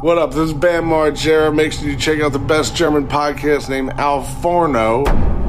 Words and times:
What 0.00 0.16
up? 0.16 0.30
This 0.30 0.50
is 0.50 0.54
Bam 0.54 0.84
Margera. 0.84 1.52
Make 1.52 1.72
sure 1.72 1.88
you 1.88 1.96
check 1.96 2.20
out 2.20 2.32
the 2.32 2.38
best 2.38 2.76
German 2.76 3.08
podcast 3.08 3.68
named 3.68 3.98
Al 3.98 4.22
Forno. 4.40 5.02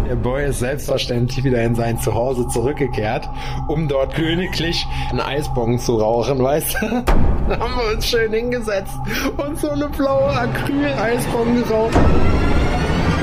Der 0.07 0.15
Boy 0.15 0.49
ist 0.49 0.57
selbstverständlich 0.57 1.43
wieder 1.43 1.61
in 1.61 1.75
sein 1.75 1.99
Zuhause 1.99 2.47
zurückgekehrt, 2.47 3.29
um 3.67 3.87
dort 3.87 4.15
königlich 4.15 4.87
einen 5.11 5.19
Eisbong 5.19 5.77
zu 5.77 5.97
rauchen, 5.97 6.41
weißt 6.41 6.77
du? 6.81 7.03
Da 7.47 7.59
haben 7.59 7.75
wir 7.75 7.93
uns 7.93 8.07
schön 8.07 8.33
hingesetzt 8.33 8.95
und 9.37 9.59
so 9.59 9.69
eine 9.69 9.87
blaue 9.87 10.31
Acryl-Eisbong 10.31 11.61
geraucht. 11.61 11.99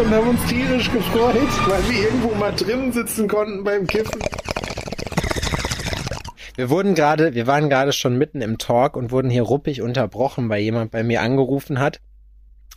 Und 0.00 0.10
haben 0.12 0.28
uns 0.28 0.44
tierisch 0.44 0.92
gefreut, 0.92 1.34
weil 1.66 1.90
wir 1.90 2.04
irgendwo 2.04 2.36
mal 2.36 2.52
drinnen 2.52 2.92
sitzen 2.92 3.26
konnten 3.26 3.64
beim 3.64 3.84
Kiffen. 3.88 4.20
Wir 6.56 6.70
wurden 6.70 6.94
gerade, 6.94 7.34
wir 7.34 7.46
waren 7.46 7.68
gerade 7.68 7.92
schon 7.92 8.16
mitten 8.16 8.40
im 8.40 8.56
Talk 8.58 8.96
und 8.96 9.10
wurden 9.10 9.30
hier 9.30 9.42
ruppig 9.42 9.82
unterbrochen, 9.82 10.48
weil 10.48 10.62
jemand 10.62 10.90
bei 10.90 11.02
mir 11.02 11.20
angerufen 11.20 11.78
hat. 11.78 12.00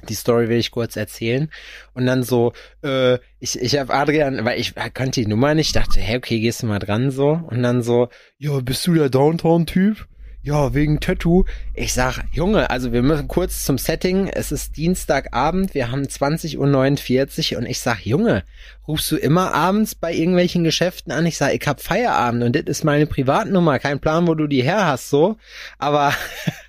Die 0.07 0.15
Story 0.15 0.47
will 0.47 0.57
ich 0.57 0.71
kurz 0.71 0.95
erzählen. 0.95 1.49
Und 1.93 2.05
dann 2.05 2.23
so, 2.23 2.53
äh, 2.84 3.15
ich, 3.39 3.59
ich 3.59 3.77
habe 3.77 3.93
Adrian, 3.93 4.45
weil 4.45 4.59
ich 4.59 4.75
kannte 4.75 5.21
die 5.21 5.27
Nummer 5.27 5.55
nicht, 5.55 5.75
dachte, 5.75 5.99
hey, 5.99 6.17
okay, 6.17 6.39
gehst 6.39 6.63
du 6.63 6.67
mal 6.67 6.79
dran 6.79 7.11
so. 7.11 7.31
Und 7.31 7.63
dann 7.63 7.81
so, 7.81 8.09
ja, 8.37 8.59
bist 8.61 8.85
du 8.87 8.93
der 8.93 9.09
Downtown-Typ? 9.09 10.07
Ja, 10.41 10.73
wegen 10.73 10.99
Tattoo. 10.99 11.43
Ich 11.73 11.93
sag, 11.93 12.23
Junge, 12.31 12.70
also 12.70 12.93
wir 12.93 13.02
müssen 13.02 13.27
kurz 13.27 13.66
zum 13.66 13.77
Setting. 13.77 14.27
Es 14.27 14.52
ist 14.52 14.77
Dienstagabend, 14.77 15.73
wir 15.73 15.91
haben 15.91 16.03
20.49 16.03 17.53
Uhr 17.53 17.59
und 17.59 17.65
ich 17.65 17.79
sag, 17.79 18.05
Junge, 18.05 18.43
rufst 18.88 19.12
du 19.12 19.17
immer 19.17 19.53
abends 19.53 19.95
bei 19.95 20.13
irgendwelchen 20.13 20.63
Geschäften 20.63 21.12
an? 21.12 21.25
Ich 21.25 21.38
sag, 21.38 21.53
ich 21.53 21.67
hab 21.67 21.81
Feierabend 21.81 22.43
und 22.43 22.55
das 22.55 22.63
ist 22.65 22.84
meine 22.85 23.05
Privatnummer. 23.05 23.79
Kein 23.79 23.99
Plan, 23.99 24.27
wo 24.27 24.35
du 24.35 24.48
die 24.48 24.63
her 24.63 24.85
hast, 24.85 25.09
so. 25.09 25.35
Aber, 25.77 26.13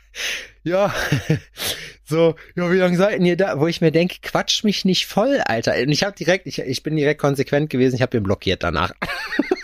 ja, 0.65 0.93
so, 2.05 2.35
ja, 2.57 2.73
wie 2.73 2.77
lange 2.77 2.97
seid 2.97 3.21
ihr 3.21 3.37
da? 3.37 3.61
Wo 3.61 3.69
ich 3.69 3.81
mir 3.81 3.93
denke, 3.93 4.17
quatsch 4.21 4.65
mich 4.65 4.85
nicht 4.85 5.07
voll, 5.07 5.41
Alter. 5.45 5.75
Und 5.81 5.93
ich 5.93 6.03
habe 6.03 6.17
direkt, 6.17 6.47
ich, 6.49 6.59
ich 6.59 6.83
bin 6.83 6.97
direkt 6.97 7.21
konsequent 7.21 7.71
gewesen, 7.71 7.95
ich 7.95 8.03
habe 8.03 8.17
ihn 8.17 8.25
blockiert 8.25 8.65
danach. 8.65 8.93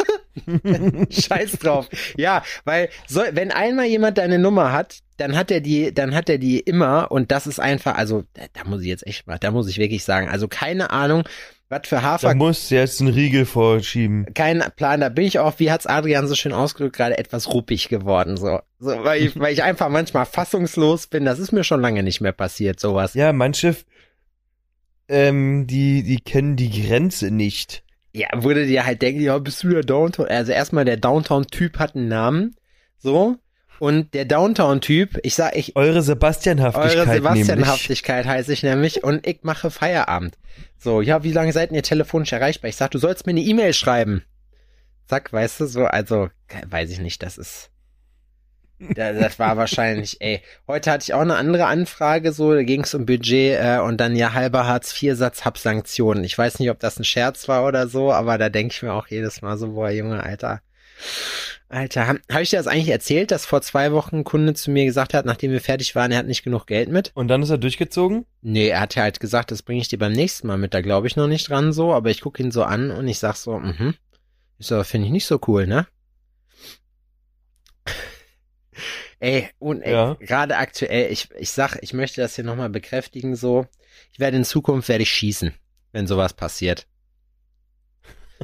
Scheiß 1.11 1.53
drauf. 1.53 1.89
Ja, 2.17 2.42
weil 2.65 2.89
so, 3.06 3.23
wenn 3.33 3.51
einmal 3.51 3.87
jemand 3.87 4.19
deine 4.19 4.39
Nummer 4.39 4.73
hat, 4.73 5.01
dann 5.17 5.37
hat 5.37 5.51
er 5.51 5.61
die, 5.61 5.93
dann 5.95 6.15
hat 6.15 6.28
er 6.28 6.39
die 6.39 6.61
immer 6.61 7.11
und 7.11 7.31
das 7.31 7.47
ist 7.47 7.59
einfach, 7.59 7.97
also 7.97 8.25
da, 8.34 8.43
da 8.53 8.65
muss 8.65 8.83
ich 8.83 8.89
jetzt 8.89 9.06
echt 9.06 9.27
mal, 9.27 9.39
da 9.39 9.51
muss 9.51 9.69
ich 9.69 9.78
wirklich 9.78 10.05
sagen, 10.05 10.28
also 10.28 10.48
keine 10.48 10.91
Ahnung, 10.91 11.25
was 11.69 11.89
für 11.89 12.03
Hafer. 12.03 12.28
Da 12.28 12.34
muss 12.34 12.70
jetzt 12.70 13.01
einen 13.01 13.12
Riegel 13.12 13.45
vorschieben. 13.45 14.27
Kein 14.34 14.62
Plan, 14.77 15.01
da 15.01 15.09
bin 15.09 15.25
ich 15.25 15.39
auch, 15.41 15.59
wie 15.59 15.70
hat's 15.70 15.87
Adrian 15.87 16.28
so 16.28 16.34
schön 16.34 16.53
ausgedrückt, 16.53 16.97
gerade 16.97 17.19
etwas 17.19 17.53
ruppig 17.53 17.89
geworden, 17.89 18.37
so. 18.37 18.61
so 18.78 18.91
weil, 19.05 19.23
ich, 19.23 19.39
weil 19.39 19.53
ich 19.53 19.62
einfach 19.62 19.89
manchmal 19.89 20.27
fassungslos 20.27 21.09
bin. 21.09 21.25
Das 21.25 21.39
ist 21.39 21.53
mir 21.53 21.65
schon 21.65 21.81
lange 21.81 22.03
nicht 22.03 22.21
mehr 22.21 22.33
passiert, 22.33 22.78
sowas. 22.78 23.15
Ja, 23.15 23.33
manche, 23.33 23.75
ähm, 25.09 25.67
die, 25.67 26.05
die 26.05 26.21
kennen 26.21 26.56
die 26.56 26.87
Grenze 26.87 27.33
nicht. 27.33 27.83
Ja, 28.17 28.28
würde 28.34 28.67
dir 28.67 28.86
halt 28.86 29.03
denken, 29.03 29.20
ja, 29.20 29.36
bist 29.39 29.62
du 29.62 29.69
der 29.69 29.83
Downtown? 29.83 30.27
Also 30.27 30.50
erstmal 30.50 30.86
der 30.86 30.97
Downtown-Typ 30.97 31.78
hat 31.78 31.95
einen 31.95 32.09
Namen, 32.09 32.56
so. 32.97 33.36
Und 33.78 34.14
der 34.14 34.25
Downtown-Typ, 34.25 35.19
ich 35.22 35.34
sag, 35.34 35.55
ich. 35.55 35.77
Eure 35.77 36.00
Sebastianhaftigkeit. 36.00 36.97
Eure 36.97 37.14
Sebastianhaftigkeit 37.14 38.25
heiße 38.25 38.55
ich 38.55 38.62
nämlich 38.62 39.05
und 39.05 39.27
ich 39.27 39.41
mache 39.42 39.70
Feierabend. 39.70 40.39
So, 40.78 41.03
ja, 41.03 41.25
wie 41.25 41.33
lange 41.33 41.53
seid 41.53 41.72
ihr 41.72 41.83
telefonisch 41.83 42.33
erreichbar? 42.33 42.70
Ich 42.70 42.77
sag, 42.77 42.91
du 42.91 42.98
sollst 42.98 43.27
mir 43.27 43.33
eine 43.33 43.42
E-Mail 43.42 43.75
schreiben. 43.75 44.22
Zack, 45.06 45.31
weißt 45.31 45.61
du, 45.61 45.67
so, 45.67 45.84
also, 45.84 46.31
weiß 46.67 46.91
ich 46.91 47.00
nicht, 47.00 47.22
das 47.22 47.37
ist. 47.37 47.70
Das 48.79 49.39
war 49.39 49.57
wahrscheinlich, 49.57 50.21
ey. 50.21 50.43
Heute 50.67 50.91
hatte 50.91 51.05
ich 51.05 51.15
auch 51.15 51.21
eine 51.21 51.37
andere 51.37 51.67
Anfrage, 51.67 52.33
so, 52.33 52.55
da 52.55 52.63
ging 52.63 52.83
es 52.83 52.95
um 52.95 53.07
Budget 53.07 53.59
äh, 53.61 53.79
und 53.79 53.99
dann 53.99 54.17
ja 54.17 54.33
halber 54.33 54.67
Hartz-IV-Satz 54.67 55.45
hab 55.45 55.59
Sanktionen. 55.59 56.25
Ich 56.25 56.37
weiß 56.37 56.59
nicht, 56.59 56.71
ob 56.71 56.79
das 56.79 56.99
ein 56.99 57.05
Scherz 57.05 57.49
war 57.49 57.67
oder 57.67 57.89
so, 57.89 58.13
aber 58.13 58.39
da 58.39 58.49
denke 58.49 58.75
ich 58.75 58.83
mir 58.83 58.93
auch 58.93 59.07
jedes 59.09 59.43
Mal 59.43 59.56
so, 59.56 59.73
boah, 59.73 59.91
Junge, 59.91 60.23
Alter. 60.23 60.61
Alter, 61.69 62.06
habe 62.06 62.21
hab 62.31 62.43
ich 62.43 62.50
dir 62.50 62.59
das 62.59 62.69
eigentlich 62.69 62.89
erzählt, 62.89 63.31
dass 63.31 63.45
vor 63.45 63.61
zwei 63.61 63.93
Wochen 63.93 64.19
ein 64.19 64.25
Kunde 64.25 64.55
zu 64.55 64.71
mir 64.71 64.84
gesagt 64.84 65.15
hat, 65.15 65.27
nachdem 65.27 65.50
wir 65.50 65.61
fertig 65.61 65.95
waren, 65.97 66.12
er 66.12 66.19
hat 66.19 66.27
nicht 66.27 66.45
genug 66.45 66.67
Geld 66.67 66.89
mit? 66.91 67.11
Und 67.15 67.29
dann 67.29 67.43
ist 67.43 67.50
er 67.50 67.59
durchgezogen? 67.59 68.25
Nee, 68.41 68.69
er 68.69 68.81
hat 68.81 68.95
ja 68.95 69.03
halt 69.03 69.19
gesagt, 69.19 69.50
das 69.50 69.62
bringe 69.62 69.81
ich 69.81 69.89
dir 69.89 69.99
beim 69.99 70.12
nächsten 70.12 70.47
Mal 70.47 70.59
mit, 70.59 70.75
da 70.75 70.81
glaube 70.81 71.09
ich 71.09 71.17
noch 71.17 71.27
nicht 71.27 71.49
dran 71.49 71.73
so, 71.73 71.93
aber 71.93 72.11
ich 72.11 72.21
gucke 72.21 72.43
ihn 72.43 72.53
so 72.53 72.62
an 72.62 72.91
und 72.91 73.09
ich 73.09 73.19
sag 73.19 73.34
so, 73.34 73.59
mhm. 73.59 73.95
Ich 74.59 74.69
so, 74.69 74.83
finde 74.84 75.06
ich 75.06 75.12
nicht 75.12 75.27
so 75.27 75.39
cool, 75.47 75.67
ne? 75.67 75.87
Ey, 79.26 79.48
und 79.59 79.82
ey, 79.82 79.92
ja. 79.92 80.14
gerade 80.20 80.56
aktuell, 80.56 81.10
ich, 81.10 81.31
ich 81.37 81.50
sag, 81.50 81.78
ich 81.81 81.92
möchte 81.92 82.20
das 82.20 82.37
hier 82.37 82.44
nochmal 82.44 82.70
bekräftigen, 82.70 83.34
so, 83.34 83.66
ich 84.12 84.20
werde 84.20 84.37
in 84.37 84.44
Zukunft 84.44 84.88
werde 84.88 85.03
ich 85.03 85.10
schießen, 85.10 85.53
wenn 85.91 86.06
sowas 86.06 86.32
passiert. 86.32 86.87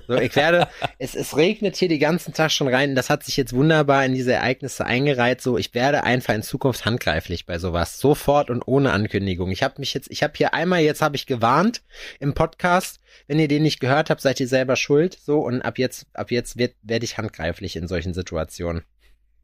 So, 0.08 0.14
ich 0.14 0.34
werde, 0.34 0.66
es, 0.98 1.14
es 1.14 1.36
regnet 1.36 1.76
hier 1.76 1.88
die 1.88 2.00
ganzen 2.00 2.34
Tag 2.34 2.50
schon 2.50 2.66
rein, 2.66 2.96
das 2.96 3.10
hat 3.10 3.22
sich 3.22 3.36
jetzt 3.36 3.52
wunderbar 3.52 4.04
in 4.04 4.12
diese 4.12 4.32
Ereignisse 4.32 4.84
eingereiht, 4.84 5.40
so, 5.40 5.56
ich 5.56 5.72
werde 5.72 6.02
einfach 6.02 6.34
in 6.34 6.42
Zukunft 6.42 6.84
handgreiflich 6.84 7.46
bei 7.46 7.60
sowas, 7.60 8.00
sofort 8.00 8.50
und 8.50 8.66
ohne 8.66 8.90
Ankündigung. 8.90 9.52
Ich 9.52 9.62
habe 9.62 9.74
mich 9.78 9.94
jetzt, 9.94 10.10
ich 10.10 10.24
habe 10.24 10.32
hier 10.36 10.52
einmal, 10.52 10.80
jetzt 10.80 11.00
habe 11.00 11.14
ich 11.14 11.26
gewarnt 11.26 11.82
im 12.18 12.34
Podcast, 12.34 12.98
wenn 13.28 13.38
ihr 13.38 13.46
den 13.46 13.62
nicht 13.62 13.78
gehört 13.78 14.10
habt, 14.10 14.20
seid 14.20 14.40
ihr 14.40 14.48
selber 14.48 14.74
schuld, 14.74 15.16
so, 15.24 15.42
und 15.42 15.62
ab 15.62 15.78
jetzt, 15.78 16.06
ab 16.12 16.32
jetzt 16.32 16.58
werde 16.58 17.04
ich 17.04 17.18
handgreiflich 17.18 17.76
in 17.76 17.86
solchen 17.86 18.14
Situationen. 18.14 18.82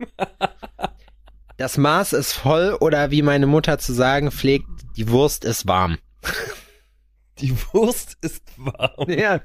Das 1.59 1.77
Maß 1.77 2.13
ist 2.13 2.33
voll 2.35 2.77
oder 2.81 3.11
wie 3.11 3.21
meine 3.21 3.49
Mutter 3.49 3.79
zu 3.79 3.93
sagen 3.93 4.31
pflegt, 4.31 4.69
die 4.97 5.09
Wurst 5.11 5.45
ist 5.45 5.67
warm. 5.67 5.99
Die 7.41 7.55
Wurst 7.73 8.17
ist 8.21 8.43
warm. 8.57 9.11
Ja. 9.11 9.41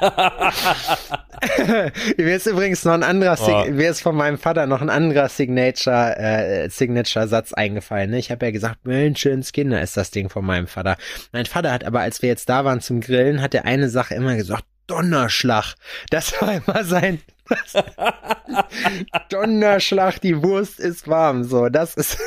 mir 2.18 2.36
ist 2.36 2.46
übrigens 2.46 2.84
noch 2.84 2.92
ein 2.92 3.02
anderer, 3.02 3.38
oh. 3.40 3.70
mir 3.70 3.88
ist 3.88 4.02
von 4.02 4.14
meinem 4.14 4.36
Vater 4.36 4.66
noch 4.66 4.82
ein 4.82 4.90
anderer 4.90 5.30
Signature, 5.30 6.18
äh, 6.18 6.68
Signature-Satz 6.68 7.54
eingefallen. 7.54 8.10
Ne? 8.10 8.18
Ich 8.18 8.30
habe 8.30 8.44
ja 8.44 8.52
gesagt, 8.52 8.80
Kinder 8.84 9.80
ist 9.80 9.96
das 9.96 10.10
Ding 10.10 10.28
von 10.28 10.44
meinem 10.44 10.66
Vater. 10.66 10.98
Mein 11.32 11.46
Vater 11.46 11.72
hat 11.72 11.84
aber, 11.84 12.00
als 12.00 12.20
wir 12.20 12.28
jetzt 12.28 12.50
da 12.50 12.66
waren 12.66 12.82
zum 12.82 13.00
Grillen, 13.00 13.40
hat 13.40 13.54
er 13.54 13.64
eine 13.64 13.88
Sache 13.88 14.14
immer 14.14 14.36
gesagt, 14.36 14.64
Donnerschlag. 14.86 15.76
Das 16.10 16.32
war 16.40 16.54
immer 16.54 16.84
sein 16.84 17.20
Donnerschlag, 19.30 20.20
die 20.20 20.42
Wurst 20.42 20.80
ist 20.80 21.08
warm. 21.08 21.44
So, 21.44 21.68
das 21.68 21.94
ist. 21.94 22.18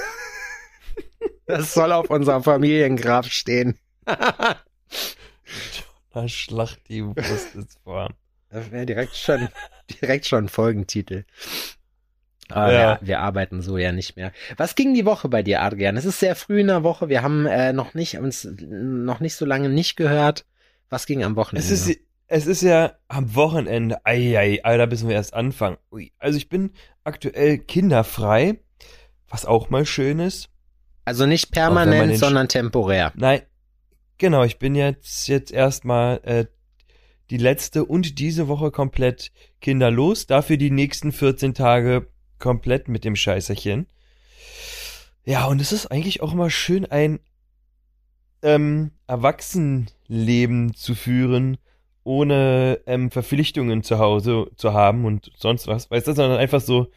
das 1.46 1.74
soll 1.74 1.92
auf 1.92 2.10
unserem 2.10 2.44
Familiengrab 2.44 3.26
stehen. 3.26 3.78
Donnerschlag, 6.14 6.78
die 6.88 7.06
Wurst 7.06 7.56
ist 7.56 7.80
warm. 7.86 8.14
Das 8.50 8.72
wäre 8.72 8.86
direkt 8.86 9.16
schon, 9.16 9.48
direkt 10.02 10.26
schon 10.26 10.50
Folgentitel. 10.50 11.24
Aber 12.50 12.74
ja. 12.74 13.00
wir, 13.00 13.08
wir, 13.08 13.20
arbeiten 13.20 13.62
so 13.62 13.78
ja 13.78 13.92
nicht 13.92 14.18
mehr. 14.18 14.34
Was 14.58 14.76
ging 14.76 14.94
die 14.94 15.06
Woche 15.06 15.30
bei 15.30 15.42
dir, 15.42 15.62
Adrian? 15.62 15.96
Es 15.96 16.06
ist 16.06 16.20
sehr 16.20 16.36
früh 16.36 16.60
in 16.60 16.68
der 16.68 16.84
Woche. 16.84 17.08
Wir 17.08 17.22
haben 17.22 17.46
äh, 17.46 17.72
noch 17.72 17.94
nicht 17.94 18.18
uns 18.18 18.48
noch 18.60 19.22
nicht 19.22 19.36
so 19.36 19.46
lange 19.46 19.70
nicht 19.70 19.96
gehört. 19.96 20.46
Was 20.90 21.06
ging 21.06 21.24
am 21.24 21.38
Wochenende? 21.38 21.66
Es 21.66 21.88
ist, 21.88 22.00
es 22.32 22.48
ist 22.48 22.62
ja 22.62 22.94
am 23.10 23.36
Wochenende. 23.36 24.06
Eieiei, 24.06 24.78
da 24.78 24.86
müssen 24.86 25.10
wir 25.10 25.16
erst 25.16 25.34
anfangen. 25.34 25.78
Ui, 25.92 26.14
also 26.18 26.38
ich 26.38 26.48
bin 26.48 26.72
aktuell 27.04 27.58
kinderfrei, 27.58 28.62
was 29.28 29.46
auch 29.46 29.70
mal 29.70 29.86
schön 29.86 30.20
ist. 30.20 30.48
Also 31.04 31.26
nicht 31.26 31.52
permanent, 31.52 32.18
sondern 32.18 32.48
temporär. 32.48 33.12
Nein, 33.16 33.42
genau, 34.18 34.46
ich 34.46 34.60
bin 34.60 34.76
jetzt, 34.76 35.28
jetzt 35.28 35.52
erstmal 35.52 36.22
äh, 36.24 36.46
die 37.32 37.38
letzte 37.38 37.84
und 37.84 38.18
diese 38.18 38.48
Woche 38.48 38.72
komplett 38.72 39.34
kinderlos. 39.60 40.26
Dafür 40.26 40.56
die 40.56 40.72
nächsten 40.72 41.12
14 41.12 41.54
Tage 41.54 42.08
komplett 42.40 42.88
mit 42.88 43.04
dem 43.04 43.18
Scheißerchen. 43.18 43.88
Ja, 45.26 45.48
und 45.48 45.60
es 45.60 45.74
ist 45.74 45.88
eigentlich 45.88 46.22
auch 46.22 46.34
mal 46.34 46.50
schön, 46.50 46.86
ein 46.86 47.20
ähm, 48.42 48.92
Erwachsenenleben 49.06 50.74
zu 50.76 50.96
führen, 50.96 51.58
ohne 52.04 52.80
ähm, 52.86 53.12
Verpflichtungen 53.12 53.84
zu 53.84 54.00
Hause 54.00 54.48
zu 54.56 54.74
haben 54.74 55.06
und 55.06 55.32
sonst 55.38 55.68
was, 55.68 55.90
weißt 55.92 56.08
du, 56.08 56.14
sondern 56.14 56.40
einfach 56.40 56.62
so 56.62 56.92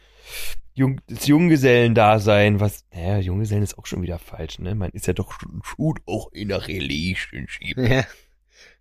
Jung, 0.73 0.99
das 1.07 1.27
Junggesellendasein, 1.27 2.59
was, 2.59 2.85
naja, 2.93 3.19
Junggesellen 3.19 3.63
ist 3.63 3.77
auch 3.77 3.85
schon 3.85 4.01
wieder 4.01 4.19
falsch, 4.19 4.59
ne? 4.59 4.75
Man 4.75 4.91
ist 4.91 5.07
ja 5.07 5.13
doch 5.13 5.31
schon, 5.39 5.61
schon 5.63 5.99
auch 6.05 6.31
in 6.33 6.49
der 6.49 6.67
Relationship. 6.67 7.77
Ja. 7.77 8.03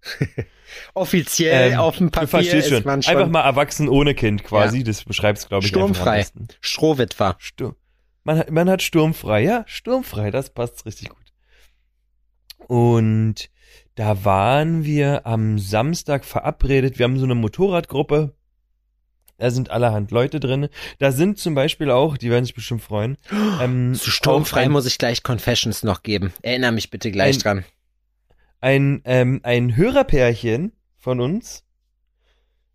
Offiziell 0.94 1.72
ähm, 1.72 1.78
auf 1.78 1.98
dem 1.98 2.10
Papier 2.10 2.54
ist 2.54 2.68
schon. 2.68 2.82
man 2.84 3.02
schon. 3.02 3.16
Einfach 3.16 3.30
mal 3.30 3.42
erwachsen 3.42 3.88
ohne 3.88 4.14
Kind 4.14 4.42
quasi, 4.42 4.78
ja. 4.78 4.84
das 4.84 5.04
beschreibst 5.04 5.48
glaube 5.48 5.64
ich 5.64 5.68
Sturmfrei. 5.68 6.26
Strohwitwer. 6.60 7.36
Stur 7.38 7.76
man, 8.24 8.38
hat, 8.38 8.50
man 8.50 8.68
hat 8.68 8.82
sturmfrei, 8.82 9.42
ja, 9.42 9.64
sturmfrei, 9.66 10.30
das 10.30 10.50
passt 10.50 10.84
richtig 10.86 11.10
gut. 11.10 11.18
Und 12.66 13.50
da 13.94 14.24
waren 14.24 14.84
wir 14.84 15.26
am 15.26 15.58
Samstag 15.58 16.24
verabredet. 16.24 16.98
Wir 16.98 17.04
haben 17.04 17.18
so 17.18 17.24
eine 17.24 17.34
Motorradgruppe 17.34 18.34
Da 19.36 19.50
sind 19.50 19.70
allerhand 19.70 20.10
Leute 20.10 20.40
drin. 20.40 20.68
Da 20.98 21.12
sind 21.12 21.38
zum 21.38 21.54
Beispiel 21.54 21.90
auch, 21.90 22.16
die 22.16 22.30
werden 22.30 22.44
sich 22.44 22.54
bestimmt 22.54 22.82
freuen. 22.82 23.16
Ähm, 23.60 23.94
Zu 23.94 24.10
sturmfrei 24.10 24.62
ein, 24.62 24.72
muss 24.72 24.86
ich 24.86 24.98
gleich 24.98 25.22
Confessions 25.22 25.84
noch 25.84 26.02
geben. 26.02 26.32
Erinnere 26.42 26.72
mich 26.72 26.90
bitte 26.90 27.12
gleich 27.12 27.36
Ein- 27.36 27.40
dran. 27.40 27.64
ein, 28.60 29.02
ähm, 29.04 29.40
ein 29.44 29.76
Hörerpärchen 29.76 30.72
von 30.96 31.20
uns 31.20 31.64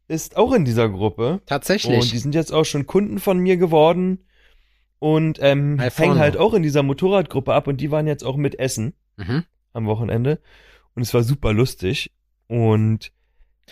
ist 0.07 0.37
auch 0.37 0.53
in 0.53 0.63
dieser 0.63 0.87
Gruppe. 0.89 1.41
Tatsächlich. 1.45 1.99
Und 1.99 2.11
die 2.11 2.17
sind 2.17 2.33
jetzt 2.33 2.53
auch 2.53 2.63
schon 2.63 2.87
Kunden 2.87 3.19
von 3.19 3.39
mir 3.39 3.57
geworden 3.57 4.25
und 4.99 5.37
ähm, 5.41 5.79
hängen 5.79 6.19
halt 6.19 6.37
auch 6.37 6.53
in 6.53 6.63
dieser 6.63 6.83
Motorradgruppe 6.83 7.53
ab 7.53 7.67
und 7.67 7.81
die 7.81 7.91
waren 7.91 8.07
jetzt 8.07 8.23
auch 8.23 8.37
mit 8.37 8.57
Essen 8.57 8.93
mhm. 9.17 9.43
am 9.73 9.85
Wochenende 9.85 10.39
und 10.95 11.03
es 11.03 11.13
war 11.13 11.23
super 11.23 11.53
lustig 11.53 12.11
und 12.47 13.11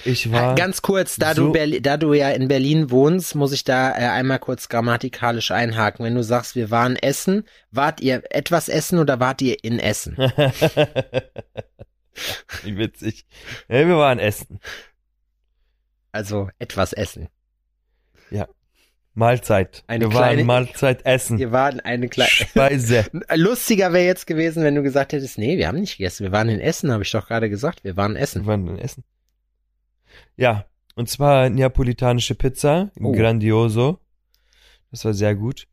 ich 0.06 0.32
war 0.32 0.54
Ganz 0.54 0.84
kurz, 0.84 1.16
da 1.16 1.34
so- 1.34 1.48
du 1.48 1.52
Berli 1.54 1.82
da 1.82 1.98
du 1.98 2.14
ja 2.14 2.30
in 2.30 2.48
Berlin 2.48 2.92
wohnst, 2.92 3.34
muss 3.34 3.52
ich 3.52 3.64
da 3.64 3.90
äh, 3.92 4.08
einmal 4.10 4.38
kurz 4.38 4.70
grammatikalisch 4.70 5.50
einhaken. 5.50 6.06
Wenn 6.06 6.14
du 6.14 6.22
sagst, 6.24 6.56
wir 6.56 6.70
waren 6.70 6.96
essen, 6.96 7.46
wart 7.72 8.00
ihr 8.02 8.22
etwas 8.30 8.70
essen 8.70 9.00
oder 9.00 9.20
wart 9.20 9.42
ihr 9.42 9.64
in 9.64 9.80
Essen? 9.80 10.16
Wie 12.64 12.78
witzig. 12.78 13.26
Ja, 13.70 13.88
wir 13.88 13.98
waren 13.98 14.20
Essen. 14.20 14.60
Also 16.12 16.50
etwas 16.60 16.94
essen. 16.94 17.28
Mahlzeit. 19.18 19.84
Eine 19.88 20.06
wir 20.06 20.14
waren 20.14 20.24
kleine- 20.24 20.44
Mahlzeit 20.44 21.06
essen. 21.06 21.40
Wir 21.40 21.52
waren 21.52 21.80
eine 21.80 22.08
kleine 22.08 22.30
Speise. 22.30 23.06
Lustiger 23.36 23.92
wäre 23.92 24.06
jetzt 24.06 24.28
gewesen, 24.28 24.64
wenn 24.64 24.76
du 24.76 24.84
gesagt 24.84 25.12
hättest, 25.14 25.38
nee, 25.38 25.58
wir 25.58 25.68
haben 25.68 25.80
nicht 25.80 25.98
gegessen, 25.98 26.24
wir 26.24 26.32
waren 26.32 26.50
in 26.50 26.60
Essen, 26.60 26.92
habe 26.92 27.04
ich 27.04 27.12
doch 27.12 27.28
gerade 27.28 27.50
gesagt, 27.50 27.84
wir 27.84 27.98
waren 27.98 28.14
Wir 28.14 28.22
essen. 28.22 28.46
waren 28.46 28.68
in 28.68 28.78
Essen. 28.78 29.04
Ja, 30.36 30.66
und 30.96 31.10
zwar 31.10 31.50
neapolitanische 31.50 32.36
Pizza, 32.36 32.92
Oh. 33.00 33.12
grandioso. 33.12 34.00
Das 34.92 35.04
war 35.04 35.14
sehr 35.14 35.36
gut. 35.36 35.68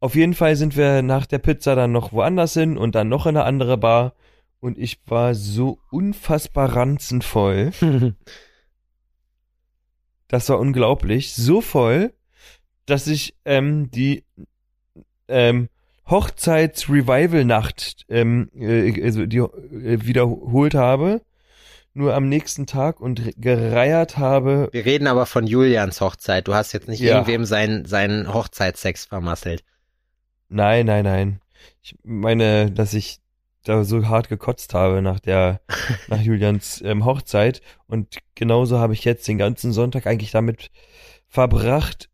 Auf 0.00 0.14
jeden 0.14 0.34
Fall 0.34 0.54
sind 0.54 0.76
wir 0.76 1.02
nach 1.02 1.26
der 1.26 1.38
Pizza 1.38 1.74
dann 1.74 1.90
noch 1.92 2.12
woanders 2.12 2.54
hin 2.54 2.78
und 2.78 2.94
dann 2.94 3.08
noch 3.08 3.26
in 3.26 3.36
eine 3.36 3.44
andere 3.44 3.76
Bar. 3.76 4.14
Und 4.60 4.78
ich 4.78 4.98
war 5.06 5.34
so 5.34 5.80
unfassbar 5.90 6.76
ranzenvoll. 6.76 7.72
Das 10.28 10.48
war 10.50 10.58
unglaublich. 10.58 11.32
So 11.34 11.60
voll, 11.62 12.12
dass 12.88 13.06
ich 13.06 13.34
ähm, 13.44 13.90
die 13.90 14.24
ähm, 15.28 15.68
Hochzeits-Revival-Nacht 16.08 18.06
ähm, 18.08 18.50
äh, 18.58 19.02
also 19.04 19.26
die, 19.26 19.38
äh, 19.38 19.98
wiederholt 20.04 20.74
habe. 20.74 21.22
Nur 21.94 22.14
am 22.14 22.28
nächsten 22.28 22.66
Tag 22.66 23.00
und 23.00 23.24
re- 23.26 23.32
gereiert 23.36 24.18
habe. 24.18 24.68
Wir 24.72 24.84
reden 24.84 25.06
aber 25.08 25.26
von 25.26 25.46
Julians 25.46 26.00
Hochzeit. 26.00 26.46
Du 26.46 26.54
hast 26.54 26.72
jetzt 26.72 26.86
nicht 26.88 27.00
Ja. 27.00 27.14
irgendwem 27.14 27.44
seinen, 27.44 27.86
seinen 27.86 28.32
Hochzeitssex 28.32 29.06
vermasselt. 29.06 29.64
Nein, 30.48 30.86
nein, 30.86 31.04
nein. 31.04 31.40
Ich 31.82 31.96
meine, 32.04 32.70
dass 32.70 32.94
ich 32.94 33.18
da 33.64 33.82
so 33.84 34.06
hart 34.08 34.28
gekotzt 34.28 34.74
habe 34.74 35.02
nach 35.02 35.18
der, 35.18 35.60
nach 36.08 36.20
Julians 36.20 36.80
ähm, 36.84 37.04
Hochzeit. 37.04 37.62
Und 37.88 38.18
genauso 38.34 38.78
habe 38.78 38.92
ich 38.94 39.04
jetzt 39.04 39.26
den 39.26 39.38
ganzen 39.38 39.72
Sonntag 39.72 40.06
eigentlich 40.06 40.30
damit 40.30 40.70
verbracht, 41.26 42.07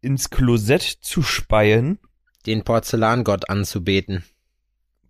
ins 0.00 0.30
Klosett 0.30 0.82
zu 0.82 1.22
speien. 1.22 1.98
Den 2.46 2.64
Porzellangott 2.64 3.50
anzubeten. 3.50 4.24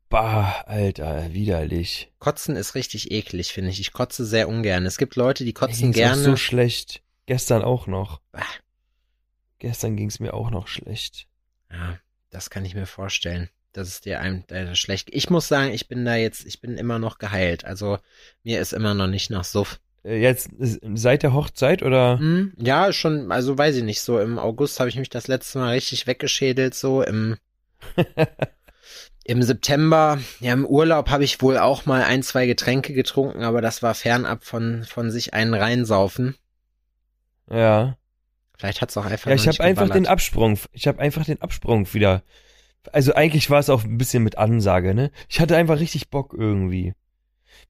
Bah, 0.08 0.64
Alter, 0.66 1.32
widerlich. 1.32 2.12
Kotzen 2.19 2.56
ist 2.56 2.75
richtig 2.75 3.12
eklig, 3.12 3.52
finde 3.52 3.70
ich. 3.70 3.78
Ich 3.78 3.92
kotze 3.92 4.26
sehr 4.26 4.48
ungern. 4.48 4.84
Es 4.84 4.98
gibt 4.98 5.14
Leute, 5.14 5.44
die 5.44 5.52
kotzen 5.52 5.92
ging's 5.92 5.96
auch 5.98 6.14
gerne. 6.14 6.22
so 6.22 6.37
schlecht. 6.37 7.02
Gestern 7.26 7.62
auch 7.62 7.87
noch. 7.87 8.20
Ah. 8.32 8.42
Gestern 9.60 9.96
ging's 9.96 10.19
mir 10.19 10.34
auch 10.34 10.50
noch 10.50 10.66
schlecht. 10.66 11.28
Ja, 11.70 11.98
das 12.31 12.50
kann 12.50 12.64
ich 12.64 12.75
mir 12.75 12.86
vorstellen. 12.86 13.50
Das 13.72 13.86
ist 13.86 14.04
dir 14.04 14.20
einem 14.20 14.43
leider 14.48 14.75
schlecht. 14.75 15.10
Ich 15.12 15.31
muss 15.31 15.46
sagen, 15.46 15.72
ich 15.72 15.86
bin 15.86 16.04
da 16.04 16.16
jetzt, 16.16 16.44
ich 16.44 16.60
bin 16.60 16.76
immer 16.76 16.98
noch 16.98 17.19
geheilt. 17.19 17.64
Also 17.64 17.98
mir 18.43 18.60
ist 18.60 18.72
immer 18.72 18.94
noch 18.94 19.06
nicht 19.06 19.31
nach 19.31 19.44
Suff. 19.44 19.78
Äh, 20.05 20.20
Jetzt 20.20 20.50
seit 20.58 21.23
der 21.23 21.32
Hochzeit 21.32 21.82
oder? 21.82 22.19
Hm, 22.19 22.52
ja, 22.56 22.93
schon, 22.93 23.31
also 23.32 23.56
weiß 23.56 23.76
ich 23.76 23.85
nicht, 23.85 24.00
so 24.00 24.19
im 24.19 24.38
August 24.38 24.81
habe 24.81 24.88
ich 24.88 24.97
mich 24.97 25.11
das 25.11 25.29
letzte 25.29 25.58
Mal 25.58 25.73
richtig 25.73 26.06
weggeschädelt, 26.06 26.75
so 26.75 27.02
im, 27.02 27.37
im 29.25 29.43
September, 29.43 30.19
ja, 30.41 30.52
im 30.52 30.67
Urlaub 30.67 31.11
habe 31.11 31.25
ich 31.25 31.43
wohl 31.43 31.58
auch 31.58 31.87
mal 31.87 32.02
ein, 32.02 32.23
zwei 32.23 32.47
Getränke 32.47 32.93
getrunken, 32.93 33.43
aber 33.43 33.61
das 33.61 33.82
war 33.82 33.94
fernab 33.94 34.44
von, 34.44 34.85
von 34.85 35.11
sich 35.11 35.35
einen 35.35 35.55
reinsaufen. 35.55 36.37
Ja. 37.50 37.96
Vielleicht 38.56 38.82
hat's 38.82 38.96
auch 38.96 39.06
einfach 39.06 39.31
Ja, 39.31 39.37
ich 39.37 39.49
habe 39.49 39.61
einfach 39.61 39.88
den. 39.88 40.06
Absprung. 40.06 40.58
Ich 40.73 40.87
habe 40.87 41.00
einfach 41.00 41.25
den 41.25 41.41
Absprung 41.41 41.93
wieder. 41.94 42.23
Also 42.93 43.14
eigentlich 43.14 43.49
war 43.49 43.58
es 43.58 43.70
auch 43.70 43.85
ein 43.85 43.96
bisschen 43.96 44.23
mit 44.23 44.38
Ansage, 44.38 44.94
ne? 44.94 45.11
Ich 45.29 45.41
hatte 45.41 45.56
einfach 45.56 45.79
richtig 45.81 46.11
Bock 46.11 46.35
irgendwie. 46.37 46.94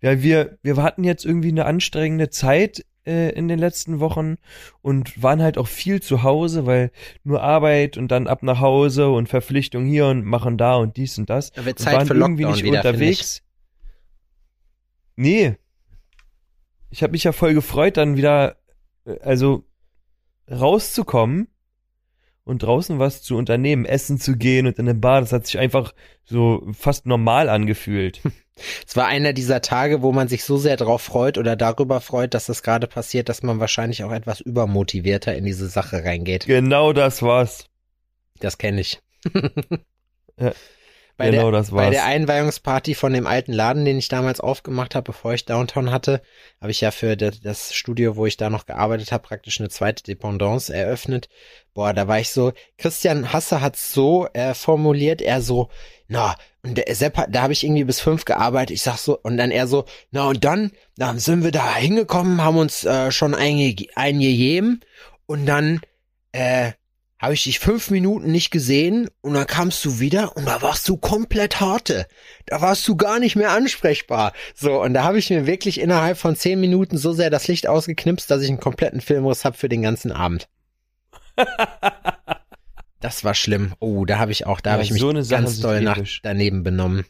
Ja, 0.03 0.23
wir 0.23 0.59
wir 0.63 0.77
hatten 0.77 1.05
jetzt 1.05 1.25
irgendwie 1.25 1.49
eine 1.49 1.67
anstrengende 1.67 2.31
Zeit 2.31 2.85
äh, 3.07 3.31
in 3.33 3.49
den 3.49 3.59
letzten 3.59 4.01
Wochen 4.01 4.37
und 4.83 5.23
waren 5.23 5.43
halt 5.43 5.59
auch 5.59 5.69
viel 5.69 6.01
zu 6.01 6.23
Hause, 6.23 6.67
weil 6.67 6.91
nur 7.25 7.43
Arbeit 7.43 7.97
und 7.97 8.09
dann 8.09 8.27
ab 8.27 8.43
nach 8.43 8.61
Hause 8.61 9.11
und 9.11 9.29
Verpflichtung 9.29 9.85
hier 9.85 10.07
und 10.07 10.25
machen 10.25 10.59
da 10.59 10.77
und 10.77 10.97
dies 10.97 11.19
und 11.19 11.29
das. 11.29 11.53
Da 11.53 11.65
wird 11.65 11.79
und 11.79 11.85
Zeit 11.85 11.97
waren 11.97 12.07
für 12.07 12.15
irgendwie 12.15 12.43
Lockdown 12.43 12.57
nicht 12.57 12.65
wieder, 12.65 12.79
unterwegs. 12.79 13.43
Nee. 15.17 15.57
Ich 16.91 17.03
habe 17.03 17.13
mich 17.13 17.25
ja 17.25 17.33
voll 17.33 17.55
gefreut, 17.55 17.97
dann 17.97 18.17
wieder, 18.17 18.57
äh, 19.05 19.19
also 19.21 19.65
rauszukommen 20.51 21.49
und 22.51 22.63
draußen 22.63 22.99
was 22.99 23.23
zu 23.23 23.37
unternehmen, 23.37 23.87
essen 23.87 24.19
zu 24.19 24.37
gehen 24.37 24.67
und 24.67 24.79
in 24.79 24.89
eine 24.89 24.99
Bar. 24.99 25.21
Das 25.21 25.33
hat 25.33 25.47
sich 25.47 25.59
einfach 25.59 25.95
so 26.25 26.67
fast 26.73 27.07
normal 27.07 27.49
angefühlt. 27.49 28.21
Es 28.87 28.95
war 28.95 29.07
einer 29.07 29.33
dieser 29.33 29.63
Tage, 29.63 30.03
wo 30.03 30.13
man 30.13 30.29
sich 30.29 30.45
so 30.45 30.59
sehr 30.59 30.77
drauf 30.77 31.01
freut 31.01 31.39
oder 31.39 31.57
darüber 31.57 32.03
freut, 32.03 32.35
dass 32.35 32.45
das 32.45 32.63
gerade 32.63 32.87
passiert, 32.87 33.31
dass 33.31 33.43
man 33.43 33.59
wahrscheinlich 33.59 34.05
auch 34.05 34.13
etwas 34.13 34.43
übermotivierter 34.43 35.35
in 35.35 35.47
diese 35.47 35.67
Sache 35.71 36.05
reingeht. 36.05 36.45
genau 36.45 36.93
das 36.93 37.23
war's. 37.23 37.65
Das 38.39 38.59
kenne 38.59 38.83
ich. 38.83 39.01
Ja, 40.39 40.53
bei, 41.21 41.31
genau 41.31 41.51
der, 41.51 41.61
das 41.61 41.71
bei 41.71 41.77
war's. 41.77 41.91
der 41.91 42.05
Einweihungsparty 42.07 42.95
von 42.95 43.13
dem 43.13 43.27
alten 43.27 43.53
Laden, 43.53 43.85
den 43.85 43.99
ich 43.99 44.09
damals 44.09 44.41
aufgemacht 44.41 44.95
habe, 44.95 45.05
bevor 45.13 45.35
ich 45.35 45.45
Downtown 45.45 45.91
hatte, 45.91 46.23
habe 46.61 46.71
ich 46.71 46.81
ja 46.81 46.91
für 46.91 47.17
das, 47.17 47.41
das 47.41 47.75
Studio, 47.75 48.17
wo 48.17 48.27
ich 48.27 48.37
da 48.37 48.51
noch 48.51 48.67
gearbeitet 48.67 49.13
habe, 49.13 49.23
praktisch 49.23 49.61
eine 49.61 49.69
zweite 49.69 50.03
Dependance 50.03 50.73
eröffnet. 50.75 51.29
Boah, 51.75 51.93
da 51.93 52.09
war 52.09 52.19
ich 52.19 52.31
so, 52.31 52.53
Christian 52.79 53.33
Hasse 53.33 53.61
hat 53.61 53.77
so 53.77 54.27
äh, 54.33 54.55
formuliert, 54.55 55.23
er 55.23 55.41
so, 55.43 55.69
na, 56.09 56.35
und 56.63 56.77
der 56.77 56.95
Sepp, 56.95 57.17
hat- 57.17 57.29
da 57.35 57.43
habe 57.43 57.53
ich 57.53 57.65
irgendwie 57.65 57.85
bis 57.85 58.01
fünf 58.01 58.25
gearbeitet, 58.25 58.71
ich 58.75 58.83
sag 58.83 58.97
so, 58.99 59.19
und 59.23 59.37
dann 59.37 59.51
er 59.51 59.67
so, 59.67 59.85
na 60.11 60.29
und 60.29 60.45
dann, 60.45 60.73
dann 60.97 61.19
sind 61.19 61.45
wir 61.45 61.53
da 61.53 61.75
hingekommen, 61.77 62.43
haben 62.43 62.59
uns 62.59 62.85
äh, 62.85 63.13
schon 63.13 63.35
einge 63.35 63.77
eingegeben 63.95 64.81
und 65.27 65.47
dann, 65.47 65.81
äh, 66.33 66.73
habe 67.21 67.35
ich 67.35 67.45
dich 67.45 67.59
fünf 67.59 67.91
Minuten 67.91 68.33
nicht 68.33 68.51
gesehen 68.51 69.09
und 69.21 69.35
dann 69.35 69.47
kamst 69.47 69.85
du 69.85 70.01
wieder 70.01 70.37
und 70.37 70.47
da 70.47 70.63
warst 70.63 70.89
du 70.89 70.97
komplett 70.97 71.61
harte. 71.61 72.07
Da 72.47 72.63
warst 72.63 72.89
du 72.89 72.97
gar 72.97 73.21
nicht 73.21 73.37
mehr 73.37 73.51
ansprechbar. 73.51 74.33
So, 74.55 74.81
und 74.83 74.95
da 74.95 75.05
habe 75.05 75.19
ich 75.19 75.29
mir 75.29 75.47
wirklich 75.47 75.81
innerhalb 75.81 76.17
von 76.17 76.35
zehn 76.35 76.59
Minuten 76.59 76.97
so 76.97 77.13
sehr 77.13 77.29
das 77.29 77.47
Licht 77.47 77.67
ausgeknipst, 77.67 78.31
dass 78.31 78.43
ich 78.43 78.49
einen 78.49 78.59
kompletten 78.59 79.03
Filmriss 79.03 79.45
hab 79.45 79.57
für 79.57 79.69
den 79.69 79.83
ganzen 79.83 80.13
Abend. 80.13 80.49
Das 83.03 83.25
war 83.25 83.33
schlimm. 83.33 83.73
Oh, 83.81 84.05
da 84.05 84.19
habe 84.19 84.31
ich 84.31 84.45
auch, 84.45 84.61
da 84.61 84.71
Ja, 84.71 84.75
habe 84.75 84.83
ich 84.83 84.91
mich 84.91 85.01
so 85.01 85.11
ganz 85.11 85.59
doll 85.61 85.81
nach 85.81 85.99
daneben 86.23 86.63
benommen. 86.63 87.07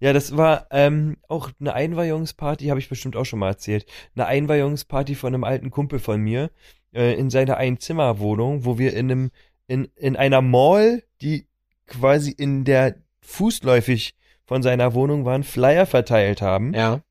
Ja, 0.00 0.12
das 0.12 0.36
war 0.36 0.66
ähm, 0.70 1.16
auch 1.28 1.50
eine 1.60 1.72
Einweihungsparty, 1.72 2.66
habe 2.66 2.78
ich 2.78 2.90
bestimmt 2.90 3.16
auch 3.16 3.24
schon 3.24 3.38
mal 3.38 3.48
erzählt. 3.48 3.86
Eine 4.14 4.26
Einweihungsparty 4.26 5.14
von 5.14 5.32
einem 5.32 5.44
alten 5.44 5.70
Kumpel 5.70 5.98
von 5.98 6.20
mir 6.20 6.50
äh, 6.94 7.14
in 7.14 7.30
seiner 7.30 7.56
Einzimmerwohnung, 7.56 8.64
wo 8.64 8.78
wir 8.78 8.94
in 8.94 9.10
einem 9.10 9.30
in 9.66 9.84
in 9.96 10.16
einer 10.16 10.42
Mall, 10.42 11.02
die 11.20 11.46
quasi 11.86 12.30
in 12.30 12.64
der 12.64 12.96
fußläufig 13.22 14.14
von 14.44 14.62
seiner 14.62 14.94
Wohnung 14.94 15.24
waren, 15.24 15.44
Flyer 15.44 15.86
verteilt 15.86 16.42
haben 16.42 16.74
Ja. 16.74 17.02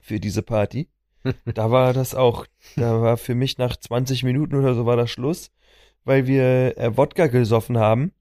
für 0.00 0.20
diese 0.20 0.42
Party. 0.42 0.88
Da 1.54 1.70
war 1.70 1.92
das 1.92 2.14
auch, 2.14 2.46
da 2.76 3.02
war 3.02 3.16
für 3.18 3.34
mich 3.34 3.58
nach 3.58 3.76
20 3.76 4.22
Minuten 4.22 4.54
oder 4.56 4.74
so 4.74 4.86
war 4.86 4.96
das 4.96 5.10
Schluss, 5.10 5.50
weil 6.04 6.26
wir 6.26 6.78
äh, 6.78 6.96
Wodka 6.96 7.26
gesoffen 7.26 7.76
haben. 7.78 8.12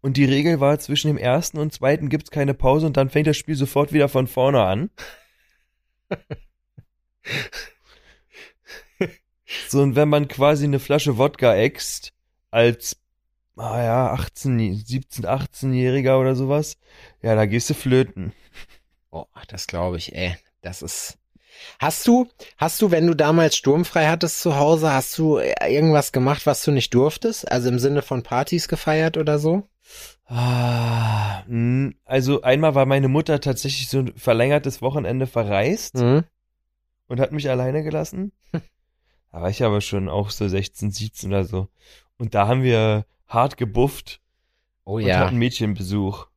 Und 0.00 0.16
die 0.16 0.26
Regel 0.26 0.60
war, 0.60 0.78
zwischen 0.78 1.08
dem 1.08 1.16
ersten 1.16 1.58
und 1.58 1.72
zweiten 1.72 2.08
gibt's 2.08 2.30
keine 2.30 2.54
Pause 2.54 2.86
und 2.86 2.96
dann 2.96 3.10
fängt 3.10 3.26
das 3.26 3.36
Spiel 3.36 3.54
sofort 3.56 3.92
wieder 3.92 4.08
von 4.08 4.26
vorne 4.28 4.62
an. 4.62 4.90
so, 9.68 9.80
und 9.82 9.96
wenn 9.96 10.08
man 10.08 10.28
quasi 10.28 10.64
eine 10.64 10.78
Flasche 10.80 11.18
Wodka 11.18 11.54
äxt, 11.54 12.12
als, 12.50 12.96
ah 13.56 13.82
ja, 13.82 14.06
18, 14.12 14.76
17, 14.84 15.26
18-Jähriger 15.26 16.18
oder 16.20 16.34
sowas, 16.36 16.76
ja, 17.22 17.34
da 17.34 17.46
gehst 17.46 17.70
du 17.70 17.74
flöten. 17.74 18.32
Oh, 19.10 19.26
das 19.48 19.66
glaube 19.66 19.96
ich, 19.96 20.14
ey. 20.14 20.36
Das 20.62 20.82
ist. 20.82 21.18
Hast 21.78 22.06
du, 22.08 22.26
hast 22.56 22.82
du, 22.82 22.90
wenn 22.90 23.06
du 23.06 23.14
damals 23.14 23.56
sturmfrei 23.56 24.08
hattest 24.08 24.40
zu 24.40 24.56
Hause, 24.56 24.92
hast 24.92 25.16
du 25.18 25.38
irgendwas 25.38 26.10
gemacht, 26.10 26.46
was 26.46 26.64
du 26.64 26.72
nicht 26.72 26.92
durftest? 26.94 27.50
Also 27.50 27.68
im 27.68 27.78
Sinne 27.78 28.02
von 28.02 28.22
Partys 28.22 28.66
gefeiert 28.66 29.16
oder 29.16 29.38
so? 29.38 29.62
Ah, 30.26 31.44
mh, 31.46 31.92
also 32.04 32.42
einmal 32.42 32.74
war 32.74 32.86
meine 32.86 33.08
Mutter 33.08 33.40
tatsächlich 33.40 33.88
so 33.88 33.98
ein 34.00 34.12
verlängertes 34.16 34.82
Wochenende 34.82 35.26
verreist 35.26 35.94
Mhm. 35.96 36.24
und 37.08 37.20
hat 37.20 37.30
mich 37.32 37.48
alleine 37.48 37.82
gelassen. 37.84 38.32
Da 39.34 39.42
war 39.42 39.50
ich 39.50 39.64
aber 39.64 39.80
schon 39.80 40.08
auch 40.08 40.30
so 40.30 40.46
16, 40.46 40.92
17 40.92 41.30
oder 41.30 41.44
so. 41.44 41.66
Und 42.18 42.36
da 42.36 42.46
haben 42.46 42.62
wir 42.62 43.04
hart 43.26 43.56
gebufft 43.56 44.20
Oh 44.84 44.94
und 44.94 45.06
ja. 45.06 45.18
hatten 45.18 45.38
Mädchenbesuch. 45.38 46.28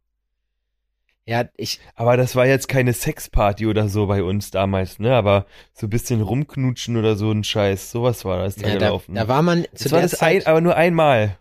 Ja, 1.24 1.48
ich, 1.58 1.80
Aber 1.94 2.18
das 2.18 2.36
war 2.36 2.48
jetzt 2.48 2.68
keine 2.68 2.94
Sexparty 2.94 3.68
oder 3.68 3.88
so 3.88 4.08
bei 4.08 4.24
uns 4.24 4.50
damals, 4.50 4.98
ne? 4.98 5.14
Aber 5.14 5.46
so 5.74 5.86
ein 5.86 5.92
bisschen 5.92 6.22
rumknutschen 6.22 6.98
oder 6.98 7.16
so 7.16 7.30
ein 7.30 7.44
Scheiß, 7.44 7.92
sowas 7.92 8.26
war 8.26 8.40
das 8.40 8.56
da 8.56 8.68
ja, 8.68 8.74
da, 8.74 8.80
gelaufen. 8.88 9.14
da 9.14 9.28
war 9.28 9.44
man 9.44 9.66
zu 9.76 9.84
das 9.84 9.92
war 9.92 10.02
das 10.02 10.14
ein, 10.16 10.18
Zeit, 10.18 10.48
aber 10.48 10.62
nur 10.62 10.76
einmal. 10.76 11.38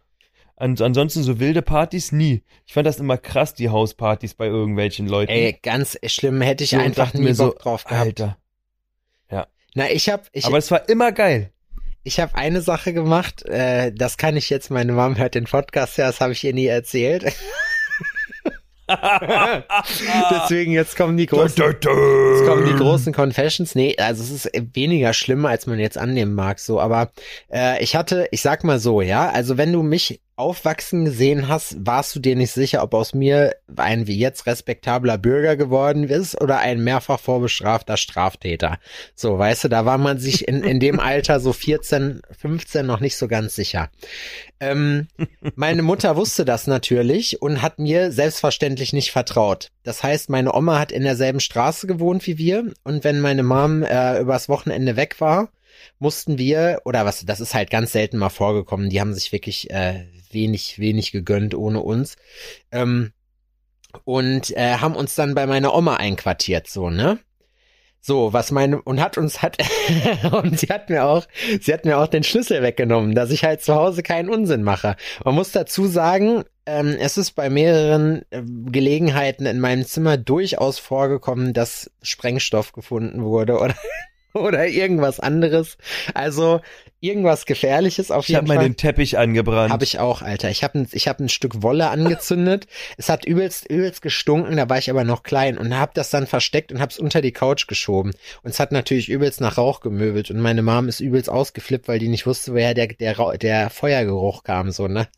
An, 0.56 0.76
ansonsten 0.78 1.22
so 1.22 1.40
wilde 1.40 1.62
Partys 1.62 2.12
nie. 2.12 2.42
Ich 2.66 2.74
fand 2.74 2.86
das 2.86 3.00
immer 3.00 3.16
krass, 3.16 3.54
die 3.54 3.70
Hauspartys 3.70 4.34
bei 4.34 4.46
irgendwelchen 4.46 5.08
Leuten. 5.08 5.32
ey, 5.32 5.58
ganz 5.62 5.98
schlimm, 6.04 6.42
hätte 6.42 6.64
ich 6.64 6.70
So, 6.70 6.76
einfach 6.76 7.14
nie 7.14 7.22
mir 7.22 7.34
so, 7.34 7.46
Bock 7.46 7.60
drauf 7.60 7.84
gehabt. 7.84 8.20
Alter. 8.20 8.36
Na, 9.76 9.90
ich 9.90 10.08
hab, 10.08 10.26
ich, 10.32 10.46
aber 10.46 10.56
es 10.56 10.70
war 10.70 10.88
immer 10.88 11.12
geil. 11.12 11.50
ich 12.02 12.18
hab 12.18 12.34
eine 12.34 12.62
Sache 12.62 12.94
gemacht, 12.94 13.44
äh, 13.44 13.92
das 13.92 14.16
kann 14.16 14.34
ich 14.34 14.48
jetzt, 14.48 14.70
meine 14.70 14.92
Mom 14.92 15.18
hört 15.18 15.34
den 15.34 15.44
Podcast 15.44 15.98
ja, 15.98 16.06
das 16.06 16.22
habe 16.22 16.32
ich 16.32 16.42
ihr 16.44 16.54
nie 16.54 16.64
erzählt. 16.64 17.24
Deswegen 20.30 20.72
jetzt 20.72 20.96
kommen 20.96 21.18
die 21.18 21.26
großen, 21.26 21.62
jetzt 21.62 21.82
kommen 21.82 22.64
die 22.64 22.76
großen 22.76 23.12
Confessions. 23.12 23.74
Nee, 23.74 23.96
also 23.98 24.22
es 24.22 24.30
ist 24.30 24.50
weniger 24.72 25.12
schlimm, 25.12 25.44
als 25.44 25.66
man 25.66 25.78
jetzt 25.78 25.98
annehmen 25.98 26.32
mag, 26.32 26.58
so. 26.58 26.80
Aber 26.80 27.10
äh, 27.52 27.82
ich 27.82 27.96
hatte, 27.96 28.28
ich 28.30 28.40
sag 28.40 28.64
mal 28.64 28.78
so, 28.78 29.02
ja, 29.02 29.28
also 29.28 29.58
wenn 29.58 29.74
du 29.74 29.82
mich 29.82 30.22
aufwachsen 30.36 31.06
gesehen 31.06 31.48
hast, 31.48 31.76
warst 31.86 32.14
du 32.14 32.20
dir 32.20 32.36
nicht 32.36 32.52
sicher, 32.52 32.82
ob 32.82 32.92
aus 32.92 33.14
mir 33.14 33.56
ein 33.74 34.06
wie 34.06 34.18
jetzt 34.18 34.46
respektabler 34.46 35.16
Bürger 35.16 35.56
geworden 35.56 36.04
ist 36.04 36.38
oder 36.40 36.58
ein 36.58 36.84
mehrfach 36.84 37.18
vorbestrafter 37.18 37.96
Straftäter. 37.96 38.78
So, 39.14 39.38
weißt 39.38 39.64
du, 39.64 39.68
da 39.68 39.86
war 39.86 39.96
man 39.96 40.18
sich 40.18 40.46
in, 40.46 40.62
in 40.62 40.78
dem 40.78 41.00
Alter 41.00 41.40
so 41.40 41.54
14, 41.54 42.20
15 42.38 42.84
noch 42.84 43.00
nicht 43.00 43.16
so 43.16 43.28
ganz 43.28 43.54
sicher. 43.54 43.88
Ähm, 44.60 45.08
meine 45.54 45.82
Mutter 45.82 46.16
wusste 46.16 46.44
das 46.44 46.66
natürlich 46.66 47.40
und 47.40 47.62
hat 47.62 47.78
mir 47.78 48.12
selbstverständlich 48.12 48.92
nicht 48.92 49.12
vertraut. 49.12 49.70
Das 49.84 50.02
heißt, 50.02 50.28
meine 50.28 50.54
Oma 50.54 50.78
hat 50.78 50.92
in 50.92 51.02
derselben 51.02 51.40
Straße 51.40 51.86
gewohnt 51.86 52.26
wie 52.26 52.36
wir 52.36 52.72
und 52.84 53.04
wenn 53.04 53.20
meine 53.20 53.42
Mom 53.42 53.82
äh, 53.82 54.20
übers 54.20 54.50
Wochenende 54.50 54.96
weg 54.96 55.20
war, 55.20 55.48
mussten 55.98 56.38
wir, 56.38 56.82
oder 56.84 57.04
was, 57.04 57.24
das 57.24 57.40
ist 57.40 57.54
halt 57.54 57.70
ganz 57.70 57.92
selten 57.92 58.18
mal 58.18 58.28
vorgekommen, 58.28 58.90
die 58.90 59.00
haben 59.00 59.14
sich 59.14 59.32
wirklich 59.32 59.70
äh, 59.70 60.06
wenig, 60.30 60.78
wenig 60.78 61.12
gegönnt 61.12 61.54
ohne 61.54 61.80
uns. 61.80 62.16
Ähm, 62.70 63.12
und 64.04 64.54
äh, 64.56 64.76
haben 64.76 64.94
uns 64.94 65.14
dann 65.14 65.34
bei 65.34 65.46
meiner 65.46 65.74
Oma 65.74 65.96
einquartiert, 65.96 66.68
so, 66.68 66.90
ne? 66.90 67.18
So, 68.00 68.32
was 68.32 68.52
meine, 68.52 68.80
und 68.82 69.00
hat 69.00 69.18
uns, 69.18 69.42
hat, 69.42 69.56
und 70.30 70.60
sie 70.60 70.68
hat 70.68 70.90
mir 70.90 71.06
auch, 71.06 71.26
sie 71.60 71.72
hat 71.72 71.84
mir 71.84 71.98
auch 71.98 72.06
den 72.06 72.22
Schlüssel 72.22 72.62
weggenommen, 72.62 73.16
dass 73.16 73.32
ich 73.32 73.42
halt 73.42 73.62
zu 73.62 73.74
Hause 73.74 74.04
keinen 74.04 74.28
Unsinn 74.28 74.62
mache. 74.62 74.94
Man 75.24 75.34
muss 75.34 75.50
dazu 75.50 75.88
sagen, 75.88 76.44
ähm, 76.66 76.96
es 77.00 77.16
ist 77.18 77.32
bei 77.32 77.50
mehreren 77.50 78.22
äh, 78.30 78.42
Gelegenheiten 78.44 79.44
in 79.46 79.58
meinem 79.58 79.84
Zimmer 79.84 80.18
durchaus 80.18 80.78
vorgekommen, 80.78 81.52
dass 81.52 81.90
Sprengstoff 82.00 82.72
gefunden 82.72 83.24
wurde 83.24 83.58
oder, 83.58 83.74
oder 84.40 84.66
irgendwas 84.66 85.20
anderes. 85.20 85.78
Also 86.14 86.60
irgendwas 87.00 87.46
Gefährliches 87.46 88.10
auf 88.10 88.28
Ich 88.28 88.34
habe 88.34 88.44
jeden 88.44 88.48
mal 88.48 88.56
Fall. 88.56 88.70
den 88.70 88.76
Teppich 88.76 89.18
angebrannt. 89.18 89.72
Habe 89.72 89.84
ich 89.84 89.98
auch, 89.98 90.22
Alter. 90.22 90.50
Ich 90.50 90.64
habe 90.64 90.80
ein, 90.80 90.88
ich 90.92 91.08
hab 91.08 91.20
ein 91.20 91.28
Stück 91.28 91.62
Wolle 91.62 91.88
angezündet. 91.90 92.66
es 92.96 93.08
hat 93.08 93.24
übelst, 93.24 93.70
übelst 93.70 94.02
gestunken, 94.02 94.56
da 94.56 94.68
war 94.68 94.78
ich 94.78 94.90
aber 94.90 95.04
noch 95.04 95.22
klein 95.22 95.58
und 95.58 95.76
habe 95.76 95.92
das 95.94 96.10
dann 96.10 96.26
versteckt 96.26 96.72
und 96.72 96.80
hab's 96.80 96.98
unter 96.98 97.20
die 97.20 97.32
Couch 97.32 97.66
geschoben. 97.66 98.12
Und 98.42 98.50
es 98.50 98.60
hat 98.60 98.72
natürlich 98.72 99.08
übelst 99.08 99.40
nach 99.40 99.58
Rauch 99.58 99.80
gemöbelt 99.80 100.30
und 100.30 100.40
meine 100.40 100.62
Mom 100.62 100.88
ist 100.88 101.00
übelst 101.00 101.30
ausgeflippt, 101.30 101.88
weil 101.88 101.98
die 101.98 102.08
nicht 102.08 102.26
wusste, 102.26 102.52
woher 102.54 102.74
der, 102.74 102.88
der, 102.88 103.36
der 103.38 103.70
Feuergeruch 103.70 104.42
kam, 104.42 104.70
so, 104.70 104.88
ne? 104.88 105.08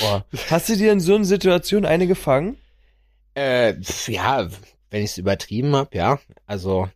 Boah. 0.00 0.24
Hast 0.50 0.68
du 0.68 0.76
dir 0.76 0.92
in 0.92 1.00
so 1.00 1.14
einer 1.14 1.24
Situation 1.24 1.84
eine 1.84 2.06
gefangen? 2.06 2.56
Äh, 3.34 3.74
ja, 4.06 4.48
wenn 4.92 5.02
ich's 5.02 5.18
übertrieben 5.18 5.74
hab, 5.74 5.94
ja. 5.94 6.20
Also, 6.46 6.88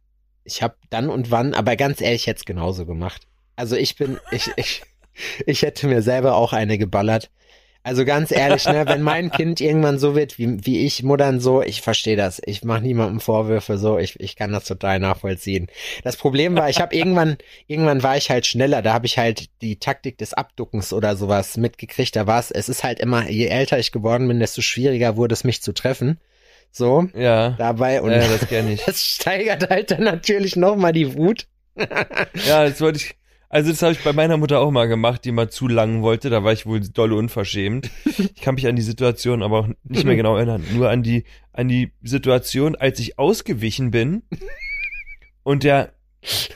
ich 0.44 0.62
hab 0.62 0.76
dann 0.90 1.10
und 1.10 1.30
wann, 1.30 1.54
aber 1.54 1.76
ganz 1.76 2.00
ehrlich, 2.00 2.26
hätte 2.26 2.44
genauso 2.44 2.86
gemacht. 2.86 3.26
Also 3.56 3.76
ich 3.76 3.96
bin, 3.96 4.18
ich, 4.30 4.50
ich, 4.56 4.82
ich 5.44 5.62
hätte 5.62 5.86
mir 5.88 6.02
selber 6.02 6.36
auch 6.36 6.52
eine 6.52 6.78
geballert. 6.78 7.30
Also 7.82 8.04
ganz 8.04 8.32
ehrlich, 8.32 8.66
ne, 8.66 8.84
wenn 8.88 9.00
mein 9.00 9.30
Kind 9.30 9.60
irgendwann 9.60 10.00
so 10.00 10.16
wird 10.16 10.40
wie, 10.40 10.66
wie 10.66 10.84
ich, 10.84 11.04
Muttern 11.04 11.38
so, 11.38 11.62
ich 11.62 11.82
verstehe 11.82 12.16
das. 12.16 12.42
Ich 12.44 12.64
mache 12.64 12.80
niemandem 12.80 13.20
Vorwürfe 13.20 13.78
so, 13.78 13.96
ich, 13.96 14.18
ich 14.18 14.34
kann 14.34 14.50
das 14.50 14.64
total 14.64 14.98
nachvollziehen. 14.98 15.68
Das 16.02 16.16
Problem 16.16 16.56
war, 16.56 16.68
ich 16.68 16.80
habe 16.80 16.96
irgendwann, 16.96 17.36
irgendwann 17.68 18.02
war 18.02 18.16
ich 18.16 18.28
halt 18.28 18.44
schneller, 18.44 18.82
da 18.82 18.92
habe 18.92 19.06
ich 19.06 19.18
halt 19.18 19.50
die 19.62 19.78
Taktik 19.78 20.18
des 20.18 20.34
Abduckens 20.34 20.92
oder 20.92 21.14
sowas 21.14 21.56
mitgekriegt. 21.58 22.16
Da 22.16 22.26
war 22.26 22.40
es, 22.40 22.50
es 22.50 22.68
ist 22.68 22.82
halt 22.82 22.98
immer, 22.98 23.30
je 23.30 23.46
älter 23.46 23.78
ich 23.78 23.92
geworden 23.92 24.26
bin, 24.26 24.40
desto 24.40 24.62
schwieriger 24.62 25.16
wurde 25.16 25.34
es 25.34 25.44
mich 25.44 25.62
zu 25.62 25.72
treffen. 25.72 26.18
So, 26.76 27.08
Ja. 27.14 27.52
dabei 27.52 28.02
und 28.02 28.10
ja, 28.10 28.18
das 28.18 28.50
ich. 28.50 28.84
das 28.86 29.02
steigert 29.02 29.70
halt 29.70 29.92
dann 29.92 30.04
natürlich 30.04 30.56
nochmal 30.56 30.92
die 30.92 31.14
Wut. 31.14 31.46
Ja, 32.46 32.68
das 32.68 32.80
wollte 32.82 32.98
ich. 32.98 33.14
Also 33.48 33.70
das 33.70 33.80
habe 33.80 33.92
ich 33.92 34.04
bei 34.04 34.12
meiner 34.12 34.36
Mutter 34.36 34.60
auch 34.60 34.70
mal 34.70 34.86
gemacht, 34.86 35.24
die 35.24 35.32
mal 35.32 35.48
zu 35.48 35.68
lang 35.68 36.02
wollte. 36.02 36.28
Da 36.28 36.44
war 36.44 36.52
ich 36.52 36.66
wohl 36.66 36.80
dolle 36.80 37.14
unverschämt. 37.14 37.88
Ich 38.04 38.42
kann 38.42 38.56
mich 38.56 38.66
an 38.66 38.76
die 38.76 38.82
Situation 38.82 39.42
aber 39.42 39.60
auch 39.60 39.68
nicht 39.84 40.04
mehr 40.04 40.16
genau 40.16 40.36
erinnern. 40.36 40.64
Nur 40.74 40.90
an 40.90 41.02
die 41.02 41.24
an 41.52 41.68
die 41.68 41.92
Situation, 42.02 42.76
als 42.76 42.98
ich 42.98 43.18
ausgewichen 43.18 43.90
bin 43.90 44.22
und 45.44 45.64
der 45.64 45.94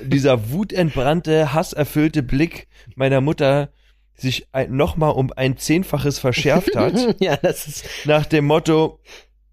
dieser 0.03 0.51
wutentbrannte, 0.51 1.55
hasserfüllte 1.55 2.23
Blick 2.23 2.69
meiner 2.95 3.23
Mutter 3.23 3.71
sich 4.15 4.49
nochmal 4.69 5.13
um 5.13 5.33
ein 5.35 5.57
Zehnfaches 5.57 6.19
verschärft 6.19 6.77
hat. 6.77 7.17
ja, 7.21 7.37
das 7.37 7.67
ist, 7.67 7.87
nach 8.05 8.27
dem 8.27 8.45
Motto, 8.45 9.01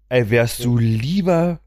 ey, 0.08 0.30
wärst 0.30 0.64
du 0.64 0.78
lieber, 0.78 1.60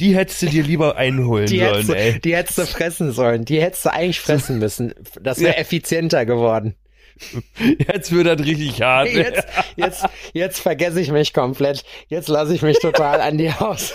die 0.00 0.14
hättest 0.16 0.42
du 0.42 0.46
dir 0.46 0.62
lieber 0.62 0.96
einholen 0.96 1.46
die 1.46 1.60
hättest, 1.62 1.86
sollen, 1.86 1.98
du, 1.98 2.04
ey. 2.04 2.20
die 2.20 2.36
hättest 2.36 2.58
du 2.58 2.66
fressen 2.66 3.12
sollen. 3.12 3.44
Die 3.44 3.60
hättest 3.62 3.84
du 3.86 3.92
eigentlich 3.92 4.20
fressen 4.20 4.58
müssen. 4.58 4.94
Das 5.20 5.40
wäre 5.40 5.54
Ja. 5.54 5.58
effizienter 5.60 6.26
geworden. 6.26 6.74
Jetzt 7.88 8.10
wird 8.10 8.26
das 8.26 8.44
richtig 8.44 8.82
hart. 8.82 9.08
Jetzt, 9.08 9.46
jetzt, 9.76 10.04
jetzt 10.32 10.58
vergesse 10.60 11.00
ich 11.00 11.12
mich 11.12 11.32
komplett. 11.32 11.84
Jetzt 12.08 12.28
lasse 12.28 12.54
ich 12.54 12.62
mich 12.62 12.78
total 12.80 13.20
an 13.20 13.38
die 13.38 13.50
aus. 13.50 13.92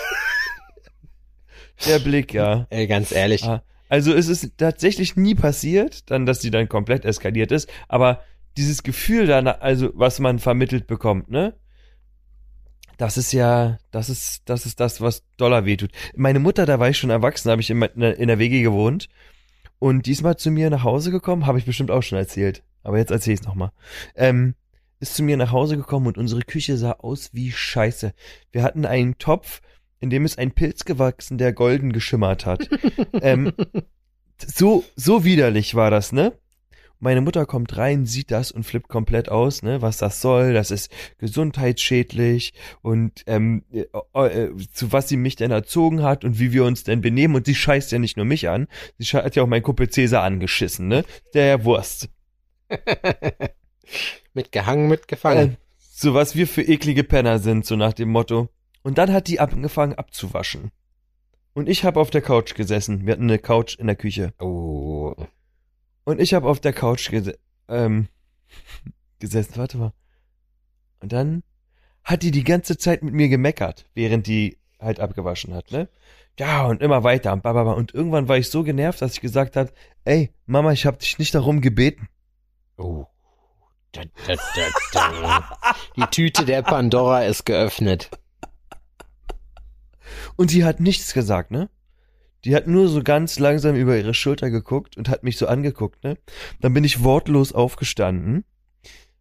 Der 1.86 1.98
Blick, 1.98 2.32
ja. 2.34 2.66
Ey, 2.70 2.86
ganz 2.86 3.12
ehrlich. 3.12 3.44
Ah, 3.44 3.62
Also 3.88 4.12
es 4.14 4.28
ist 4.28 4.52
tatsächlich 4.58 5.16
nie 5.16 5.34
passiert, 5.34 6.10
dann, 6.10 6.26
dass 6.26 6.40
sie 6.40 6.50
dann 6.50 6.68
komplett 6.68 7.04
eskaliert 7.04 7.52
ist, 7.52 7.68
aber 7.88 8.22
dieses 8.56 8.82
Gefühl 8.82 9.26
dann, 9.26 9.46
also 9.46 9.90
was 9.94 10.18
man 10.18 10.38
vermittelt 10.38 10.86
bekommt, 10.86 11.30
ne? 11.30 11.54
Das 13.00 13.16
ist 13.16 13.32
ja, 13.32 13.78
das 13.92 14.10
ist, 14.10 14.42
das 14.44 14.66
ist 14.66 14.78
das, 14.78 15.00
was 15.00 15.24
Dollar 15.38 15.64
wehtut. 15.64 15.90
Meine 16.14 16.38
Mutter, 16.38 16.66
da 16.66 16.78
war 16.78 16.90
ich 16.90 16.98
schon 16.98 17.08
erwachsen, 17.08 17.50
habe 17.50 17.62
ich 17.62 17.70
in, 17.70 17.80
in 17.80 18.28
der 18.28 18.38
WG 18.38 18.60
gewohnt 18.60 19.08
und 19.78 20.04
diesmal 20.04 20.36
zu 20.36 20.50
mir 20.50 20.68
nach 20.68 20.84
Hause 20.84 21.10
gekommen, 21.10 21.46
habe 21.46 21.58
ich 21.58 21.64
bestimmt 21.64 21.90
auch 21.90 22.02
schon 22.02 22.18
erzählt, 22.18 22.62
aber 22.82 22.98
jetzt 22.98 23.10
erzähle 23.10 23.32
ich 23.32 23.40
es 23.40 23.46
nochmal. 23.46 23.72
Ähm, 24.16 24.54
ist 24.98 25.14
zu 25.14 25.22
mir 25.22 25.38
nach 25.38 25.50
Hause 25.50 25.78
gekommen 25.78 26.08
und 26.08 26.18
unsere 26.18 26.42
Küche 26.42 26.76
sah 26.76 26.92
aus 26.92 27.30
wie 27.32 27.50
Scheiße. 27.50 28.12
Wir 28.52 28.62
hatten 28.62 28.84
einen 28.84 29.16
Topf, 29.16 29.62
in 29.98 30.10
dem 30.10 30.26
ist 30.26 30.38
ein 30.38 30.52
Pilz 30.52 30.84
gewachsen, 30.84 31.38
der 31.38 31.54
golden 31.54 31.94
geschimmert 31.94 32.44
hat. 32.44 32.68
ähm, 33.22 33.54
so, 34.36 34.84
so 34.94 35.24
widerlich 35.24 35.74
war 35.74 35.90
das, 35.90 36.12
ne? 36.12 36.34
Meine 37.02 37.22
Mutter 37.22 37.46
kommt 37.46 37.76
rein, 37.78 38.04
sieht 38.04 38.30
das 38.30 38.52
und 38.52 38.64
flippt 38.64 38.88
komplett 38.88 39.30
aus, 39.30 39.62
ne, 39.62 39.80
was 39.80 39.96
das 39.96 40.20
soll, 40.20 40.52
das 40.52 40.70
ist 40.70 40.92
gesundheitsschädlich 41.18 42.52
und 42.82 43.24
ähm, 43.26 43.64
äh, 43.72 43.86
äh, 44.12 44.50
zu 44.72 44.92
was 44.92 45.08
sie 45.08 45.16
mich 45.16 45.34
denn 45.34 45.50
erzogen 45.50 46.02
hat 46.02 46.24
und 46.24 46.38
wie 46.38 46.52
wir 46.52 46.64
uns 46.64 46.84
denn 46.84 47.00
benehmen 47.00 47.34
und 47.34 47.46
sie 47.46 47.54
scheißt 47.54 47.90
ja 47.90 47.98
nicht 47.98 48.18
nur 48.18 48.26
mich 48.26 48.50
an, 48.50 48.68
sie 48.98 49.06
hat 49.16 49.34
ja 49.34 49.42
auch 49.42 49.48
mein 49.48 49.62
Kumpel 49.62 49.88
Cäsar 49.88 50.22
angeschissen, 50.22 50.88
ne, 50.88 51.04
der 51.32 51.64
Wurst. 51.64 52.10
Mitgehangen, 54.34 54.88
mitgefangen. 54.88 55.52
Äh, 55.52 55.56
so 55.78 56.14
was 56.14 56.36
wir 56.36 56.46
für 56.46 56.62
eklige 56.62 57.02
Penner 57.02 57.38
sind, 57.38 57.66
so 57.66 57.76
nach 57.76 57.92
dem 57.92 58.10
Motto. 58.10 58.48
Und 58.82 58.98
dann 58.98 59.12
hat 59.12 59.26
die 59.26 59.40
angefangen 59.40 59.94
abzuwaschen. 59.94 60.70
Und 61.52 61.68
ich 61.68 61.84
habe 61.84 62.00
auf 62.00 62.10
der 62.10 62.22
Couch 62.22 62.54
gesessen. 62.54 63.06
Wir 63.06 63.12
hatten 63.12 63.24
eine 63.24 63.38
Couch 63.38 63.76
in 63.76 63.86
der 63.86 63.96
Küche. 63.96 64.32
Oh. 64.38 65.14
Und 66.10 66.20
ich 66.20 66.34
habe 66.34 66.48
auf 66.48 66.60
der 66.60 66.72
Couch 66.72 67.10
gese 67.10 67.38
ähm, 67.68 68.08
gesessen. 69.18 69.56
Warte 69.56 69.78
mal. 69.78 69.92
Und 71.00 71.12
dann 71.12 71.42
hat 72.02 72.22
die 72.22 72.30
die 72.30 72.44
ganze 72.44 72.76
Zeit 72.76 73.02
mit 73.02 73.14
mir 73.14 73.28
gemeckert, 73.28 73.86
während 73.94 74.26
die 74.26 74.58
halt 74.80 75.00
abgewaschen 75.00 75.54
hat, 75.54 75.70
ne? 75.70 75.88
Ja, 76.38 76.64
und 76.64 76.80
immer 76.80 77.04
weiter 77.04 77.32
und 77.32 77.42
bababa. 77.42 77.72
Und 77.72 77.92
irgendwann 77.92 78.28
war 78.28 78.38
ich 78.38 78.48
so 78.48 78.62
genervt, 78.62 79.02
dass 79.02 79.12
ich 79.12 79.20
gesagt 79.20 79.56
habe, 79.56 79.72
ey, 80.04 80.32
Mama, 80.46 80.72
ich 80.72 80.86
habe 80.86 80.96
dich 80.96 81.18
nicht 81.18 81.34
darum 81.34 81.60
gebeten. 81.60 82.08
Oh. 82.78 83.06
Da, 83.92 84.02
da, 84.26 84.36
da. 84.92 85.58
Die 85.96 86.06
Tüte 86.10 86.44
der 86.44 86.62
Pandora 86.62 87.24
ist 87.24 87.44
geöffnet. 87.44 88.10
Und 90.36 90.50
sie 90.50 90.64
hat 90.64 90.80
nichts 90.80 91.12
gesagt, 91.12 91.50
ne? 91.50 91.68
Die 92.44 92.54
hat 92.54 92.66
nur 92.66 92.88
so 92.88 93.02
ganz 93.02 93.38
langsam 93.38 93.76
über 93.76 93.96
ihre 93.96 94.14
Schulter 94.14 94.50
geguckt 94.50 94.96
und 94.96 95.08
hat 95.08 95.22
mich 95.22 95.36
so 95.36 95.46
angeguckt, 95.46 96.02
ne? 96.04 96.16
Dann 96.60 96.72
bin 96.72 96.84
ich 96.84 97.04
wortlos 97.04 97.52
aufgestanden, 97.52 98.44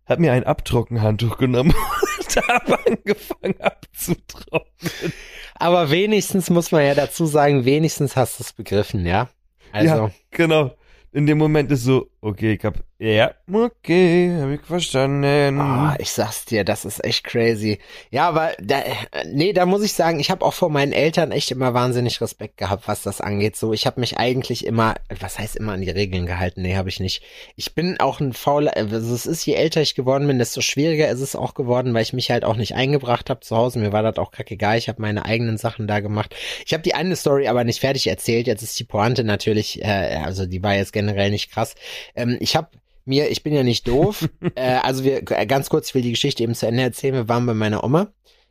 hab 0.06 0.20
mir 0.20 0.32
ein 0.34 0.46
Abtrockenhandtuch 0.46 1.38
genommen 1.38 1.74
und 2.20 2.48
habe 2.48 2.80
angefangen 2.86 3.60
abzutrocknen. 3.60 5.14
Aber 5.56 5.92
wenigstens 5.92 6.50
muss 6.50 6.72
man 6.72 6.86
ja 6.86 6.96
dazu 6.96 7.26
sagen, 7.26 7.66
wenigstens 7.66 8.16
hast 8.16 8.40
du 8.40 8.44
es 8.44 8.54
begriffen, 8.54 9.06
ja? 9.06 9.30
Also. 9.72 9.96
Ja, 9.96 10.12
genau. 10.32 10.76
In 11.12 11.26
dem 11.26 11.38
Moment 11.38 11.72
ist 11.72 11.84
so, 11.84 12.10
okay, 12.22 12.54
ich 12.54 12.64
hab, 12.64 12.84
ja, 13.01 13.34
okay, 13.50 14.38
hab 14.41 14.50
ich 14.50 14.60
verstanden. 14.60 15.58
Ah, 15.58 15.96
ich 16.00 16.12
sag's 16.12 16.44
dir, 16.44 16.65
das 16.65 16.84
ist 16.84 17.01
echt 17.01 17.24
crazy. 17.24 17.79
Ja, 18.12 18.27
aber 18.27 18.51
da, 18.60 18.84
nee, 19.25 19.53
da 19.53 19.65
muss 19.65 19.84
ich 19.84 19.94
sagen, 19.94 20.20
ich 20.20 20.29
habe 20.29 20.44
auch 20.44 20.53
vor 20.53 20.70
meinen 20.70 20.91
Eltern 20.91 21.32
echt 21.32 21.50
immer 21.50 21.74
wahnsinnig 21.74 22.20
Respekt 22.20 22.58
gehabt, 22.58 22.89
was 22.89 23.01
das 23.01 23.22
angeht. 23.22 23.56
So, 23.56 23.72
ich 23.72 23.86
habe 23.86 24.01
mich 24.01 24.18
eigentlich 24.18 24.65
immer, 24.65 24.96
was 25.18 25.39
heißt 25.39 25.56
immer 25.56 25.72
an 25.72 25.82
die 25.82 25.89
Regeln 25.89 26.25
gehalten? 26.25 26.62
Nee, 26.62 26.75
habe 26.75 26.89
ich 26.89 27.00
nicht. 27.00 27.24
Ich 27.56 27.74
bin 27.74 28.01
auch 28.01 28.20
ein 28.20 28.34
fauler, 28.34 28.75
also 28.75 28.98
es 28.98 29.25
ist, 29.25 29.46
je 29.46 29.53
älter 29.53 29.79
ich 29.82 29.96
geworden 29.96 30.27
bin, 30.27 30.38
desto 30.38 30.60
schwieriger 30.60 31.08
ist 31.08 31.22
es 31.22 31.38
auch 31.38 31.53
geworden, 31.53 31.94
weil 31.94 32.03
ich 32.03 32.12
mich 32.12 32.32
halt 32.32 32.44
auch 32.44 32.58
nicht 32.58 32.75
eingebracht 32.75 33.29
habe 33.29 33.39
zu 33.39 33.56
Hause. 33.56 33.79
Mir 33.79 33.94
war 33.94 34.03
das 34.03 34.18
auch 34.18 34.32
kackegal. 34.32 34.77
Ich 34.77 34.89
habe 34.89 35.01
meine 35.01 35.24
eigenen 35.24 35.58
Sachen 35.58 35.88
da 35.88 36.01
gemacht. 36.01 36.36
Ich 36.65 36.74
habe 36.74 36.84
die 36.84 36.96
eine 36.96 37.15
Story 37.15 37.48
aber 37.48 37.63
nicht 37.63 37.79
fertig 37.79 38.08
erzählt. 38.08 38.48
Jetzt 38.48 38.62
ist 38.62 38.77
die 38.77 38.84
Pointe 38.84 39.24
natürlich, 39.24 39.82
äh, 39.82 40.20
also 40.22 40.46
die 40.46 40.62
war 40.62 40.75
jetzt 40.75 40.91
generell 40.91 41.32
nicht 41.32 41.50
krass. 41.50 41.75
Ähm, 42.13 42.36
ich 42.41 42.58
habe 42.58 42.68
mir, 43.10 43.30
ich 43.30 43.44
bin 43.44 43.54
ja 43.54 43.63
nicht 43.63 43.88
doof. 43.88 44.30
äh, 44.56 44.75
also 44.75 45.04
wir, 45.04 45.22
ganz 45.24 45.70
kurz, 45.70 45.89
ich 45.89 45.96
will 45.96 46.01
die 46.01 46.12
Geschichte 46.12 46.44
eben 46.44 46.56
zu 46.56 46.68
Ende 46.68 46.84
erzählen. 46.84 47.16
Wir 47.16 47.28
waren 47.28 47.46
bei 47.46 47.54
meiner 47.54 47.84
Oma, 47.84 48.08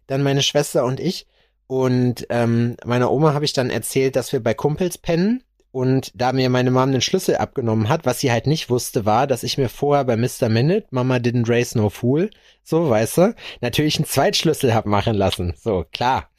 dann 0.07 0.23
meine 0.23 0.43
Schwester 0.43 0.85
und 0.85 1.00
ich. 1.00 1.27
Und 1.67 2.27
ähm, 2.31 2.77
meiner 2.85 3.11
Oma 3.11 3.35
habe 3.35 3.45
ich 3.45 3.53
dann 3.53 3.71
erzählt, 3.71 4.17
dass 4.17 4.33
wir 4.33 4.43
bei 4.43 4.55
Kumpels 4.55 4.99
pennen. 4.99 5.43
Und 5.71 6.12
da 6.15 6.33
mir 6.33 6.49
meine 6.49 6.71
Mom 6.71 6.93
den 6.93 7.03
Schlüssel 7.03 7.37
abgenommen 7.37 7.91
hat, 7.91 8.07
was 8.07 8.21
sie 8.21 8.33
halt 8.33 8.47
nicht 8.47 8.71
wusste, 8.71 9.05
war, 9.05 9.27
dass 9.27 9.43
ich 9.43 9.59
mir 9.59 9.69
vorher 9.69 10.05
bei 10.05 10.17
Mr. 10.17 10.49
Minute, 10.49 10.87
Mama 10.91 11.17
didn't 11.17 11.47
raise 11.47 11.77
no 11.77 11.91
fool, 11.91 12.31
so, 12.65 12.88
weißt 12.88 13.19
du, 13.19 13.35
natürlich 13.61 13.97
einen 13.97 14.07
Zweitschlüssel 14.07 14.75
hab 14.75 14.87
machen 14.87 15.15
lassen. 15.15 15.53
So, 15.62 15.85
klar. 15.93 16.31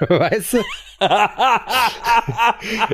weißt 0.08 0.54
du? 0.54 0.62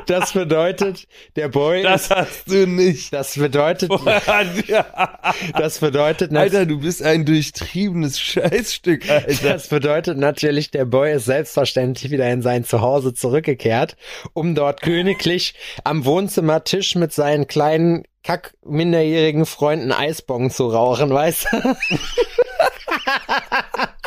das 0.05 0.33
bedeutet, 0.33 1.07
der 1.35 1.49
Boy. 1.49 1.83
Das 1.83 2.09
hast 2.09 2.49
du 2.49 2.67
nicht. 2.67 3.13
Das 3.13 3.35
bedeutet. 3.35 3.91
das 5.57 5.79
bedeutet. 5.79 6.35
Alter, 6.35 6.65
du 6.65 6.79
bist 6.79 7.03
ein 7.03 7.25
durchtriebenes 7.25 8.19
Scheißstück, 8.19 9.09
Alter. 9.09 9.49
Das 9.49 9.67
bedeutet 9.67 10.17
natürlich, 10.17 10.71
der 10.71 10.85
Boy 10.85 11.13
ist 11.13 11.25
selbstverständlich 11.25 12.11
wieder 12.11 12.29
in 12.29 12.41
sein 12.41 12.65
Zuhause 12.65 13.13
zurückgekehrt, 13.13 13.95
um 14.33 14.55
dort 14.55 14.81
königlich 14.81 15.53
am 15.83 16.05
Wohnzimmertisch 16.05 16.95
mit 16.95 17.13
seinen 17.13 17.47
kleinen 17.47 18.03
kack 18.23 18.53
minderjährigen 18.65 19.45
Freunden 19.45 19.91
Eisbong 19.91 20.49
zu 20.49 20.67
rauchen, 20.67 21.09
weißt 21.09 21.47
du? 21.51 21.57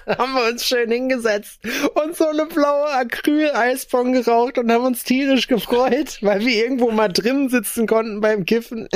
haben 0.18 0.34
wir 0.34 0.48
uns 0.50 0.64
schön 0.64 0.90
hingesetzt 0.90 1.60
und 1.94 2.16
so 2.16 2.28
eine 2.28 2.46
blaue 2.46 2.88
Acryl-Eisbong 2.92 4.12
geraucht 4.12 4.58
und 4.58 4.70
haben 4.70 4.84
uns 4.84 5.02
tierisch 5.02 5.48
gefreut, 5.48 6.18
weil 6.20 6.40
wir 6.40 6.54
irgendwo 6.54 6.90
mal 6.90 7.08
drin 7.08 7.48
sitzen 7.48 7.86
konnten 7.86 8.20
beim 8.20 8.44
Kiffen. 8.44 8.88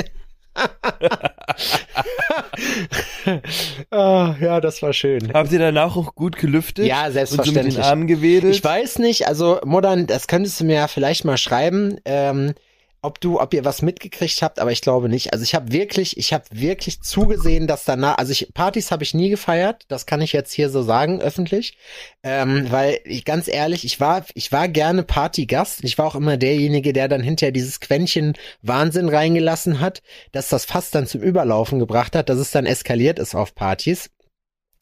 oh, 3.91 4.35
ja, 4.41 4.61
das 4.61 4.81
war 4.81 4.93
schön. 4.93 5.33
Habt 5.33 5.51
ihr 5.51 5.59
danach 5.59 5.95
auch 5.95 6.15
gut 6.15 6.37
gelüftet? 6.37 6.85
Ja, 6.85 7.11
selbstverständlich. 7.11 7.65
Und 7.65 7.71
so 7.71 7.77
mit 7.77 7.85
den 7.85 7.89
Armen 7.89 8.07
gewedelt? 8.07 8.55
Ich 8.55 8.63
weiß 8.63 8.99
nicht, 8.99 9.27
also 9.27 9.59
Modern, 9.65 10.07
das 10.07 10.27
könntest 10.27 10.59
du 10.59 10.65
mir 10.65 10.75
ja 10.75 10.87
vielleicht 10.87 11.25
mal 11.25 11.37
schreiben. 11.37 11.97
Ähm, 12.05 12.53
ob 13.01 13.19
du, 13.19 13.39
ob 13.39 13.53
ihr 13.53 13.65
was 13.65 13.81
mitgekriegt 13.81 14.41
habt, 14.41 14.59
aber 14.59 14.71
ich 14.71 14.81
glaube 14.81 15.09
nicht. 15.09 15.33
Also 15.33 15.43
ich 15.43 15.55
habe 15.55 15.71
wirklich, 15.71 16.17
ich 16.17 16.33
habe 16.33 16.45
wirklich 16.51 17.01
zugesehen, 17.01 17.65
dass 17.65 17.83
danach, 17.83 18.17
also 18.17 18.31
ich 18.31 18.53
Partys 18.53 18.91
habe 18.91 19.03
ich 19.03 19.13
nie 19.13 19.29
gefeiert, 19.29 19.85
das 19.87 20.05
kann 20.05 20.21
ich 20.21 20.33
jetzt 20.33 20.53
hier 20.53 20.69
so 20.69 20.83
sagen 20.83 21.19
öffentlich, 21.19 21.77
ähm, 22.23 22.67
weil 22.69 22.99
ich 23.05 23.25
ganz 23.25 23.47
ehrlich, 23.47 23.85
ich 23.85 23.99
war, 23.99 24.25
ich 24.35 24.51
war 24.51 24.67
gerne 24.67 25.03
Partygast. 25.03 25.83
Ich 25.83 25.97
war 25.97 26.05
auch 26.05 26.15
immer 26.15 26.37
derjenige, 26.37 26.93
der 26.93 27.07
dann 27.07 27.21
hinterher 27.21 27.51
dieses 27.51 27.79
Quäntchen 27.79 28.33
Wahnsinn 28.61 29.09
reingelassen 29.09 29.79
hat, 29.79 30.03
dass 30.31 30.49
das 30.49 30.65
fast 30.65 30.93
dann 30.93 31.07
zum 31.07 31.21
Überlaufen 31.21 31.79
gebracht 31.79 32.15
hat, 32.15 32.29
dass 32.29 32.37
es 32.37 32.51
dann 32.51 32.65
eskaliert 32.65 33.17
ist 33.17 33.33
auf 33.33 33.55
Partys. 33.55 34.11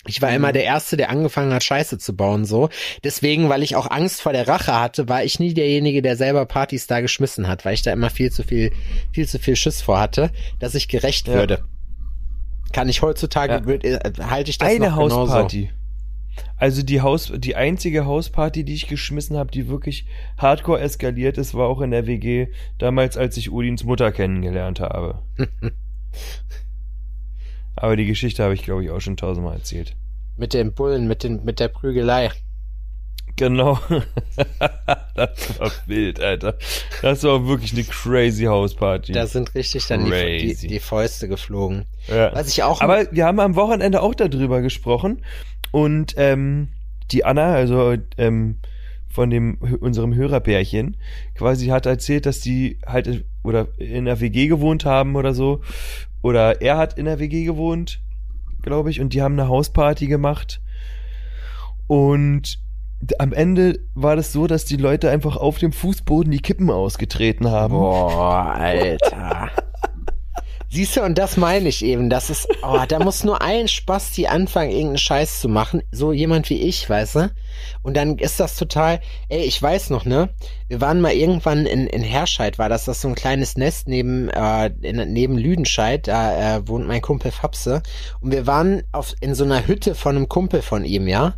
Ich 0.05 0.21
war 0.21 0.33
immer 0.33 0.49
mhm. 0.49 0.53
der 0.53 0.63
Erste, 0.63 0.95
der 0.95 1.09
angefangen 1.09 1.53
hat, 1.53 1.63
Scheiße 1.63 1.97
zu 1.97 2.15
bauen, 2.15 2.45
so. 2.45 2.69
Deswegen, 3.03 3.49
weil 3.49 3.63
ich 3.63 3.75
auch 3.75 3.89
Angst 3.91 4.21
vor 4.21 4.31
der 4.31 4.47
Rache 4.47 4.79
hatte, 4.79 5.09
war 5.09 5.23
ich 5.23 5.39
nie 5.39 5.53
derjenige, 5.53 6.01
der 6.01 6.15
selber 6.15 6.45
Partys 6.45 6.87
da 6.87 7.01
geschmissen 7.01 7.47
hat, 7.47 7.65
weil 7.65 7.73
ich 7.73 7.81
da 7.81 7.91
immer 7.91 8.09
viel 8.09 8.31
zu 8.31 8.43
viel, 8.43 8.71
viel 9.11 9.27
zu 9.27 9.39
viel 9.39 9.57
Schiss 9.57 9.81
vor 9.81 9.99
hatte, 9.99 10.31
dass 10.59 10.73
ich 10.73 10.87
gerecht 10.87 11.27
ja. 11.27 11.33
würde. 11.33 11.63
Kann 12.71 12.87
ich 12.87 13.01
heutzutage, 13.01 13.53
ja. 13.53 13.65
würd, 13.65 13.83
äh, 13.83 13.99
halte 14.21 14.51
ich 14.51 14.57
das 14.57 14.69
Eine 14.69 14.89
noch 14.89 14.95
Hausparty. 14.95 15.57
Genauso. 15.57 15.79
Also 16.55 16.83
die 16.83 17.01
Haus, 17.01 17.33
die 17.35 17.55
einzige 17.55 18.05
Hausparty, 18.05 18.63
die 18.63 18.73
ich 18.73 18.87
geschmissen 18.87 19.35
habe, 19.35 19.51
die 19.51 19.67
wirklich 19.67 20.05
hardcore 20.37 20.79
eskaliert 20.79 21.37
ist, 21.37 21.53
war 21.53 21.67
auch 21.67 21.81
in 21.81 21.91
der 21.91 22.07
WG, 22.07 22.47
damals, 22.77 23.17
als 23.17 23.35
ich 23.35 23.51
Udins 23.51 23.83
Mutter 23.83 24.11
kennengelernt 24.13 24.79
habe. 24.79 25.23
Aber 27.81 27.95
die 27.95 28.05
Geschichte 28.05 28.43
habe 28.43 28.53
ich, 28.53 28.63
glaube 28.63 28.83
ich, 28.83 28.91
auch 28.91 28.99
schon 28.99 29.15
tausendmal 29.15 29.55
erzählt. 29.55 29.95
Mit 30.37 30.53
den 30.53 30.73
Bullen, 30.73 31.07
mit, 31.07 31.23
den, 31.23 31.43
mit 31.45 31.59
der 31.59 31.69
Prügelei. 31.69 32.29
Genau. 33.37 33.79
das 35.15 35.59
war 35.59 35.71
wild, 35.85 36.19
Alter. 36.19 36.57
Das 37.01 37.23
war 37.23 37.47
wirklich 37.47 37.71
eine 37.71 37.83
crazy 37.85 38.43
Hausparty. 38.43 39.13
Da 39.13 39.27
sind 39.27 39.55
richtig 39.55 39.87
dann 39.87 40.03
die, 40.03 40.55
die, 40.55 40.67
die, 40.67 40.79
Fäuste 40.79 41.29
geflogen. 41.29 41.85
Ja. 42.09 42.33
Was 42.33 42.49
ich 42.49 42.63
auch. 42.63 42.81
Aber 42.81 43.09
wir 43.11 43.25
haben 43.25 43.39
am 43.39 43.55
Wochenende 43.55 44.01
auch 44.01 44.13
darüber 44.13 44.61
gesprochen. 44.61 45.23
Und 45.71 46.15
ähm, 46.17 46.67
die 47.11 47.23
Anna, 47.23 47.53
also 47.53 47.95
ähm, 48.17 48.57
von 49.07 49.29
dem 49.29 49.57
unserem 49.79 50.13
Hörerpärchen, 50.13 50.97
quasi 51.33 51.67
hat 51.67 51.85
erzählt, 51.85 52.25
dass 52.25 52.41
die 52.41 52.77
halt 52.85 53.23
oder 53.43 53.69
in 53.77 54.03
der 54.03 54.19
WG 54.19 54.47
gewohnt 54.47 54.83
haben 54.83 55.15
oder 55.15 55.33
so 55.33 55.61
oder 56.21 56.61
er 56.61 56.77
hat 56.77 56.97
in 56.97 57.05
der 57.05 57.19
WG 57.19 57.45
gewohnt, 57.45 58.01
glaube 58.61 58.89
ich, 58.89 58.99
und 58.99 59.13
die 59.13 59.21
haben 59.21 59.39
eine 59.39 59.47
Hausparty 59.47 60.07
gemacht. 60.07 60.61
Und 61.87 62.59
am 63.17 63.33
Ende 63.33 63.79
war 63.93 64.15
das 64.15 64.33
so, 64.33 64.47
dass 64.47 64.65
die 64.65 64.75
Leute 64.75 65.09
einfach 65.09 65.37
auf 65.37 65.57
dem 65.57 65.71
Fußboden 65.71 66.31
die 66.31 66.41
Kippen 66.41 66.69
ausgetreten 66.69 67.49
haben. 67.49 67.73
Boah, 67.73 68.53
Alter. 68.57 69.49
Siehst 70.71 70.97
du, 70.97 71.01
und 71.01 71.17
das 71.17 71.35
meine 71.35 71.67
ich 71.67 71.83
eben. 71.83 72.09
Das 72.11 72.29
ist, 72.29 72.47
oh, 72.61 72.83
da 72.87 72.99
muss 72.99 73.23
nur 73.23 73.41
ein 73.41 73.67
Spasti 73.67 74.27
anfangen, 74.27 74.69
irgendeinen 74.69 74.97
Scheiß 74.99 75.41
zu 75.41 75.49
machen. 75.49 75.81
So 75.91 76.11
jemand 76.11 76.49
wie 76.51 76.61
ich, 76.61 76.87
weißt 76.87 77.15
du? 77.15 77.31
Und 77.81 77.95
dann 77.95 78.17
ist 78.17 78.39
das 78.39 78.55
total, 78.55 78.99
ey, 79.29 79.41
ich 79.41 79.61
weiß 79.61 79.89
noch, 79.89 80.05
ne? 80.05 80.29
Wir 80.67 80.81
waren 80.81 81.01
mal 81.01 81.13
irgendwann 81.13 81.65
in, 81.65 81.87
in 81.87 82.03
Herscheid, 82.03 82.59
war 82.59 82.69
das, 82.69 82.85
das 82.85 83.01
so 83.01 83.07
ein 83.07 83.15
kleines 83.15 83.57
Nest 83.57 83.87
neben, 83.87 84.29
äh, 84.29 84.71
in, 84.81 85.13
neben 85.13 85.37
Lüdenscheid, 85.37 86.07
da 86.07 86.57
äh, 86.57 86.67
wohnt 86.67 86.87
mein 86.87 87.01
Kumpel 87.01 87.31
Fapse. 87.31 87.81
Und 88.21 88.31
wir 88.31 88.47
waren 88.47 88.83
auf, 88.91 89.13
in 89.21 89.35
so 89.35 89.43
einer 89.43 89.67
Hütte 89.67 89.95
von 89.95 90.15
einem 90.15 90.29
Kumpel 90.29 90.61
von 90.61 90.85
ihm, 90.85 91.07
ja? 91.07 91.35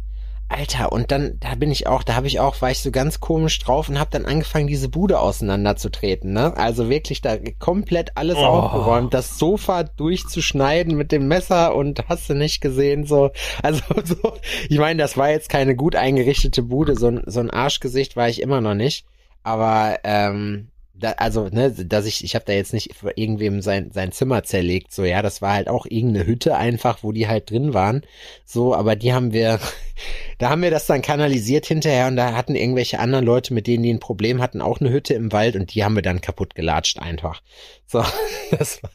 Alter, 0.52 0.92
und 0.92 1.12
dann, 1.12 1.38
da 1.40 1.56
bin 1.56 1.72
ich 1.72 1.88
auch, 1.88 2.04
da 2.04 2.16
habe 2.16 2.28
ich 2.28 2.40
auch, 2.40 2.62
war 2.62 2.72
ich 2.72 2.82
so 2.82 2.92
ganz 2.92 3.20
komisch 3.20 3.60
drauf 3.60 3.88
und 3.88 4.00
habe 4.00 4.10
dann 4.12 4.26
angefangen, 4.26 4.68
diese 4.68 4.90
Bude 4.90 5.20
auseinanderzutreten, 5.20 6.34
ne? 6.34 6.56
Also 6.58 6.90
wirklich 6.90 7.22
da 7.22 7.38
komplett 7.60 8.18
alles 8.18 8.38
oh. 8.38 8.42
aufgeräumt, 8.42 9.14
das 9.14 9.38
Sofa 9.38 9.84
durchzuschneiden 9.84 10.96
mit 10.96 11.12
dem 11.12 11.28
Messer 11.28 11.76
und 11.76 12.04
hast 12.10 12.30
du 12.30 12.34
nicht 12.34 12.60
gesehen, 12.60 13.06
so. 13.06 13.32
Also 13.64 13.82
so, 14.04 14.34
ich 14.68 14.78
meine, 14.78 15.02
das 15.02 15.16
war 15.16 15.30
jetzt 15.30 15.50
keine 15.50 15.76
gut 15.76 15.96
eingerichtete 15.96 16.64
Bude, 16.64 16.96
so 16.98 17.12
so 17.26 17.40
ein 17.40 17.50
Arschgesicht 17.50 18.16
war 18.16 18.28
ich 18.28 18.42
immer 18.42 18.60
noch 18.60 18.76
nicht. 18.76 19.06
Aber 19.44 20.00
ähm, 20.04 20.71
da, 21.02 21.12
also, 21.14 21.50
ne, 21.50 21.72
dass 21.72 22.06
ich, 22.06 22.24
ich 22.24 22.36
habe 22.36 22.46
da 22.46 22.54
jetzt 22.54 22.74
nicht 22.74 22.94
irgendwem 23.16 23.62
sein, 23.62 23.92
sein 23.92 24.12
Zimmer 24.12 24.44
zerlegt, 24.44 24.94
so, 24.94 25.04
ja, 25.04 25.22
das 25.22 25.42
war 25.42 25.54
halt 25.54 25.68
auch 25.68 25.86
irgendeine 25.86 26.26
Hütte 26.26 26.56
einfach, 26.56 27.00
wo 27.02 27.12
die 27.12 27.28
halt 27.28 27.50
drin 27.50 27.74
waren, 27.74 28.04
so, 28.46 28.76
aber 28.76 28.96
die 28.96 29.14
haben 29.14 29.34
wir, 29.34 29.60
da 30.38 30.50
haben 30.50 30.62
wir 30.62 30.72
das 30.72 30.86
dann 30.86 31.02
kanalisiert 31.02 31.66
hinterher 31.66 32.08
und 32.08 32.16
da 32.16 32.34
hatten 32.34 32.56
irgendwelche 32.56 33.00
anderen 33.00 33.26
Leute, 33.26 33.54
mit 33.54 33.68
denen 33.68 33.84
die 33.84 33.94
ein 33.94 34.00
Problem 34.00 34.42
hatten, 34.42 34.62
auch 34.62 34.80
eine 34.80 34.92
Hütte 34.92 35.14
im 35.16 35.32
Wald 35.32 35.56
und 35.56 35.74
die 35.74 35.84
haben 35.84 35.96
wir 35.96 36.04
dann 36.04 36.22
kaputt 36.22 36.56
gelatscht 36.56 37.00
einfach. 37.00 37.42
So, 37.88 38.04
das 38.52 38.84
war, 38.84 38.92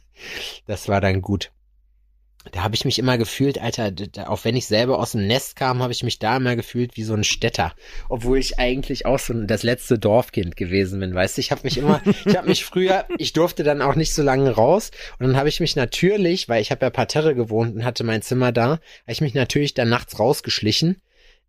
das 0.67 0.89
war 0.89 1.01
dann 1.01 1.23
gut. 1.23 1.51
Da 2.53 2.63
habe 2.63 2.75
ich 2.75 2.85
mich 2.85 2.99
immer 2.99 3.19
gefühlt, 3.19 3.61
Alter, 3.61 3.93
auch 4.29 4.45
wenn 4.45 4.57
ich 4.57 4.67
selber 4.67 4.99
aus 4.99 5.13
dem 5.13 5.27
Nest 5.27 5.57
kam, 5.57 5.83
habe 5.83 5.93
ich 5.93 6.03
mich 6.03 6.19
da 6.19 6.37
immer 6.37 6.57
gefühlt 6.57 6.97
wie 6.97 7.03
so 7.03 7.15
ein 7.15 7.25
Städter, 7.25 7.75
obwohl 8.09 8.39
ich 8.39 8.59
eigentlich 8.59 9.07
auch 9.07 9.19
so 9.19 9.35
das 9.35 9.63
letzte 9.63 9.99
Dorfkind 9.99 10.57
gewesen 10.57 11.01
bin, 11.01 11.15
weißt 11.15 11.37
du, 11.37 11.41
ich 11.41 11.51
habe 11.51 11.63
mich 11.65 11.79
immer, 11.79 12.01
ich 12.25 12.37
habe 12.37 12.49
mich 12.49 12.65
früher, 12.65 13.07
ich 13.19 13.33
durfte 13.33 13.63
dann 13.63 13.83
auch 13.83 13.95
nicht 13.95 14.15
so 14.15 14.23
lange 14.23 14.51
raus 14.51 14.91
und 15.19 15.27
dann 15.27 15.37
habe 15.37 15.49
ich 15.49 15.61
mich 15.61 15.77
natürlich, 15.77 16.49
weil 16.49 16.63
ich 16.63 16.71
habe 16.71 16.87
ja 16.87 16.91
Parterre 16.91 17.35
gewohnt 17.35 17.75
und 17.75 17.85
hatte 17.85 18.05
mein 18.05 18.23
Zimmer 18.23 18.53
da, 18.53 18.69
habe 18.71 18.81
ich 19.09 19.21
mich 19.21 19.35
natürlich 19.35 19.75
dann 19.75 19.89
nachts 19.89 20.19
rausgeschlichen 20.19 21.01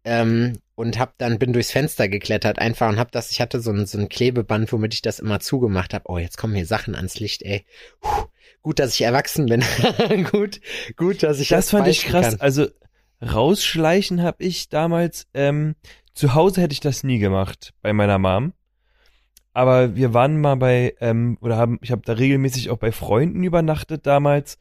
ähm, 0.08 0.60
und 0.76 1.00
hab 1.00 1.18
dann 1.18 1.40
bin 1.40 1.54
durchs 1.54 1.72
Fenster 1.72 2.08
geklettert 2.08 2.60
einfach 2.60 2.88
und 2.90 2.98
hab 3.00 3.12
das, 3.12 3.32
ich 3.32 3.42
hatte 3.42 3.60
so 3.60 3.72
ein, 3.72 3.86
so 3.86 3.98
ein 3.98 4.10
Klebeband, 4.10 4.72
womit 4.72 4.94
ich 4.94 5.02
das 5.02 5.20
immer 5.20 5.40
zugemacht 5.40 5.94
habe. 5.94 6.06
Oh, 6.08 6.18
jetzt 6.18 6.38
kommen 6.38 6.56
hier 6.56 6.66
Sachen 6.66 6.96
ans 6.96 7.20
Licht, 7.20 7.44
ey. 7.44 7.66
Puh, 8.00 8.26
gut, 8.62 8.80
dass 8.80 8.94
ich 8.94 9.02
erwachsen 9.02 9.48
bin. 9.48 9.64
gut, 10.32 10.60
gut, 10.96 11.24
dass 11.24 11.40
ich 11.40 11.50
das, 11.50 11.66
das 11.66 11.72
fand 11.72 11.88
ich 11.88 12.06
krass. 12.06 12.32
Kann. 12.32 12.42
Also 12.42 12.68
rausschleichen 13.22 14.22
habe 14.22 14.44
ich 14.44 14.70
damals 14.70 15.28
ähm, 15.34 15.76
zu 16.14 16.34
Hause 16.34 16.62
hätte 16.62 16.74
ich 16.74 16.80
das 16.80 17.04
nie 17.04 17.20
gemacht 17.20 17.74
bei 17.82 17.94
meiner 17.94 18.18
Mom. 18.18 18.54
Aber 19.54 19.96
wir 19.96 20.14
waren 20.14 20.40
mal 20.40 20.56
bei 20.56 20.96
ähm, 21.00 21.38
oder 21.42 21.58
haben 21.58 21.80
ich 21.82 21.92
habe 21.92 22.04
da 22.06 22.14
regelmäßig 22.14 22.70
auch 22.70 22.78
bei 22.78 22.92
Freunden 22.92 23.44
übernachtet 23.44 24.06
damals 24.06 24.60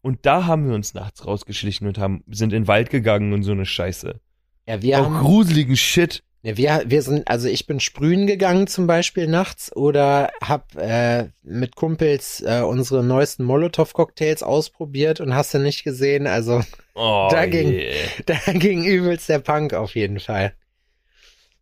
und 0.00 0.26
da 0.26 0.46
haben 0.46 0.68
wir 0.68 0.74
uns 0.74 0.94
nachts 0.94 1.26
rausgeschlichen 1.26 1.86
und 1.86 1.98
haben 1.98 2.24
sind 2.28 2.52
in 2.52 2.62
den 2.62 2.68
Wald 2.68 2.90
gegangen 2.90 3.32
und 3.32 3.42
so 3.42 3.52
eine 3.52 3.66
Scheiße. 3.66 4.20
Ja, 4.66 4.82
wir 4.82 5.00
auch 5.00 5.04
haben, 5.04 5.18
gruseligen 5.18 5.76
Shit. 5.76 6.22
Ja, 6.42 6.56
wir, 6.56 6.82
wir 6.86 7.02
sind, 7.02 7.28
also 7.28 7.46
ich 7.46 7.66
bin 7.66 7.78
sprühen 7.78 8.26
gegangen 8.26 8.66
zum 8.66 8.88
Beispiel 8.88 9.28
nachts 9.28 9.74
oder 9.76 10.32
hab 10.42 10.74
äh, 10.74 11.28
mit 11.42 11.76
Kumpels 11.76 12.40
äh, 12.40 12.62
unsere 12.62 13.04
neuesten 13.04 13.44
Molotow-Cocktails 13.44 14.42
ausprobiert 14.42 15.20
und 15.20 15.34
hast 15.34 15.54
du 15.54 15.58
nicht 15.58 15.84
gesehen. 15.84 16.26
Also 16.26 16.62
oh, 16.94 17.28
da, 17.30 17.46
ging, 17.46 17.72
yeah. 17.72 17.94
da 18.26 18.38
ging 18.54 18.84
übelst 18.84 19.28
der 19.28 19.38
Punk 19.38 19.72
auf 19.72 19.94
jeden 19.94 20.18
Fall. 20.18 20.52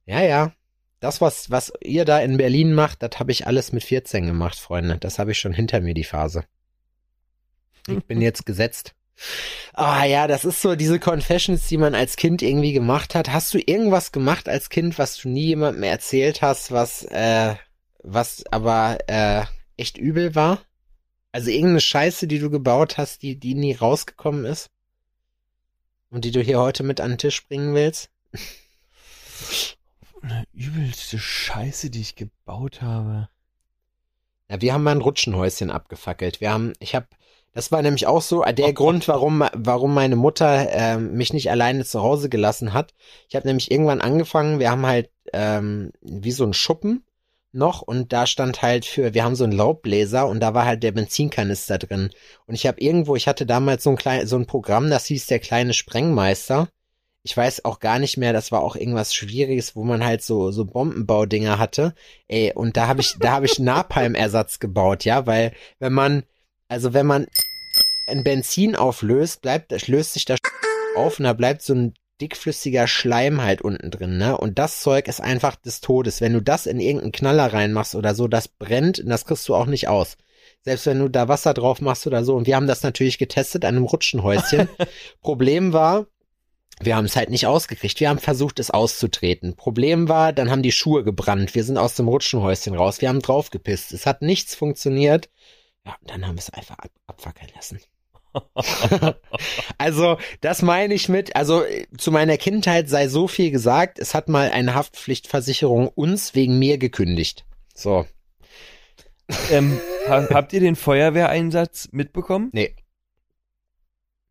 Ja, 0.06 0.22
ja. 0.22 0.52
Das, 0.98 1.20
was, 1.20 1.50
was 1.50 1.72
ihr 1.82 2.06
da 2.06 2.20
in 2.20 2.36
Berlin 2.36 2.74
macht, 2.74 3.02
das 3.02 3.18
habe 3.18 3.32
ich 3.32 3.46
alles 3.46 3.72
mit 3.72 3.84
14 3.84 4.26
gemacht, 4.26 4.58
Freunde. 4.58 4.96
Das 4.98 5.18
habe 5.18 5.32
ich 5.32 5.38
schon 5.38 5.52
hinter 5.52 5.80
mir, 5.80 5.94
die 5.94 6.04
Phase. 6.04 6.44
Ich 7.86 8.04
bin 8.04 8.20
jetzt 8.22 8.46
gesetzt. 8.46 8.94
Ah 9.74 10.04
ja, 10.04 10.26
das 10.26 10.44
ist 10.44 10.62
so 10.62 10.76
diese 10.76 10.98
Confessions, 10.98 11.66
die 11.68 11.76
man 11.76 11.94
als 11.94 12.16
Kind 12.16 12.42
irgendwie 12.42 12.72
gemacht 12.72 13.14
hat. 13.14 13.32
Hast 13.32 13.54
du 13.54 13.58
irgendwas 13.58 14.12
gemacht 14.12 14.48
als 14.48 14.68
Kind, 14.68 14.98
was 14.98 15.16
du 15.16 15.28
nie 15.28 15.46
jemandem 15.46 15.82
erzählt 15.82 16.42
hast, 16.42 16.72
was 16.72 17.04
äh, 17.04 17.54
was 18.02 18.44
aber 18.50 18.98
äh, 19.08 19.44
echt 19.76 19.98
übel 19.98 20.34
war? 20.34 20.60
Also 21.32 21.50
irgendeine 21.50 21.80
Scheiße, 21.80 22.26
die 22.26 22.38
du 22.38 22.50
gebaut 22.50 22.98
hast, 22.98 23.22
die 23.22 23.38
die 23.38 23.54
nie 23.54 23.74
rausgekommen 23.74 24.44
ist 24.44 24.70
und 26.10 26.24
die 26.24 26.32
du 26.32 26.40
hier 26.40 26.58
heute 26.58 26.82
mit 26.82 27.00
an 27.00 27.12
den 27.12 27.18
Tisch 27.18 27.46
bringen 27.46 27.74
willst? 27.74 28.10
Eine 30.22 30.44
übelste 30.52 31.18
Scheiße, 31.18 31.90
die 31.90 32.00
ich 32.00 32.16
gebaut 32.16 32.82
habe. 32.82 33.28
Ja, 34.50 34.60
wir 34.60 34.74
haben 34.74 34.82
mal 34.82 34.90
ein 34.90 35.00
Rutschenhäuschen 35.00 35.70
abgefackelt. 35.70 36.40
Wir 36.40 36.50
haben, 36.52 36.72
ich 36.80 36.94
habe 36.94 37.06
das 37.52 37.72
war 37.72 37.82
nämlich 37.82 38.06
auch 38.06 38.22
so 38.22 38.42
der 38.42 38.72
Grund, 38.72 39.08
warum, 39.08 39.44
warum 39.54 39.92
meine 39.92 40.16
Mutter 40.16 40.70
äh, 40.70 40.98
mich 40.98 41.32
nicht 41.32 41.50
alleine 41.50 41.84
zu 41.84 42.02
Hause 42.02 42.28
gelassen 42.28 42.72
hat. 42.72 42.94
Ich 43.28 43.34
habe 43.34 43.46
nämlich 43.46 43.70
irgendwann 43.70 44.00
angefangen, 44.00 44.60
wir 44.60 44.70
haben 44.70 44.86
halt 44.86 45.10
ähm, 45.32 45.92
wie 46.00 46.30
so 46.32 46.44
ein 46.44 46.52
Schuppen 46.52 47.04
noch 47.52 47.82
und 47.82 48.12
da 48.12 48.26
stand 48.26 48.62
halt 48.62 48.84
für, 48.86 49.14
wir 49.14 49.24
haben 49.24 49.34
so 49.34 49.44
einen 49.44 49.52
Laubbläser 49.52 50.28
und 50.28 50.40
da 50.40 50.54
war 50.54 50.64
halt 50.64 50.84
der 50.84 50.92
Benzinkanister 50.92 51.78
drin. 51.78 52.10
Und 52.46 52.54
ich 52.54 52.66
habe 52.66 52.80
irgendwo, 52.80 53.16
ich 53.16 53.26
hatte 53.26 53.46
damals 53.46 53.82
so 53.82 53.90
ein 53.90 53.96
klein, 53.96 54.26
so 54.26 54.36
ein 54.36 54.46
Programm, 54.46 54.88
das 54.88 55.06
hieß 55.06 55.26
der 55.26 55.40
kleine 55.40 55.74
Sprengmeister. 55.74 56.68
Ich 57.22 57.36
weiß 57.36 57.64
auch 57.64 57.80
gar 57.80 57.98
nicht 57.98 58.16
mehr, 58.16 58.32
das 58.32 58.52
war 58.52 58.62
auch 58.62 58.76
irgendwas 58.76 59.12
Schwieriges, 59.14 59.76
wo 59.76 59.84
man 59.84 60.04
halt 60.04 60.22
so 60.22 60.52
so 60.52 60.64
Bombenbaudinger 60.64 61.58
hatte. 61.58 61.94
Ey, 62.28 62.52
und 62.54 62.76
da 62.76 62.86
habe 62.86 63.00
ich 63.00 63.16
da 63.18 63.32
habe 63.32 63.46
ich 63.46 63.58
Napalm-Ersatz 63.58 64.60
gebaut, 64.60 65.04
ja, 65.04 65.26
weil 65.26 65.52
wenn 65.80 65.92
man 65.92 66.22
also 66.70 66.94
wenn 66.94 67.06
man 67.06 67.26
ein 68.06 68.24
Benzin 68.24 68.76
auflöst, 68.76 69.42
bleibt, 69.42 69.88
löst 69.88 70.14
sich 70.14 70.24
das 70.24 70.38
auf 70.96 71.18
und 71.18 71.24
da 71.24 71.32
bleibt 71.32 71.62
so 71.62 71.74
ein 71.74 71.94
dickflüssiger 72.20 72.86
Schleim 72.86 73.42
halt 73.42 73.62
unten 73.62 73.90
drin, 73.90 74.18
ne? 74.18 74.36
Und 74.36 74.58
das 74.58 74.80
Zeug 74.80 75.08
ist 75.08 75.20
einfach 75.20 75.56
des 75.56 75.80
Todes. 75.80 76.20
Wenn 76.20 76.32
du 76.32 76.40
das 76.40 76.66
in 76.66 76.78
irgendeinen 76.78 77.12
Knaller 77.12 77.52
reinmachst 77.52 77.94
oder 77.94 78.14
so, 78.14 78.28
das 78.28 78.48
brennt 78.48 79.00
und 79.00 79.08
das 79.08 79.24
kriegst 79.24 79.48
du 79.48 79.54
auch 79.54 79.66
nicht 79.66 79.88
aus. 79.88 80.16
Selbst 80.62 80.86
wenn 80.86 80.98
du 80.98 81.08
da 81.08 81.28
Wasser 81.28 81.54
drauf 81.54 81.80
machst 81.80 82.06
oder 82.06 82.24
so. 82.24 82.36
Und 82.36 82.46
wir 82.46 82.56
haben 82.56 82.66
das 82.66 82.82
natürlich 82.82 83.18
getestet 83.18 83.64
an 83.64 83.76
einem 83.76 83.86
Rutschenhäuschen. 83.86 84.68
Problem 85.22 85.72
war, 85.72 86.06
wir 86.82 86.96
haben 86.96 87.06
es 87.06 87.16
halt 87.16 87.30
nicht 87.30 87.46
ausgekriegt. 87.46 87.98
Wir 88.00 88.10
haben 88.10 88.18
versucht, 88.18 88.60
es 88.60 88.70
auszutreten. 88.70 89.56
Problem 89.56 90.08
war, 90.08 90.32
dann 90.32 90.50
haben 90.50 90.62
die 90.62 90.72
Schuhe 90.72 91.02
gebrannt. 91.02 91.54
Wir 91.54 91.64
sind 91.64 91.78
aus 91.78 91.94
dem 91.94 92.08
Rutschenhäuschen 92.08 92.74
raus. 92.74 93.00
Wir 93.00 93.08
haben 93.08 93.22
draufgepisst. 93.22 93.92
Es 93.92 94.06
hat 94.06 94.22
nichts 94.22 94.54
funktioniert. 94.54 95.30
Ja, 95.86 95.96
und 96.00 96.10
dann 96.10 96.26
haben 96.26 96.36
wir 96.36 96.40
es 96.40 96.50
einfach 96.50 96.78
ab 96.78 96.90
abwackeln 97.06 97.50
lassen. 97.54 97.80
also, 99.78 100.18
das 100.40 100.62
meine 100.62 100.94
ich 100.94 101.08
mit, 101.08 101.34
also 101.34 101.64
zu 101.96 102.12
meiner 102.12 102.36
Kindheit 102.36 102.88
sei 102.88 103.08
so 103.08 103.26
viel 103.26 103.50
gesagt, 103.50 103.98
es 103.98 104.14
hat 104.14 104.28
mal 104.28 104.50
eine 104.50 104.74
Haftpflichtversicherung 104.74 105.88
uns 105.88 106.34
wegen 106.34 106.58
mir 106.58 106.78
gekündigt. 106.78 107.44
So. 107.74 108.06
Ähm, 109.50 109.80
habt 110.08 110.52
ihr 110.52 110.60
den 110.60 110.76
Feuerwehreinsatz 110.76 111.88
mitbekommen? 111.92 112.50
Nee. 112.52 112.76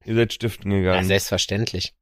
Ihr 0.05 0.15
seid 0.15 0.33
stiften 0.33 0.71
gegangen. 0.71 1.01
Ja, 1.01 1.03
selbstverständlich. 1.03 1.93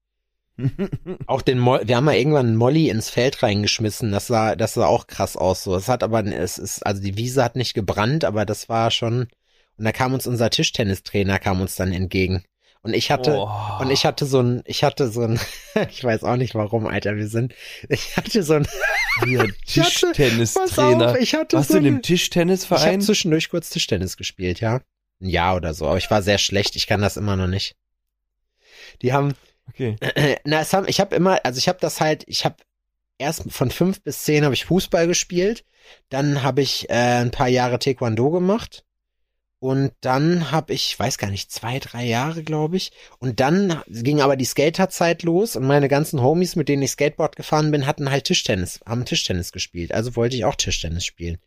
auch 1.28 1.44
den 1.44 1.60
Mo 1.60 1.80
wir 1.84 1.96
haben 1.96 2.06
mal 2.06 2.16
irgendwann 2.16 2.48
einen 2.48 2.56
Molly 2.56 2.90
ins 2.90 3.10
Feld 3.10 3.44
reingeschmissen. 3.44 4.12
Das 4.12 4.28
sah, 4.28 4.56
das 4.56 4.74
sah 4.74 4.88
auch 4.88 5.08
krass 5.08 5.38
aus. 5.38 5.64
So, 5.64 5.76
es 5.76 5.88
hat 5.88 6.04
aber, 6.04 6.26
es 6.26 6.58
ist, 6.58 6.86
also 6.86 7.02
die 7.02 7.18
Wiese 7.18 7.44
hat 7.44 7.56
nicht 7.56 7.74
gebrannt, 7.74 8.26
aber 8.26 8.46
das 8.46 8.70
war 8.70 8.92
schon. 8.92 9.28
Und 9.78 9.86
da 9.86 9.92
kam 9.92 10.14
uns 10.14 10.28
unser 10.28 10.50
Tischtennistrainer 10.50 11.40
kam 11.40 11.62
uns 11.62 11.76
dann 11.76 11.94
entgegen. 11.94 12.44
Und 12.82 12.94
ich 12.94 13.12
hatte, 13.12 13.36
oh. 13.38 13.82
und 13.82 13.92
ich 13.92 14.06
hatte 14.06 14.26
so 14.26 14.40
ein, 14.40 14.62
ich 14.66 14.84
hatte 14.84 15.10
so 15.10 15.22
ein, 15.22 15.40
ich 15.90 16.04
weiß 16.04 16.24
auch 16.24 16.38
nicht 16.38 16.56
warum, 16.56 16.88
Alter, 16.88 17.16
wir 17.16 17.28
sind, 17.28 17.54
ich 17.90 18.16
hatte 18.16 18.44
so 18.44 18.54
ein, 18.54 18.68
ja, 19.26 19.46
Tischtennistrainer. 19.66 21.20
Ich 21.20 21.34
hatte 21.34 21.58
Warst 21.58 21.70
so 21.70 21.74
du 21.76 21.80
in 21.80 21.88
einem 21.88 22.02
Tischtennisverein? 22.02 22.82
Ich 22.82 22.94
habe 22.94 23.00
zwischendurch 23.00 23.50
kurz 23.50 23.70
Tischtennis 23.70 24.16
gespielt, 24.18 24.62
ja. 24.62 24.82
Ein 25.20 25.30
Jahr 25.30 25.56
oder 25.56 25.74
so, 25.74 25.88
aber 25.88 25.98
ich 25.98 26.10
war 26.10 26.22
sehr 26.22 26.38
schlecht, 26.38 26.76
ich 26.76 26.88
kann 26.88 27.02
das 27.02 27.18
immer 27.18 27.36
noch 27.36 27.48
nicht. 27.48 27.76
Die 29.02 29.14
haben, 29.14 29.34
Okay. 29.70 29.96
Na, 30.46 30.62
es 30.62 30.74
haben, 30.74 30.88
ich 30.88 31.00
habe 31.00 31.16
immer, 31.16 31.44
also 31.44 31.58
ich 31.58 31.68
habe 31.68 31.80
das 31.82 32.00
halt, 32.00 32.24
ich 32.28 32.46
habe 32.46 32.56
erst 33.18 33.52
von 33.52 33.72
fünf 33.72 34.02
bis 34.02 34.24
zehn 34.24 34.44
habe 34.46 34.54
ich 34.54 34.66
Fußball 34.66 35.08
gespielt, 35.08 35.66
dann 36.10 36.44
habe 36.44 36.62
ich 36.62 36.90
äh, 36.90 36.94
ein 36.94 37.32
paar 37.32 37.48
Jahre 37.48 37.80
Taekwondo 37.80 38.32
gemacht 38.32 38.86
und 39.60 39.92
dann 40.02 40.52
habe 40.52 40.74
ich, 40.74 40.98
weiß 41.00 41.18
gar 41.18 41.32
nicht, 41.32 41.52
zwei, 41.52 41.80
drei 41.80 42.06
Jahre, 42.06 42.44
glaube 42.44 42.78
ich. 42.78 42.92
Und 43.18 43.40
dann 43.40 43.82
ging 43.88 44.22
aber 44.22 44.36
die 44.36 44.46
Skaterzeit 44.46 45.24
los 45.24 45.56
und 45.56 45.66
meine 45.66 45.88
ganzen 45.88 46.22
Homies, 46.22 46.56
mit 46.56 46.70
denen 46.70 46.84
ich 46.84 46.92
Skateboard 46.92 47.36
gefahren 47.36 47.72
bin, 47.72 47.88
hatten 47.88 48.12
halt 48.12 48.26
Tischtennis, 48.26 48.80
haben 48.86 49.06
Tischtennis 49.06 49.52
gespielt. 49.52 49.92
Also 49.94 50.16
wollte 50.16 50.36
ich 50.36 50.46
auch 50.46 50.56
Tischtennis 50.56 51.06
spielen. 51.06 51.40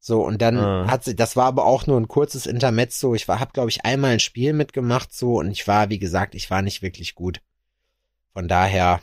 So, 0.00 0.24
und 0.24 0.42
dann 0.42 0.58
ah. 0.58 0.90
hat 0.90 1.04
sie, 1.04 1.14
das 1.14 1.36
war 1.36 1.46
aber 1.46 1.66
auch 1.66 1.86
nur 1.86 2.00
ein 2.00 2.08
kurzes 2.08 2.46
Intermezzo. 2.46 3.14
Ich 3.14 3.28
war, 3.28 3.38
hab, 3.38 3.52
glaube 3.54 3.70
ich, 3.70 3.84
einmal 3.84 4.12
ein 4.12 4.20
Spiel 4.20 4.52
mitgemacht, 4.52 5.12
so, 5.14 5.38
und 5.38 5.50
ich 5.50 5.66
war, 5.68 5.88
wie 5.88 5.98
gesagt, 5.98 6.34
ich 6.34 6.50
war 6.50 6.62
nicht 6.62 6.82
wirklich 6.82 7.14
gut. 7.14 7.40
Von 8.32 8.48
daher, 8.48 9.00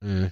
mh. 0.00 0.30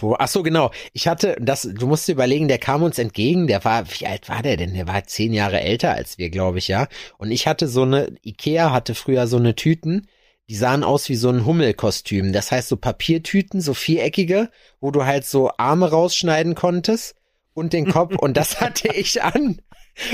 Wo, 0.00 0.16
ach 0.18 0.28
so, 0.28 0.42
genau. 0.42 0.70
Ich 0.92 1.08
hatte, 1.08 1.36
das, 1.40 1.62
du 1.62 1.86
musst 1.86 2.08
dir 2.08 2.12
überlegen, 2.12 2.48
der 2.48 2.58
kam 2.58 2.82
uns 2.82 2.98
entgegen, 2.98 3.46
der 3.46 3.64
war, 3.64 3.84
wie 3.90 4.06
alt 4.06 4.28
war 4.28 4.42
der 4.42 4.56
denn? 4.56 4.74
Der 4.74 4.86
war 4.86 5.04
zehn 5.04 5.32
Jahre 5.32 5.60
älter 5.60 5.92
als 5.92 6.18
wir, 6.18 6.30
glaube 6.30 6.58
ich, 6.58 6.68
ja. 6.68 6.88
Und 7.18 7.30
ich 7.30 7.46
hatte 7.46 7.68
so 7.68 7.82
eine, 7.82 8.14
Ikea 8.22 8.70
hatte 8.72 8.94
früher 8.94 9.26
so 9.26 9.36
eine 9.36 9.54
Tüten, 9.54 10.06
die 10.48 10.54
sahen 10.54 10.84
aus 10.84 11.08
wie 11.08 11.16
so 11.16 11.28
ein 11.28 11.44
Hummelkostüm. 11.44 12.32
Das 12.32 12.50
heißt 12.50 12.68
so 12.68 12.76
Papiertüten, 12.76 13.60
so 13.60 13.74
viereckige, 13.74 14.50
wo 14.80 14.90
du 14.90 15.04
halt 15.04 15.26
so 15.26 15.50
Arme 15.58 15.90
rausschneiden 15.90 16.54
konntest 16.54 17.16
und 17.54 17.72
den 17.72 17.90
Kopf 17.90 18.16
und 18.16 18.36
das 18.36 18.60
hatte 18.60 18.88
ich 18.94 19.22
an. 19.22 19.60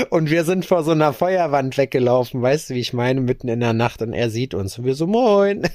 Und 0.09 0.31
wir 0.31 0.45
sind 0.45 0.65
vor 0.65 0.83
so 0.83 0.91
einer 0.91 1.13
Feuerwand 1.13 1.77
weggelaufen, 1.77 2.41
weißt 2.41 2.69
du, 2.69 2.73
wie 2.73 2.79
ich 2.79 2.93
meine, 2.93 3.21
mitten 3.21 3.47
in 3.47 3.59
der 3.59 3.73
Nacht 3.73 4.01
und 4.01 4.13
er 4.13 4.31
sieht 4.31 4.55
uns 4.55 4.79
und 4.79 4.85
wir 4.85 4.95
so, 4.95 5.05
moin. 5.05 5.67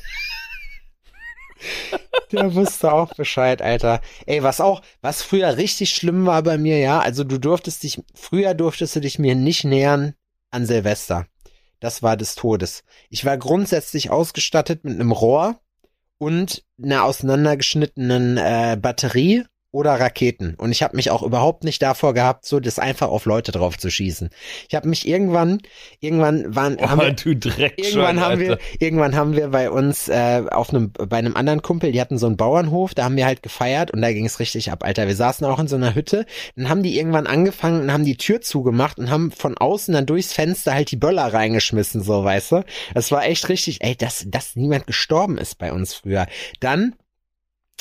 Der 2.32 2.54
wusste 2.54 2.92
auch 2.92 3.12
Bescheid, 3.14 3.60
Alter. 3.60 4.00
Ey, 4.26 4.42
was 4.42 4.60
auch, 4.60 4.82
was 5.00 5.22
früher 5.22 5.56
richtig 5.56 5.90
schlimm 5.90 6.26
war 6.26 6.42
bei 6.42 6.58
mir, 6.58 6.78
ja, 6.78 7.00
also 7.00 7.24
du 7.24 7.38
durftest 7.38 7.82
dich, 7.82 8.02
früher 8.14 8.54
durftest 8.54 8.96
du 8.96 9.00
dich 9.00 9.18
mir 9.18 9.34
nicht 9.34 9.64
nähern 9.64 10.14
an 10.50 10.66
Silvester. 10.66 11.26
Das 11.80 12.02
war 12.02 12.16
des 12.16 12.34
Todes. 12.34 12.84
Ich 13.08 13.24
war 13.24 13.38
grundsätzlich 13.38 14.10
ausgestattet 14.10 14.84
mit 14.84 14.94
einem 14.94 15.12
Rohr 15.12 15.60
und 16.18 16.64
einer 16.80 17.04
auseinandergeschnittenen 17.04 18.36
äh, 18.36 18.78
Batterie 18.80 19.44
oder 19.72 20.00
Raketen. 20.00 20.54
Und 20.56 20.72
ich 20.72 20.82
habe 20.82 20.96
mich 20.96 21.10
auch 21.10 21.22
überhaupt 21.22 21.62
nicht 21.62 21.80
davor 21.80 22.12
gehabt, 22.12 22.44
so 22.44 22.58
das 22.58 22.78
einfach 22.78 23.08
auf 23.08 23.24
Leute 23.24 23.52
drauf 23.52 23.78
zu 23.78 23.88
schießen. 23.90 24.30
Ich 24.68 24.74
habe 24.74 24.88
mich 24.88 25.06
irgendwann, 25.06 25.60
irgendwann 26.00 26.54
waren, 26.56 26.76
oh, 26.80 26.88
haben 26.88 27.00
wir, 27.00 27.78
irgendwann 27.78 28.20
haben 28.20 28.40
wir, 28.40 28.58
irgendwann 28.80 29.14
haben 29.14 29.36
wir 29.36 29.48
bei 29.48 29.70
uns 29.70 30.08
äh, 30.08 30.42
auf 30.50 30.70
einem, 30.70 30.92
bei 30.92 31.18
einem 31.18 31.36
anderen 31.36 31.62
Kumpel, 31.62 31.92
die 31.92 32.00
hatten 32.00 32.18
so 32.18 32.26
einen 32.26 32.36
Bauernhof, 32.36 32.94
da 32.94 33.04
haben 33.04 33.16
wir 33.16 33.26
halt 33.26 33.42
gefeiert 33.42 33.92
und 33.92 34.02
da 34.02 34.12
ging 34.12 34.26
es 34.26 34.40
richtig 34.40 34.72
ab, 34.72 34.84
Alter. 34.84 35.06
Wir 35.06 35.16
saßen 35.16 35.46
auch 35.46 35.60
in 35.60 35.68
so 35.68 35.76
einer 35.76 35.94
Hütte, 35.94 36.26
dann 36.56 36.68
haben 36.68 36.82
die 36.82 36.98
irgendwann 36.98 37.28
angefangen 37.28 37.82
und 37.82 37.92
haben 37.92 38.04
die 38.04 38.16
Tür 38.16 38.40
zugemacht 38.40 38.98
und 38.98 39.10
haben 39.10 39.30
von 39.30 39.56
außen 39.56 39.94
dann 39.94 40.06
durchs 40.06 40.32
Fenster 40.32 40.74
halt 40.74 40.90
die 40.90 40.96
Böller 40.96 41.32
reingeschmissen, 41.32 42.02
so 42.02 42.24
weißt 42.24 42.52
du. 42.52 42.64
Das 42.94 43.12
war 43.12 43.24
echt 43.24 43.48
richtig, 43.48 43.82
ey, 43.82 43.94
dass, 43.94 44.24
dass 44.26 44.56
niemand 44.56 44.88
gestorben 44.88 45.38
ist 45.38 45.58
bei 45.58 45.72
uns 45.72 45.94
früher. 45.94 46.26
Dann 46.58 46.94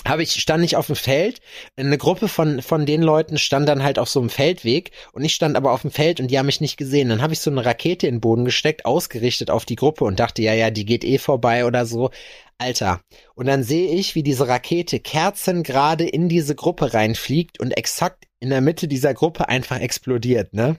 habe 0.07 0.23
ich 0.23 0.31
stand 0.31 0.63
ich 0.63 0.75
auf 0.75 0.87
dem 0.87 0.95
Feld, 0.95 1.41
eine 1.75 1.97
Gruppe 1.97 2.27
von 2.27 2.61
von 2.61 2.85
den 2.85 3.01
Leuten 3.01 3.37
stand 3.37 3.67
dann 3.67 3.83
halt 3.83 3.99
auf 3.99 4.09
so 4.09 4.19
einem 4.19 4.29
Feldweg 4.29 4.91
und 5.13 5.23
ich 5.23 5.35
stand 5.35 5.55
aber 5.55 5.71
auf 5.71 5.81
dem 5.81 5.91
Feld 5.91 6.19
und 6.19 6.29
die 6.29 6.39
haben 6.39 6.45
mich 6.45 6.61
nicht 6.61 6.77
gesehen. 6.77 7.09
Dann 7.09 7.21
habe 7.21 7.33
ich 7.33 7.39
so 7.39 7.51
eine 7.51 7.65
Rakete 7.65 8.07
in 8.07 8.15
den 8.15 8.21
Boden 8.21 8.45
gesteckt, 8.45 8.85
ausgerichtet 8.85 9.49
auf 9.51 9.65
die 9.65 9.75
Gruppe 9.75 10.05
und 10.05 10.19
dachte, 10.19 10.41
ja, 10.41 10.53
ja, 10.53 10.69
die 10.71 10.85
geht 10.85 11.03
eh 11.03 11.17
vorbei 11.17 11.65
oder 11.65 11.85
so. 11.85 12.11
Alter. 12.59 13.01
Und 13.35 13.47
dann 13.47 13.63
sehe 13.63 13.89
ich, 13.93 14.15
wie 14.15 14.23
diese 14.23 14.47
Rakete 14.47 14.99
kerzengerade 14.99 16.05
in 16.05 16.27
diese 16.27 16.55
Gruppe 16.55 16.93
reinfliegt 16.93 17.59
und 17.59 17.71
exakt 17.71 18.25
in 18.41 18.49
der 18.49 18.61
Mitte 18.61 18.87
dieser 18.87 19.13
Gruppe 19.13 19.47
einfach 19.47 19.79
explodiert, 19.79 20.53
ne? 20.53 20.77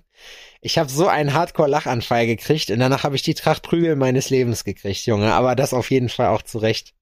Ich 0.61 0.77
habe 0.77 0.91
so 0.91 1.09
einen 1.09 1.33
Hardcore-Lachanfall 1.33 2.27
gekriegt 2.27 2.71
und 2.71 2.81
danach 2.81 3.03
habe 3.03 3.17
ich 3.17 3.23
die 3.23 3.35
Tracht 3.35 3.63
Prügel 3.63 3.97
meines 3.97 4.29
Lebens 4.29 4.65
gekriegt, 4.65 5.07
Junge. 5.07 5.33
Aber 5.33 5.57
das 5.57 5.73
auf 5.73 5.91
jeden 5.91 6.11
Fall 6.11 6.27
auch 6.29 6.43
zurecht. 6.43 6.93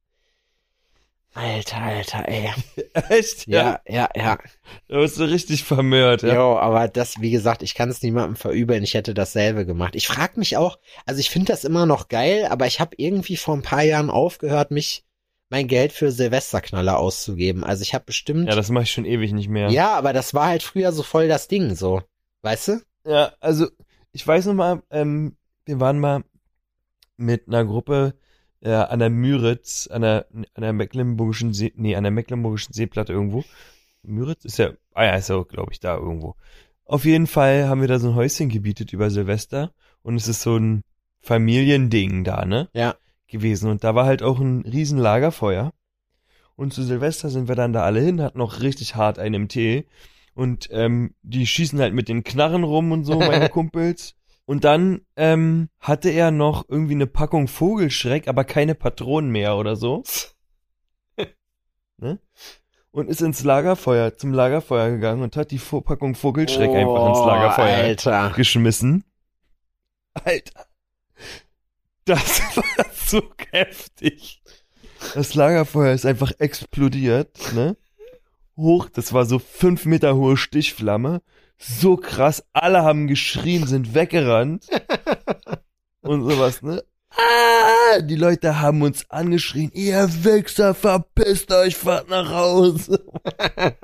Alter, 1.34 1.76
Alter, 1.76 2.26
ey. 2.28 2.50
Echt? 3.10 3.46
Ja, 3.46 3.80
ja, 3.86 4.08
ja. 4.16 4.38
Da 4.88 4.96
wirst 4.96 5.18
du 5.18 5.24
richtig 5.24 5.62
vermehrt, 5.62 6.22
ja. 6.22 6.34
Jo, 6.34 6.58
aber 6.58 6.88
das, 6.88 7.20
wie 7.20 7.30
gesagt, 7.30 7.62
ich 7.62 7.74
kann 7.74 7.90
es 7.90 8.02
niemandem 8.02 8.34
verübeln. 8.36 8.82
Ich 8.82 8.94
hätte 8.94 9.14
dasselbe 9.14 9.64
gemacht. 9.64 9.94
Ich 9.94 10.08
frag 10.08 10.36
mich 10.36 10.56
auch, 10.56 10.78
also 11.06 11.20
ich 11.20 11.30
finde 11.30 11.52
das 11.52 11.64
immer 11.64 11.86
noch 11.86 12.08
geil, 12.08 12.46
aber 12.50 12.66
ich 12.66 12.80
habe 12.80 12.96
irgendwie 12.96 13.36
vor 13.36 13.54
ein 13.54 13.62
paar 13.62 13.82
Jahren 13.82 14.10
aufgehört, 14.10 14.70
mich 14.70 15.04
mein 15.50 15.68
Geld 15.68 15.92
für 15.92 16.10
Silvesterknaller 16.10 16.98
auszugeben. 16.98 17.62
Also 17.62 17.82
ich 17.82 17.94
habe 17.94 18.04
bestimmt. 18.04 18.48
Ja, 18.48 18.56
das 18.56 18.70
mache 18.70 18.84
ich 18.84 18.90
schon 18.90 19.04
ewig 19.04 19.32
nicht 19.32 19.48
mehr. 19.48 19.70
ja, 19.70 19.94
aber 19.96 20.12
das 20.12 20.34
war 20.34 20.46
halt 20.48 20.62
früher 20.62 20.92
so 20.92 21.02
voll 21.02 21.28
das 21.28 21.46
Ding, 21.46 21.74
so. 21.74 22.02
Weißt 22.42 22.68
du? 22.68 22.82
Ja, 23.06 23.32
also 23.40 23.68
ich 24.12 24.26
weiß 24.26 24.46
noch 24.46 24.54
mal, 24.54 24.82
ähm, 24.90 25.36
wir 25.64 25.78
waren 25.80 25.98
mal 26.00 26.24
mit 27.16 27.48
einer 27.48 27.64
Gruppe 27.64 28.14
äh, 28.60 28.72
an 28.72 28.98
der 28.98 29.10
Müritz, 29.10 29.88
an 29.90 30.02
der, 30.02 30.26
an 30.32 30.62
der 30.62 30.72
Mecklenburgischen 30.72 31.52
See, 31.52 31.72
nee, 31.76 31.96
an 31.96 32.04
der 32.04 32.10
Mecklenburgischen 32.10 32.72
Seeplatte 32.72 33.12
irgendwo. 33.12 33.44
Müritz 34.02 34.44
ist 34.44 34.58
ja, 34.58 34.70
ah 34.94 35.04
ja, 35.04 35.16
ist 35.16 35.28
ja, 35.28 35.42
glaube 35.42 35.72
ich, 35.72 35.80
da 35.80 35.96
irgendwo. 35.96 36.34
Auf 36.84 37.04
jeden 37.04 37.26
Fall 37.26 37.68
haben 37.68 37.80
wir 37.80 37.88
da 37.88 37.98
so 37.98 38.08
ein 38.08 38.14
Häuschen 38.14 38.48
gebietet 38.48 38.92
über 38.92 39.10
Silvester 39.10 39.72
und 40.02 40.16
es 40.16 40.28
ist 40.28 40.40
so 40.40 40.56
ein 40.56 40.82
Familiending 41.20 42.24
da, 42.24 42.44
ne? 42.44 42.68
Ja. 42.72 42.96
Gewesen 43.26 43.70
und 43.70 43.84
da 43.84 43.94
war 43.94 44.06
halt 44.06 44.22
auch 44.22 44.40
ein 44.40 44.62
riesen 44.62 44.98
Lagerfeuer. 44.98 45.72
Und 46.56 46.72
zu 46.72 46.82
Silvester 46.82 47.28
sind 47.28 47.46
wir 47.46 47.54
dann 47.54 47.72
da 47.72 47.82
alle 47.82 48.00
hin, 48.00 48.22
hatten 48.22 48.38
noch 48.38 48.62
richtig 48.62 48.96
hart 48.96 49.18
einen 49.18 49.34
im 49.34 49.48
Tee. 49.48 49.86
Und 50.34 50.68
ähm, 50.72 51.14
die 51.22 51.46
schießen 51.46 51.78
halt 51.78 51.94
mit 51.94 52.08
den 52.08 52.24
Knarren 52.24 52.64
rum 52.64 52.90
und 52.90 53.04
so, 53.04 53.18
meine 53.18 53.48
Kumpels. 53.50 54.16
Und 54.48 54.64
dann 54.64 55.02
ähm, 55.16 55.68
hatte 55.78 56.08
er 56.08 56.30
noch 56.30 56.64
irgendwie 56.70 56.94
eine 56.94 57.06
Packung 57.06 57.48
Vogelschreck, 57.48 58.28
aber 58.28 58.44
keine 58.44 58.74
Patronen 58.74 59.30
mehr 59.30 59.56
oder 59.58 59.76
so. 59.76 60.02
ne? 61.98 62.18
Und 62.90 63.10
ist 63.10 63.20
ins 63.20 63.44
Lagerfeuer, 63.44 64.16
zum 64.16 64.32
Lagerfeuer 64.32 64.88
gegangen 64.92 65.22
und 65.22 65.36
hat 65.36 65.50
die 65.50 65.60
Vo- 65.60 65.82
Packung 65.82 66.14
Vogelschreck 66.14 66.70
einfach 66.70 67.08
ins 67.10 67.18
Oh, 67.18 67.26
Lagerfeuer 67.26 67.76
Alter. 67.76 68.32
geschmissen. 68.34 69.04
Alter. 70.14 70.64
Das 72.06 72.40
war 72.56 72.86
so 72.94 73.22
heftig. 73.52 74.40
Das 75.12 75.34
Lagerfeuer 75.34 75.92
ist 75.92 76.06
einfach 76.06 76.32
explodiert, 76.38 77.52
ne? 77.52 77.76
Hoch, 78.56 78.88
das 78.88 79.12
war 79.12 79.26
so 79.26 79.38
fünf 79.38 79.84
Meter 79.84 80.16
hohe 80.16 80.38
Stichflamme. 80.38 81.20
So 81.58 81.96
krass, 81.96 82.44
alle 82.52 82.82
haben 82.84 83.06
geschrien, 83.08 83.66
sind 83.66 83.94
weggerannt. 83.94 84.66
Und 86.02 86.22
sowas, 86.28 86.62
ne? 86.62 86.82
Ah, 87.10 88.00
die 88.00 88.14
Leute 88.14 88.60
haben 88.60 88.82
uns 88.82 89.10
angeschrien, 89.10 89.70
ihr 89.72 90.08
Wichser, 90.24 90.74
verpisst 90.74 91.50
euch, 91.52 91.76
fahrt 91.76 92.08
nach 92.08 92.30
Hause. 92.30 93.04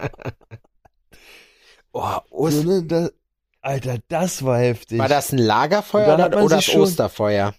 Oh, 1.97 2.01
So, 2.29 2.37
Ost 2.37 2.65
ne, 2.65 2.83
da, 2.83 3.09
Alter, 3.61 3.99
das 4.09 4.45
war 4.45 4.59
heftig. 4.59 4.99
war 4.99 5.09
das 5.09 5.31
ein 5.33 5.39
Lagerfeuer 5.39 6.15
oder, 6.15 6.43
oder 6.43 6.57
das 6.57 6.69
Osterfeuer? 6.75 7.55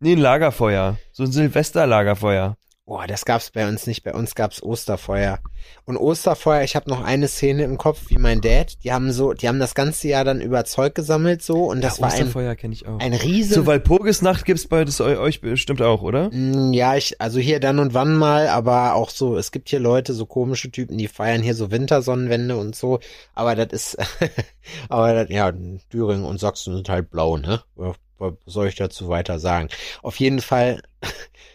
Nee, 0.00 0.12
ein 0.12 0.18
Lagerfeuer. 0.18 0.98
So 1.12 1.22
ein 1.22 1.32
Silvesterlagerfeuer. 1.32 2.58
Boah, 2.84 3.06
das 3.06 3.24
gab's 3.24 3.50
bei 3.52 3.68
uns 3.68 3.86
nicht. 3.86 4.02
Bei 4.02 4.12
uns 4.12 4.34
gab's 4.34 4.60
Osterfeuer. 4.60 5.38
Und 5.84 5.96
Osterfeuer, 5.96 6.62
ich 6.64 6.74
habe 6.74 6.90
noch 6.90 7.00
eine 7.02 7.28
Szene 7.28 7.62
im 7.62 7.78
Kopf, 7.78 8.10
wie 8.10 8.18
mein 8.18 8.40
Dad. 8.40 8.74
Die 8.82 8.92
haben 8.92 9.12
so, 9.12 9.32
die 9.34 9.46
haben 9.46 9.60
das 9.60 9.76
ganze 9.76 10.08
Jahr 10.08 10.24
dann 10.24 10.40
über 10.40 10.64
Zeug 10.64 10.92
gesammelt 10.96 11.42
so 11.42 11.66
und 11.70 11.80
das 11.80 11.98
ja, 11.98 12.02
war 12.02 12.08
ein, 12.12 12.22
Osterfeuer 12.22 12.56
kenne 12.56 12.74
ich 12.74 12.86
auch. 12.88 12.98
ein 12.98 13.14
riesen. 13.14 13.54
So, 13.54 13.66
weil 13.66 13.78
Purgesnacht 13.78 14.44
gibt's 14.44 14.66
bei 14.66 14.84
das 14.84 15.00
eu- 15.00 15.16
euch 15.20 15.40
bestimmt 15.40 15.80
auch, 15.80 16.02
oder? 16.02 16.30
Mm, 16.32 16.72
Ja, 16.72 16.96
ich, 16.96 17.20
also 17.20 17.38
hier 17.38 17.60
dann 17.60 17.78
und 17.78 17.94
wann 17.94 18.16
mal, 18.16 18.48
aber 18.48 18.94
auch 18.96 19.10
so, 19.10 19.36
es 19.36 19.52
gibt 19.52 19.68
hier 19.68 19.78
Leute, 19.80 20.12
so 20.12 20.26
komische 20.26 20.70
Typen, 20.72 20.98
die 20.98 21.06
feiern 21.08 21.40
hier 21.40 21.54
so 21.54 21.70
Wintersonnenwende 21.70 22.56
und 22.56 22.74
so, 22.74 22.98
aber 23.36 23.54
das 23.54 23.68
ist, 23.72 23.98
aber 24.88 25.14
das, 25.14 25.28
ja, 25.30 25.52
Thüringen 25.88 26.24
und 26.24 26.40
Sachsen 26.40 26.74
sind 26.74 26.88
halt 26.88 27.10
blau, 27.10 27.36
ne? 27.36 27.62
Was 27.76 28.34
soll 28.46 28.68
ich 28.68 28.74
dazu 28.76 29.08
weiter 29.08 29.38
sagen? 29.40 29.68
Auf 30.02 30.16
jeden 30.16 30.40
Fall, 30.40 30.80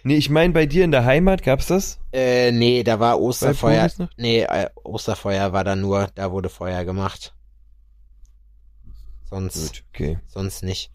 Nee, 0.07 0.15
ich 0.15 0.29
meine, 0.29 0.53
bei 0.53 0.65
dir 0.65 0.85
in 0.85 0.91
der 0.91 1.03
Heimat 1.03 1.43
gab's 1.43 1.67
das? 1.67 1.99
äh, 2.13 2.53
nee, 2.53 2.81
da 2.83 3.01
war 3.01 3.19
Osterfeuer, 3.19 3.89
nee, 4.15 4.43
äh, 4.43 4.69
Osterfeuer 4.85 5.51
war 5.51 5.65
da 5.65 5.75
nur, 5.75 6.07
da 6.15 6.31
wurde 6.31 6.47
Feuer 6.47 6.85
gemacht. 6.85 7.35
Sonst, 9.29 9.83
okay. 9.93 10.17
sonst 10.25 10.63
nicht. 10.63 10.91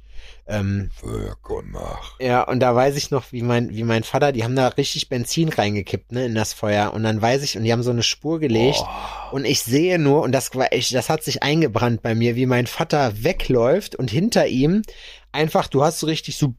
Ähm, 0.46 0.88
Feuer 0.94 1.36
gemacht. 1.46 2.14
Ja, 2.20 2.44
und 2.44 2.60
da 2.60 2.74
weiß 2.74 2.96
ich 2.96 3.10
noch, 3.10 3.32
wie 3.32 3.42
mein, 3.42 3.68
wie 3.76 3.84
mein 3.84 4.02
Vater, 4.02 4.32
die 4.32 4.44
haben 4.44 4.56
da 4.56 4.68
richtig 4.68 5.10
Benzin 5.10 5.50
reingekippt, 5.50 6.12
ne, 6.12 6.24
in 6.24 6.34
das 6.34 6.54
Feuer. 6.54 6.94
Und 6.94 7.02
dann 7.02 7.20
weiß 7.20 7.42
ich, 7.42 7.58
und 7.58 7.64
die 7.64 7.72
haben 7.72 7.82
so 7.82 7.90
eine 7.90 8.02
Spur 8.02 8.40
gelegt. 8.40 8.82
Und 9.30 9.44
ich 9.44 9.60
sehe 9.60 9.98
nur, 9.98 10.22
und 10.22 10.32
das 10.32 10.54
war 10.54 10.72
echt, 10.72 10.94
das 10.94 11.10
hat 11.10 11.22
sich 11.22 11.42
eingebrannt 11.42 12.00
bei 12.00 12.14
mir, 12.14 12.34
wie 12.34 12.46
mein 12.46 12.66
Vater 12.66 13.22
wegläuft 13.22 13.94
und 13.94 14.10
hinter 14.10 14.46
ihm 14.46 14.80
einfach, 15.32 15.68
du 15.68 15.84
hast 15.84 15.98
so 15.98 16.06
richtig 16.06 16.38
so 16.38 16.54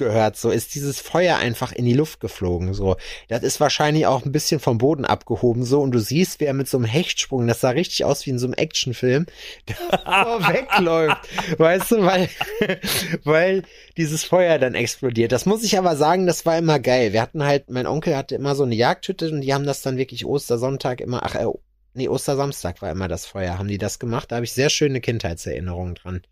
gehört, 0.00 0.36
so 0.36 0.50
ist 0.50 0.74
dieses 0.74 0.98
Feuer 0.98 1.36
einfach 1.36 1.70
in 1.70 1.84
die 1.84 1.92
Luft 1.92 2.18
geflogen, 2.18 2.74
so. 2.74 2.96
Das 3.28 3.44
ist 3.44 3.60
wahrscheinlich 3.60 4.06
auch 4.06 4.24
ein 4.24 4.32
bisschen 4.32 4.58
vom 4.58 4.78
Boden 4.78 5.04
abgehoben, 5.04 5.64
so. 5.64 5.80
Und 5.80 5.92
du 5.92 6.00
siehst, 6.00 6.40
wie 6.40 6.46
er 6.46 6.54
mit 6.54 6.68
so 6.68 6.78
einem 6.78 6.86
Hechtsprung, 6.86 7.46
das 7.46 7.60
sah 7.60 7.70
richtig 7.70 8.04
aus 8.04 8.26
wie 8.26 8.30
in 8.30 8.40
so 8.40 8.46
einem 8.46 8.54
Actionfilm, 8.54 9.26
wegläuft. 9.68 11.28
Weißt 11.58 11.92
du, 11.92 12.02
weil, 12.02 12.28
weil 13.24 13.62
dieses 13.96 14.24
Feuer 14.24 14.58
dann 14.58 14.74
explodiert. 14.74 15.30
Das 15.30 15.46
muss 15.46 15.62
ich 15.62 15.78
aber 15.78 15.94
sagen, 15.94 16.26
das 16.26 16.44
war 16.44 16.58
immer 16.58 16.80
geil. 16.80 17.12
Wir 17.12 17.22
hatten 17.22 17.44
halt, 17.44 17.70
mein 17.70 17.86
Onkel 17.86 18.16
hatte 18.16 18.34
immer 18.34 18.56
so 18.56 18.64
eine 18.64 18.74
Jagdhütte 18.74 19.30
und 19.30 19.42
die 19.42 19.54
haben 19.54 19.66
das 19.66 19.82
dann 19.82 19.96
wirklich 19.96 20.24
Ostersonntag 20.24 21.00
immer, 21.00 21.22
ach, 21.22 21.36
äh, 21.36 21.46
nee, 21.94 22.08
Ostersamstag 22.08 22.82
war 22.82 22.90
immer 22.90 23.06
das 23.06 23.26
Feuer, 23.26 23.58
haben 23.58 23.68
die 23.68 23.78
das 23.78 23.98
gemacht. 23.98 24.32
Da 24.32 24.36
habe 24.36 24.44
ich 24.44 24.52
sehr 24.52 24.70
schöne 24.70 25.00
Kindheitserinnerungen 25.00 25.94
dran. 25.94 26.22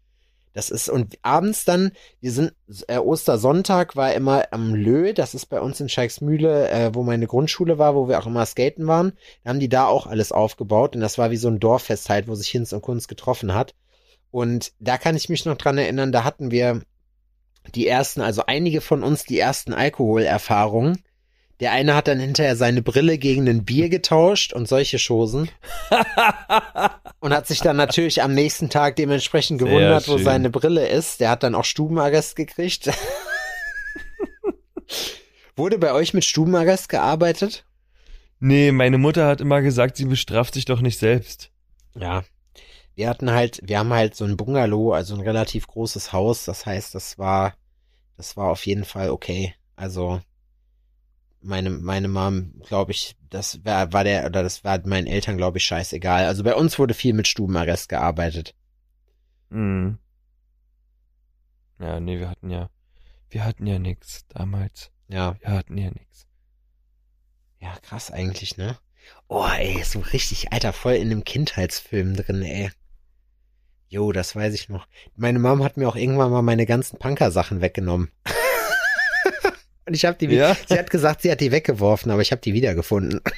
Das 0.58 0.70
ist, 0.70 0.88
und 0.88 1.20
abends 1.22 1.64
dann, 1.64 1.92
wir 2.20 2.32
sind, 2.32 2.52
äh, 2.88 2.98
Ostersonntag 2.98 3.94
war 3.94 4.12
immer 4.12 4.42
am 4.50 4.74
Lö, 4.74 5.14
das 5.14 5.32
ist 5.32 5.46
bei 5.46 5.60
uns 5.60 5.78
in 5.78 5.88
Scheiksmühle, 5.88 6.68
äh, 6.68 6.90
wo 6.94 7.04
meine 7.04 7.28
Grundschule 7.28 7.78
war, 7.78 7.94
wo 7.94 8.08
wir 8.08 8.18
auch 8.18 8.26
immer 8.26 8.44
skaten 8.44 8.88
waren. 8.88 9.12
Da 9.44 9.50
haben 9.50 9.60
die 9.60 9.68
da 9.68 9.86
auch 9.86 10.08
alles 10.08 10.32
aufgebaut 10.32 10.96
und 10.96 11.00
das 11.00 11.16
war 11.16 11.30
wie 11.30 11.36
so 11.36 11.46
ein 11.46 11.60
Dorffest 11.60 12.08
halt, 12.08 12.26
wo 12.26 12.34
sich 12.34 12.48
Hinz 12.48 12.72
und 12.72 12.82
Kunst 12.82 13.06
getroffen 13.06 13.54
hat. 13.54 13.76
Und 14.32 14.72
da 14.80 14.98
kann 14.98 15.14
ich 15.14 15.28
mich 15.28 15.44
noch 15.44 15.56
dran 15.56 15.78
erinnern, 15.78 16.10
da 16.10 16.24
hatten 16.24 16.50
wir 16.50 16.82
die 17.76 17.86
ersten, 17.86 18.20
also 18.20 18.42
einige 18.48 18.80
von 18.80 19.04
uns 19.04 19.22
die 19.22 19.38
ersten 19.38 19.72
Alkoholerfahrungen. 19.72 21.04
Der 21.60 21.70
eine 21.70 21.94
hat 21.94 22.08
dann 22.08 22.18
hinterher 22.18 22.56
seine 22.56 22.82
Brille 22.82 23.16
gegen 23.18 23.48
ein 23.48 23.64
Bier 23.64 23.90
getauscht 23.90 24.52
und 24.52 24.66
solche 24.66 24.98
Chosen. 24.98 25.50
Und 27.20 27.32
hat 27.32 27.48
sich 27.48 27.60
dann 27.60 27.76
natürlich 27.76 28.22
am 28.22 28.32
nächsten 28.32 28.70
Tag 28.70 28.94
dementsprechend 28.96 29.58
gewundert, 29.58 30.06
wo 30.08 30.18
seine 30.18 30.50
Brille 30.50 30.86
ist. 30.86 31.20
Der 31.20 31.30
hat 31.30 31.42
dann 31.42 31.56
auch 31.56 31.64
Stubenarrest 31.64 32.36
gekriegt. 32.36 32.90
Wurde 35.56 35.78
bei 35.78 35.92
euch 35.92 36.14
mit 36.14 36.24
Stubenarrest 36.24 36.88
gearbeitet? 36.88 37.64
Nee, 38.38 38.70
meine 38.70 38.98
Mutter 38.98 39.26
hat 39.26 39.40
immer 39.40 39.62
gesagt, 39.62 39.96
sie 39.96 40.04
bestraft 40.04 40.54
sich 40.54 40.64
doch 40.64 40.80
nicht 40.80 40.98
selbst. 40.98 41.50
Ja. 41.96 42.22
Wir 42.94 43.08
hatten 43.08 43.32
halt, 43.32 43.60
wir 43.64 43.78
haben 43.78 43.92
halt 43.92 44.14
so 44.14 44.24
ein 44.24 44.36
Bungalow, 44.36 44.92
also 44.92 45.14
ein 45.14 45.20
relativ 45.20 45.66
großes 45.66 46.12
Haus. 46.12 46.44
Das 46.44 46.66
heißt, 46.66 46.94
das 46.94 47.18
war, 47.18 47.54
das 48.16 48.36
war 48.36 48.50
auf 48.50 48.64
jeden 48.66 48.84
Fall 48.84 49.10
okay. 49.10 49.54
Also, 49.74 50.20
meine, 51.40 51.70
meine 51.70 52.08
Mom, 52.08 52.52
glaube 52.66 52.92
ich, 52.92 53.16
das 53.30 53.64
war, 53.64 53.92
war 53.92 54.04
der, 54.04 54.26
oder 54.26 54.42
das 54.42 54.64
war 54.64 54.80
meinen 54.86 55.06
Eltern, 55.06 55.36
glaube 55.36 55.58
ich, 55.58 55.64
scheißegal. 55.64 56.26
Also 56.26 56.42
bei 56.42 56.54
uns 56.54 56.78
wurde 56.78 56.94
viel 56.94 57.14
mit 57.14 57.28
Stubenarrest 57.28 57.88
gearbeitet. 57.88 58.54
Mhm. 59.50 59.98
Ja, 61.78 62.00
nee, 62.00 62.18
wir 62.18 62.28
hatten 62.28 62.50
ja, 62.50 62.70
wir 63.30 63.44
hatten 63.44 63.66
ja 63.66 63.78
nix 63.78 64.26
damals. 64.28 64.90
Ja. 65.08 65.36
Wir 65.40 65.50
hatten 65.50 65.76
ja 65.78 65.90
nix. 65.90 66.26
Ja, 67.60 67.76
krass 67.82 68.10
eigentlich, 68.10 68.56
ne? 68.56 68.78
Oh, 69.28 69.46
ey, 69.46 69.82
so 69.84 70.00
richtig, 70.00 70.52
Alter, 70.52 70.72
voll 70.72 70.94
in 70.94 71.10
einem 71.10 71.24
Kindheitsfilm 71.24 72.14
drin, 72.14 72.42
ey. 72.42 72.70
Jo, 73.88 74.12
das 74.12 74.36
weiß 74.36 74.52
ich 74.54 74.68
noch. 74.68 74.86
Meine 75.16 75.38
Mom 75.38 75.64
hat 75.64 75.76
mir 75.76 75.88
auch 75.88 75.96
irgendwann 75.96 76.30
mal 76.30 76.42
meine 76.42 76.66
ganzen 76.66 76.98
Punker-Sachen 76.98 77.60
weggenommen. 77.60 78.10
Und 79.88 79.94
ich 79.94 80.04
habe 80.04 80.18
die, 80.18 80.26
Ja? 80.34 80.54
sie 80.68 80.78
hat 80.78 80.90
gesagt, 80.90 81.22
sie 81.22 81.30
hat 81.30 81.40
die 81.40 81.50
weggeworfen, 81.50 82.12
aber 82.12 82.20
ich 82.22 82.30
habe 82.30 82.40
die 82.42 82.54
wiedergefunden. 82.54 83.20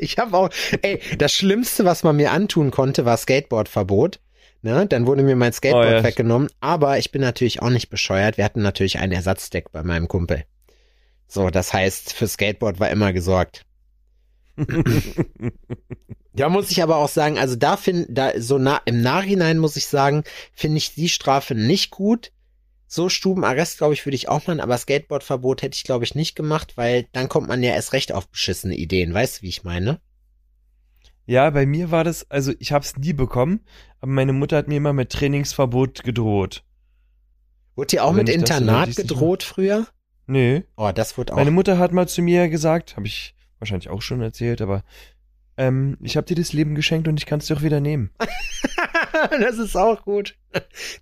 Ich 0.00 0.16
habe 0.18 0.36
auch, 0.36 0.48
ey, 0.82 1.00
das 1.18 1.32
Schlimmste, 1.32 1.84
was 1.84 2.04
man 2.04 2.14
mir 2.14 2.30
antun 2.30 2.70
konnte, 2.70 3.04
war 3.04 3.16
Skateboardverbot. 3.16 4.20
Ne? 4.62 4.86
Dann 4.86 5.06
wurde 5.08 5.24
mir 5.24 5.34
mein 5.34 5.52
Skateboard 5.52 5.86
Oh 5.88 5.90
ja. 5.90 6.04
weggenommen, 6.04 6.48
aber 6.60 6.98
ich 6.98 7.10
bin 7.10 7.20
natürlich 7.20 7.62
auch 7.62 7.70
nicht 7.70 7.90
bescheuert. 7.90 8.36
Wir 8.36 8.44
hatten 8.44 8.62
natürlich 8.62 9.00
einen 9.00 9.10
Ersatzdeck 9.10 9.72
bei 9.72 9.82
meinem 9.82 10.06
Kumpel. 10.06 10.44
So, 11.26 11.50
das 11.50 11.72
heißt, 11.72 12.12
für 12.12 12.28
Skateboard 12.28 12.78
war 12.78 12.90
immer 12.90 13.12
gesorgt. 13.12 13.64
Da 16.32 16.48
muss 16.48 16.70
ich 16.70 16.82
aber 16.84 16.96
auch 16.98 17.08
sagen, 17.08 17.36
also 17.36 17.56
da 17.56 17.76
finde, 17.76 18.06
da 18.10 18.40
so 18.40 18.58
nah, 18.58 18.80
im 18.84 19.02
Nachhinein 19.02 19.58
muss 19.58 19.74
ich 19.76 19.86
sagen, 19.88 20.22
finde 20.54 20.78
ich 20.78 20.94
die 20.94 21.08
Strafe 21.08 21.56
nicht 21.56 21.90
gut. 21.90 22.30
So 22.90 23.10
Stubenarrest, 23.10 23.76
glaube 23.78 23.92
ich, 23.92 24.06
würde 24.06 24.16
ich 24.16 24.30
auch 24.30 24.46
machen, 24.46 24.60
aber 24.60 24.78
Skateboardverbot 24.78 25.60
hätte 25.60 25.76
ich, 25.76 25.84
glaube 25.84 26.04
ich, 26.04 26.14
nicht 26.14 26.34
gemacht, 26.34 26.76
weil 26.76 27.06
dann 27.12 27.28
kommt 27.28 27.46
man 27.46 27.62
ja 27.62 27.72
erst 27.72 27.92
recht 27.92 28.12
auf 28.12 28.28
beschissene 28.28 28.74
Ideen. 28.74 29.12
Weißt 29.12 29.38
du, 29.38 29.42
wie 29.42 29.50
ich 29.50 29.62
meine? 29.62 30.00
Ja, 31.26 31.50
bei 31.50 31.66
mir 31.66 31.90
war 31.90 32.02
das, 32.02 32.30
also 32.30 32.54
ich 32.58 32.72
hab's 32.72 32.96
nie 32.96 33.12
bekommen, 33.12 33.60
aber 34.00 34.12
meine 34.12 34.32
Mutter 34.32 34.56
hat 34.56 34.68
mir 34.68 34.76
immer 34.76 34.94
mit 34.94 35.10
Trainingsverbot 35.10 36.02
gedroht. 36.02 36.64
Wurde 37.76 37.88
dir 37.88 38.04
auch 38.04 38.14
mit 38.14 38.30
Internat 38.30 38.96
gedroht 38.96 39.42
früher? 39.42 39.86
Nee. 40.26 40.64
Oh, 40.76 40.90
das 40.94 41.18
wurde 41.18 41.34
auch. 41.34 41.36
Meine 41.36 41.50
Mutter 41.50 41.76
hat 41.76 41.92
mal 41.92 42.08
zu 42.08 42.22
mir 42.22 42.48
gesagt, 42.48 42.96
habe 42.96 43.06
ich 43.06 43.34
wahrscheinlich 43.58 43.90
auch 43.90 44.00
schon 44.00 44.22
erzählt, 44.22 44.62
aber 44.62 44.82
ähm, 45.58 45.98
ich 46.00 46.16
habe 46.16 46.26
dir 46.26 46.36
das 46.36 46.54
Leben 46.54 46.74
geschenkt 46.74 47.06
und 47.06 47.18
ich 47.18 47.26
kann 47.26 47.40
es 47.40 47.46
dir 47.46 47.58
auch 47.58 47.62
wieder 47.62 47.80
nehmen. 47.80 48.10
das 49.40 49.58
ist 49.58 49.76
auch 49.76 50.04
gut. 50.04 50.36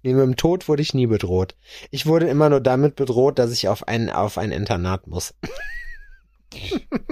Nee, 0.03 0.13
mit 0.15 0.23
dem 0.23 0.37
Tod 0.37 0.69
wurde 0.69 0.83
ich 0.83 0.95
nie 0.95 1.07
bedroht. 1.07 1.55
Ich 1.91 2.07
wurde 2.07 2.27
immer 2.29 2.49
nur 2.51 2.61
damit 2.61 2.97
bedroht, 2.97 3.39
dass 3.39 3.53
ich 3.53 3.69
auf 3.69 3.87
ein, 3.89 4.11
auf 4.11 4.39
ein 4.39 4.53
Internat 4.53 5.07
muss. 5.07 5.35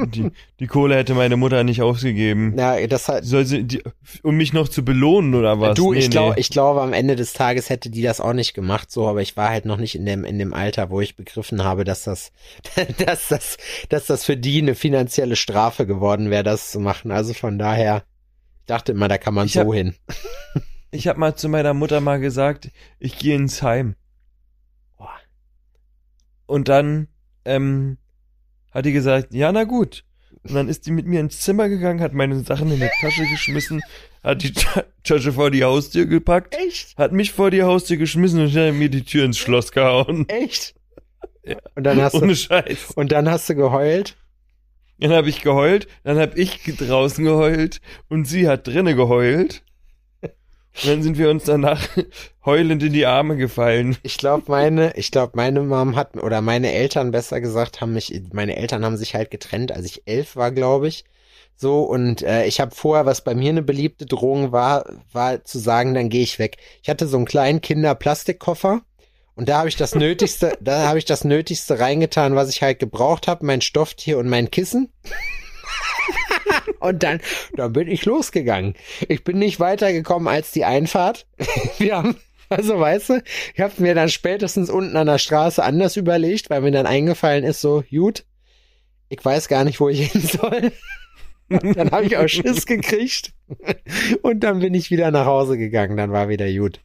Die, 0.07 0.31
die 0.61 0.67
Kohle 0.69 0.97
hätte 0.97 1.13
meine 1.13 1.37
Mutter 1.37 1.65
nicht 1.65 1.83
ausgegeben. 1.83 2.57
Ja, 2.57 2.87
das 2.87 3.09
hat, 3.09 3.25
Soll 3.25 3.45
sie, 3.45 3.65
die, 3.65 3.83
um 4.23 4.37
mich 4.37 4.53
noch 4.55 4.69
zu 4.69 4.85
belohnen 4.85 5.35
oder 5.35 5.61
was? 5.61 5.77
Du, 5.77 5.93
ich 5.93 6.05
Nee, 6.05 6.11
glaube, 6.11 6.35
nee. 6.35 6.41
ich 6.41 6.49
glaube, 6.51 6.81
am 6.81 6.93
Ende 6.95 7.15
des 7.17 7.33
Tages 7.35 7.69
hätte 7.69 7.91
die 7.91 8.01
das 8.01 8.21
auch 8.21 8.33
nicht 8.33 8.55
gemacht, 8.55 8.91
so, 8.91 9.07
aber 9.07 9.21
ich 9.23 9.37
war 9.37 9.51
halt 9.51 9.65
noch 9.67 9.77
nicht 9.77 9.97
in 9.97 10.07
dem, 10.07 10.25
in 10.25 10.39
dem 10.39 10.55
Alter, 10.55 10.89
wo 10.89 11.01
ich 11.01 11.17
begriffen 11.17 11.63
habe, 11.65 11.85
dass 11.85 12.05
das, 12.05 12.33
dass 13.05 13.29
das, 13.29 13.57
dass 13.91 14.07
das 14.07 14.25
für 14.25 14.37
die 14.37 14.63
eine 14.63 14.75
finanzielle 14.77 15.37
Strafe 15.37 15.85
geworden 15.85 16.31
wäre, 16.31 16.45
das 16.45 16.71
zu 16.71 16.79
machen. 16.81 17.11
Also 17.11 17.35
von 17.35 17.59
daher, 17.59 18.05
ich 18.61 18.67
dachte 18.67 18.93
immer, 18.93 19.09
da 19.09 19.19
kann 19.19 19.35
man 19.35 19.47
Ich 19.47 19.55
so 19.55 19.61
hab- 19.61 19.75
hin. 19.75 19.95
Ich 20.95 21.09
habe 21.09 21.19
mal 21.19 21.35
zu 21.35 21.49
meiner 21.49 21.75
Mutter 21.75 22.01
mal 22.01 22.21
gesagt, 22.21 22.71
ich 23.01 23.19
gehe 23.19 23.35
ins 23.35 23.63
Heim. 23.63 23.97
Und 26.47 26.69
dann 26.69 27.09
ähm, 27.45 27.99
hat 28.71 28.85
die 28.85 28.93
gesagt, 28.93 29.35
ja, 29.35 29.51
na 29.51 29.65
gut. 29.65 30.05
Und 30.45 30.55
dann 30.55 30.69
ist 30.69 30.87
die 30.87 30.93
mit 30.93 31.05
mir 31.05 31.19
ins 31.19 31.41
Zimmer 31.41 31.69
gegangen, 31.69 32.01
hat 32.01 32.13
meine 32.13 32.39
Sachen 32.45 32.71
in 32.71 32.79
die 32.79 32.91
Tasche 33.01 33.27
geschmissen, 33.27 33.83
hat 34.23 34.43
die 34.45 34.53
Ta 34.53 34.85
Tasche 35.03 35.33
vor 35.33 35.51
die 35.51 35.65
Haustür 35.65 36.07
gepackt, 36.07 36.55
Echt? 36.55 36.97
hat 36.97 37.11
mich 37.11 37.33
vor 37.33 37.51
die 37.51 37.65
Haustür 37.65 37.97
geschmissen 37.97 38.41
und 38.41 38.55
hat 38.55 38.75
mir 38.75 38.89
die 38.89 39.03
Tür 39.05 39.25
ins 39.25 39.39
Schloss 39.39 39.73
gehauen. 39.73 40.29
Echt? 40.29 40.77
Ja. 41.45 41.57
Und 41.75 41.83
dann 41.83 42.01
hast 42.01 42.15
Ohne 42.15 42.29
du, 42.29 42.37
Scheiß. 42.37 42.93
und 42.95 43.11
dann 43.11 43.29
hast 43.29 43.49
du 43.49 43.57
geheult? 43.57 44.17
Dann 45.01 45.11
habe 45.11 45.29
ich 45.29 45.43
geheult, 45.43 45.89
dann 46.05 46.19
habe 46.19 46.39
ich 46.39 46.63
draußen 46.63 47.25
geheult 47.25 47.81
und 48.09 48.27
sie 48.27 48.47
hat 48.47 48.69
drinnen 48.69 48.97
geheult. 48.97 49.64
Und 50.77 50.89
dann 50.89 51.03
sind 51.03 51.19
wir 51.19 51.31
uns 51.31 51.45
danach 51.45 51.87
heulend 52.45 52.83
in 52.83 52.93
die 52.93 53.07
Arme 53.07 53.37
gefallen. 53.37 53.97
Ich 54.03 54.19
glaube, 54.19 54.45
meine, 54.49 54.97
ich 54.97 55.11
glaube, 55.11 55.33
meine 55.37 55.61
Mom 55.63 55.95
hat, 55.95 56.17
oder 56.17 56.41
meine 56.41 56.73
Eltern 56.73 57.13
besser 57.13 57.41
gesagt, 57.41 57.81
haben 57.81 57.93
mich, 57.93 58.23
meine 58.33 58.57
Eltern 58.57 58.85
haben 58.85 58.97
sich 58.97 59.15
halt 59.15 59.31
getrennt, 59.31 59.71
als 59.73 59.87
ich 59.87 60.03
elf 60.07 60.37
war, 60.37 60.51
glaube 60.51 60.89
ich. 60.89 61.05
So, 61.57 61.83
und 61.83 62.23
äh, 62.23 62.47
ich 62.47 62.61
habe 62.61 62.75
vorher, 62.75 63.07
was 63.07 63.23
bei 63.23 63.35
mir 63.35 63.51
eine 63.51 63.63
beliebte 63.63 64.07
Drohung 64.07 64.51
war, 64.51 64.85
war 65.13 65.45
zu 65.45 65.59
sagen, 65.61 65.95
dann 65.95 66.09
gehe 66.09 66.23
ich 66.23 66.41
weg. 66.41 66.57
Ich 66.83 66.89
hatte 66.89 67.07
so 67.07 67.17
einen 67.17 67.27
kleinen 67.27 67.61
Kinderplastikkoffer 67.61 68.83
und 69.37 69.49
da 69.49 69.59
habe 69.59 69.69
ich 69.69 69.77
das 69.77 69.95
Nötigste, 69.95 70.59
da 70.61 70.89
habe 70.89 70.99
ich 70.99 71.05
das 71.05 71.23
Nötigste 71.23 71.79
reingetan, 71.79 72.35
was 72.35 72.49
ich 72.49 72.63
halt 72.63 72.81
gebraucht 72.81 73.29
habe, 73.29 73.47
mein 73.47 73.61
Stofftier 73.61 74.19
und 74.19 74.29
mein 74.29 74.51
Kissen. 74.51 74.93
Und 76.81 77.03
dann, 77.03 77.21
dann 77.57 77.73
bin 77.73 77.89
ich 77.89 78.05
losgegangen. 78.05 78.75
Ich 79.09 79.25
bin 79.25 79.39
nicht 79.39 79.61
weitergekommen 79.61 80.29
als 80.29 80.53
die 80.53 80.65
Einfahrt. 80.65 81.27
Wir 81.79 81.97
haben, 81.97 82.17
also 82.49 82.79
weißt 82.79 83.11
du, 83.11 83.23
ich 83.55 83.61
habe 83.61 83.73
mir 83.79 83.95
dann 83.95 84.09
spätestens 84.09 84.71
unten 84.71 84.97
an 84.97 85.07
der 85.07 85.19
Straße 85.19 85.63
anders 85.63 85.97
überlegt, 85.97 86.51
weil 86.51 86.61
mir 86.61 86.73
dann 86.73 86.87
eingefallen 86.87 87.45
ist, 87.45 87.61
so, 87.61 87.85
gut, 87.91 88.25
ich 89.09 89.25
weiß 89.25 89.49
gar 89.49 89.65
nicht, 89.65 89.81
wo 89.81 89.89
ich 89.89 90.07
hin 90.13 90.21
soll. 90.23 90.73
Und 91.49 91.77
dann 91.77 91.91
habe 91.91 92.07
ich 92.07 92.17
auch 92.17 92.29
Schiss 92.29 92.67
gekriegt. 92.67 93.33
Und 94.23 94.41
dann 94.41 94.61
bin 94.61 94.75
ich 94.75 94.91
wieder 94.91 95.11
nach 95.11 95.27
Hause 95.27 95.59
gegangen, 95.59 95.97
dann 95.97 96.11
war 96.11 96.29
wieder 96.29 96.51
gut. 96.53 96.81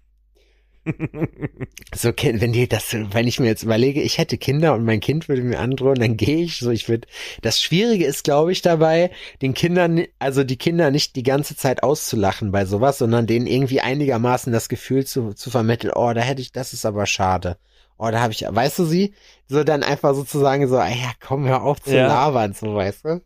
So, 1.96 2.10
wenn 2.10 2.54
die 2.54 2.68
das, 2.68 2.94
wenn 2.94 3.28
ich 3.28 3.40
mir 3.40 3.48
jetzt 3.48 3.64
überlege, 3.64 4.02
ich 4.02 4.18
hätte 4.18 4.38
Kinder 4.38 4.74
und 4.74 4.86
mein 4.86 5.00
Kind 5.00 5.28
würde 5.28 5.42
mir 5.44 5.60
androhen, 5.60 6.00
dann 6.00 6.18
gehe 6.18 6.44
ich 6.44 6.60
so, 6.60 6.70
ich 6.72 6.88
würde, 6.88 7.08
das 7.42 7.60
Schwierige 7.62 8.06
ist, 8.06 8.24
glaube 8.24 8.52
ich, 8.52 8.62
dabei, 8.62 9.12
den 9.42 9.54
Kindern, 9.54 10.04
also 10.20 10.44
die 10.44 10.58
Kinder 10.58 10.92
nicht 10.92 11.16
die 11.16 11.24
ganze 11.24 11.56
Zeit 11.56 11.84
auszulachen 11.84 12.52
bei 12.52 12.66
sowas, 12.66 12.98
sondern 13.00 13.28
denen 13.28 13.48
irgendwie 13.48 13.82
einigermaßen 13.82 14.54
das 14.54 14.70
Gefühl 14.70 15.06
zu, 15.06 15.34
zu 15.34 15.50
vermitteln, 15.50 15.92
oh, 15.96 16.14
da 16.14 16.22
hätte 16.22 16.42
ich, 16.42 16.52
das 16.52 16.74
ist 16.74 16.86
aber 16.86 17.06
schade. 17.06 17.58
Oh, 17.98 18.10
da 18.12 18.22
habe 18.22 18.32
ich, 18.32 18.46
weißt 18.48 18.80
du 18.80 18.86
sie? 18.86 19.14
So 19.48 19.64
dann 19.64 19.84
einfach 19.84 20.16
sozusagen 20.16 20.68
so, 20.68 20.78
ey, 20.78 20.96
ja, 21.02 21.12
komm, 21.20 21.46
hör 21.48 21.64
auf 21.64 21.82
zu 21.82 21.96
Ja. 21.96 22.08
labern, 22.08 22.54
so, 22.54 22.76
weißt 22.76 23.06
du? 23.06 23.22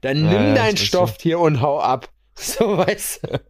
Dann 0.00 0.24
Ja, 0.24 0.30
nimm 0.30 0.48
ja, 0.48 0.54
dein 0.54 0.72
das 0.72 0.80
ist 0.82 0.88
Stofftier 0.88 1.38
und 1.38 1.60
hau 1.60 1.78
ab. 1.80 2.10
So, 2.40 2.78
weißt 2.78 3.24
du? 3.24 3.40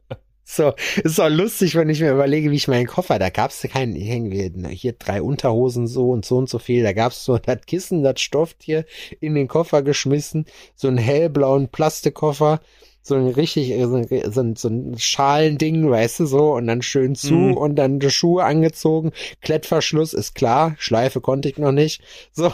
So, 0.51 0.73
ist 1.05 1.21
auch 1.21 1.29
lustig, 1.29 1.75
wenn 1.75 1.91
ich 1.91 2.01
mir 2.01 2.11
überlege, 2.11 2.51
wie 2.51 2.57
ich 2.57 2.69
meinen 2.69 2.87
Koffer, 2.87 3.19
da 3.19 3.29
gab's 3.29 3.61
keinen, 3.71 3.95
irgendwie, 3.95 4.51
hier 4.75 4.95
drei 4.95 5.21
Unterhosen 5.21 5.87
so 5.87 6.09
und 6.09 6.25
so 6.25 6.39
und 6.39 6.49
so 6.49 6.59
viel, 6.59 6.83
da 6.83 6.95
gab's 6.95 7.23
so 7.23 7.37
das 7.37 7.61
Kissen, 7.67 8.03
das 8.03 8.23
Stofftier 8.23 8.87
in 9.21 9.35
den 9.35 9.47
Koffer 9.47 9.83
geschmissen, 9.83 10.47
so 10.75 10.89
einen 10.89 10.97
hellblauen 10.97 11.69
Plastikkoffer, 11.69 12.61
so 13.03 13.15
ein 13.17 13.29
richtig, 13.29 13.73
äh, 13.73 13.85
so 13.85 13.97
ein, 13.97 14.07
so 14.33 14.41
ein, 14.41 14.57
so 14.57 14.69
ein 14.69 14.99
Schalending, 14.99 15.91
weißt 15.91 16.21
du, 16.21 16.27
so, 16.27 16.55
und 16.55 16.67
dann 16.67 16.81
schön 16.81 17.15
zu 17.15 17.35
Mhm. 17.35 17.57
und 17.59 17.77
dann 17.77 18.01
die 18.01 18.09
Schuhe 18.09 18.45
angezogen, 18.45 19.13
Klettverschluss 19.43 20.15
ist 20.15 20.35
klar, 20.35 20.77
Schleife 20.79 21.21
konnte 21.21 21.51
ich 21.51 21.59
noch 21.59 21.73
nicht, 21.73 22.03
so. 22.33 22.51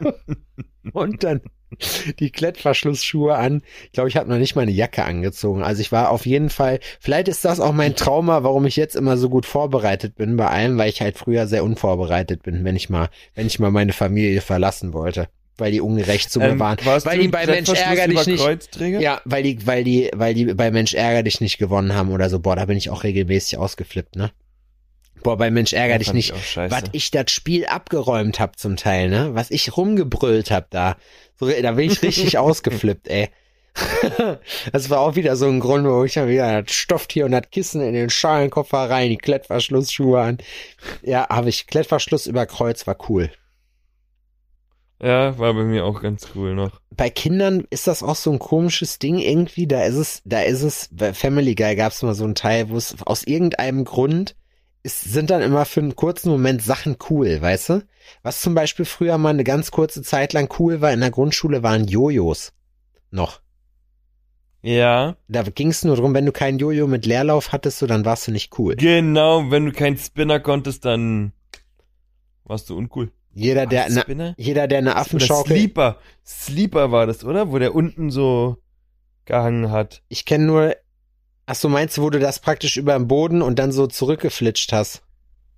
und 0.92 1.22
dann 1.22 1.40
die 2.20 2.30
Klettverschlussschuhe 2.30 3.34
an. 3.34 3.62
Ich 3.84 3.92
glaube, 3.92 4.08
ich 4.08 4.16
habe 4.16 4.28
noch 4.30 4.38
nicht 4.38 4.54
mal 4.56 4.62
eine 4.62 4.70
Jacke 4.72 5.04
angezogen. 5.04 5.62
Also 5.62 5.80
ich 5.80 5.92
war 5.92 6.10
auf 6.10 6.26
jeden 6.26 6.50
Fall, 6.50 6.80
vielleicht 7.00 7.28
ist 7.28 7.44
das 7.44 7.60
auch 7.60 7.72
mein 7.72 7.96
Trauma, 7.96 8.42
warum 8.42 8.66
ich 8.66 8.76
jetzt 8.76 8.96
immer 8.96 9.16
so 9.16 9.28
gut 9.28 9.46
vorbereitet 9.46 10.14
bin 10.16 10.36
bei 10.36 10.46
allem, 10.46 10.78
weil 10.78 10.88
ich 10.88 11.00
halt 11.00 11.18
früher 11.18 11.46
sehr 11.46 11.64
unvorbereitet 11.64 12.42
bin, 12.42 12.64
wenn 12.64 12.76
ich 12.76 12.88
mal, 12.88 13.08
wenn 13.34 13.46
ich 13.46 13.58
mal 13.58 13.70
meine 13.70 13.92
Familie 13.92 14.40
verlassen 14.40 14.92
wollte. 14.92 15.28
Weil 15.58 15.72
die 15.72 15.80
ungerecht 15.80 16.30
zu 16.30 16.38
mir 16.38 16.48
Ähm, 16.50 16.60
waren. 16.60 16.76
Weil 17.06 17.18
die 17.18 17.28
bei 17.28 17.46
Mensch 17.46 17.68
ärger 17.86 18.08
dich 18.08 18.26
nicht. 18.26 18.42
Ja, 19.00 19.22
weil 19.24 19.42
die, 19.42 19.66
weil 19.66 19.84
die, 19.84 20.10
weil 20.14 20.34
die 20.34 20.44
bei 20.52 20.70
Mensch 20.70 20.92
ärger 20.92 21.22
dich 21.22 21.40
nicht 21.40 21.56
gewonnen 21.56 21.94
haben 21.94 22.10
oder 22.12 22.28
so. 22.28 22.40
Boah, 22.40 22.56
da 22.56 22.66
bin 22.66 22.76
ich 22.76 22.90
auch 22.90 23.04
regelmäßig 23.04 23.56
ausgeflippt, 23.56 24.16
ne? 24.16 24.32
Boah, 25.26 25.36
bei 25.36 25.50
Mensch 25.50 25.72
ärger 25.72 25.94
Ja, 25.94 25.98
dich 25.98 26.12
nicht 26.12 26.32
was 26.54 26.84
ich 26.92 27.10
das 27.10 27.32
Spiel 27.32 27.66
abgeräumt 27.66 28.38
hab 28.38 28.60
zum 28.60 28.76
Teil, 28.76 29.08
ne? 29.08 29.30
Was 29.32 29.50
ich 29.50 29.76
rumgebrüllt 29.76 30.52
hab 30.52 30.70
da. 30.70 30.96
So, 31.34 31.50
da 31.50 31.72
bin 31.72 31.90
ich 31.90 32.00
richtig 32.00 32.38
ausgeflippt, 32.38 33.08
ey. 33.08 33.30
das 34.72 34.88
war 34.88 35.00
auch 35.00 35.16
wieder 35.16 35.34
so 35.34 35.48
ein 35.48 35.58
Grund, 35.58 35.84
wo 35.84 36.04
ich 36.04 36.14
dann 36.14 36.28
wieder 36.28 36.62
das 36.62 36.72
Stofftier 36.72 37.24
und 37.24 37.32
das 37.32 37.50
Kissen 37.50 37.80
in 37.82 37.92
den 37.92 38.08
Schalenkoffer 38.08 38.88
rein, 38.88 39.10
die 39.10 39.16
Klettverschlussschuhe 39.16 40.20
an. 40.20 40.38
Ja, 41.02 41.28
habe 41.28 41.48
ich 41.48 41.66
Klettverschluss 41.66 42.28
über 42.28 42.46
Kreuz, 42.46 42.86
war 42.86 42.96
cool. 43.08 43.28
Ja, 45.02 45.36
war 45.40 45.54
bei 45.54 45.64
mir 45.64 45.86
auch 45.86 46.02
ganz 46.02 46.28
cool 46.36 46.54
noch. 46.54 46.80
Bei 46.90 47.10
Kindern 47.10 47.66
ist 47.70 47.88
das 47.88 48.04
auch 48.04 48.14
so 48.14 48.30
ein 48.30 48.38
komisches 48.38 49.00
Ding 49.00 49.18
irgendwie. 49.18 49.66
Da 49.66 49.82
ist 49.82 49.96
es, 49.96 50.22
da 50.24 50.42
ist 50.42 50.62
es, 50.62 50.88
bei 50.92 51.12
Family 51.12 51.56
Guy 51.56 51.74
gab 51.74 51.90
es 51.90 52.02
mal 52.02 52.14
so 52.14 52.22
einen 52.22 52.36
Teil, 52.36 52.70
wo 52.70 52.76
es 52.76 52.94
aus 53.04 53.24
irgendeinem 53.24 53.84
Grund 53.84 54.36
es 54.86 55.00
sind 55.00 55.30
dann 55.30 55.42
immer 55.42 55.64
für 55.64 55.80
einen 55.80 55.96
kurzen 55.96 56.30
Moment 56.30 56.62
Sachen 56.62 56.96
cool, 57.10 57.40
weißt 57.40 57.68
du? 57.70 57.86
Was 58.22 58.40
zum 58.40 58.54
Beispiel 58.54 58.84
früher 58.84 59.18
mal 59.18 59.30
eine 59.30 59.42
ganz 59.44 59.72
kurze 59.72 60.00
Zeit 60.02 60.32
lang 60.32 60.48
cool 60.58 60.80
war 60.80 60.92
in 60.92 61.00
der 61.00 61.10
Grundschule, 61.10 61.62
waren 61.64 61.88
Jojos. 61.88 62.52
Noch. 63.10 63.40
Ja, 64.62 65.16
Da 65.28 65.42
ging 65.42 65.68
es 65.68 65.84
nur 65.84 65.96
drum, 65.96 66.14
wenn 66.14 66.26
du 66.26 66.32
keinen 66.32 66.58
Jojo 66.58 66.86
mit 66.86 67.06
Leerlauf 67.06 67.52
hattest, 67.52 67.78
so, 67.78 67.86
dann 67.86 68.04
warst 68.04 68.26
du 68.26 68.32
nicht 68.32 68.58
cool. 68.58 68.76
genau. 68.76 69.50
Wenn 69.50 69.66
du 69.66 69.72
keinen 69.72 69.96
Spinner 69.96 70.40
konntest, 70.40 70.84
dann 70.84 71.32
warst 72.44 72.70
du 72.70 72.76
uncool. 72.76 73.12
Jeder, 73.32 73.66
der 73.66 73.90
Spinner? 73.90 74.34
jeder, 74.38 74.66
der 74.66 74.78
eine 74.78 74.92
Oder 74.92 75.00
Affenschaukel, 75.00 75.56
Sleeper. 75.56 75.98
Sleeper 76.24 76.90
war 76.90 77.06
das, 77.06 77.22
oder? 77.24 77.50
Wo 77.52 77.58
der 77.58 77.74
unten 77.74 78.10
so 78.10 78.56
gehangen 79.24 79.70
hat. 79.70 80.02
ich 80.08 80.24
kenne 80.24 80.46
nur, 80.46 80.76
ach 81.46 81.54
so, 81.54 81.68
meinst 81.68 81.96
du, 81.96 82.02
wo 82.02 82.10
du 82.10 82.18
das 82.18 82.40
praktisch 82.40 82.76
über 82.76 82.94
den 82.98 83.08
Boden 83.08 83.42
und 83.42 83.58
dann 83.58 83.72
so 83.72 83.86
zurückgeflitscht 83.86 84.72
hast? 84.72 85.02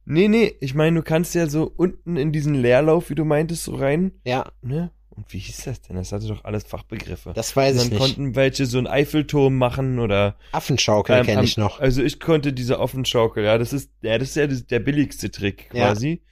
Nee, 0.05 0.29
nee, 0.29 0.55
ich 0.61 0.75
meine, 0.75 0.97
du 0.97 1.03
kannst 1.03 1.35
ja 1.35 1.47
so 1.49 1.71
unten 1.77 2.17
in 2.17 2.33
diesen 2.33 2.55
Leerlauf, 2.55 3.11
wie 3.11 3.15
du 3.15 3.25
meintest, 3.25 3.65
so 3.65 3.75
rein, 3.75 4.13
Ja, 4.25 4.51
ne? 4.63 4.91
Und 5.11 5.33
wie 5.33 5.39
hieß 5.39 5.65
das 5.65 5.83
denn? 5.83 5.97
Das 5.97 6.13
hatte 6.13 6.29
doch 6.29 6.45
alles 6.45 6.63
Fachbegriffe. 6.65 7.33
das 7.35 7.55
weiß 7.57 7.73
Und 7.75 7.77
ich 7.83 7.89
dann 7.89 7.99
nicht. 7.99 7.99
konnten 8.17 8.37
welche 8.37 8.67
so 8.67 8.79
einen 8.79 8.87
Eiffelturm 8.87 9.59
machen 9.59 9.99
oder 9.99 10.37
Affenschaukel 10.53 11.17
ähm, 11.17 11.27
kenne 11.27 11.43
ich 11.43 11.57
noch. 11.57 11.81
Also 11.81 12.05
ich 12.05 12.21
konnte 12.21 12.53
diese 12.53 12.79
Offenschaukel, 12.79 13.43
ja, 13.45 13.59
das 13.59 13.73
ist 13.73 13.91
ja 14.01 14.17
das 14.17 14.29
ist 14.29 14.37
ja 14.37 14.47
der 14.47 14.79
billigste 14.79 15.31
Trick 15.33 15.71
Ja. 15.75 15.89
quasi. 15.89 16.23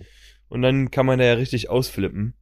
Und 0.48 0.62
dann 0.62 0.92
kann 0.92 1.04
man 1.04 1.18
da 1.18 1.24
ja 1.24 1.32
richtig 1.34 1.68
ausflippen. 1.68 2.34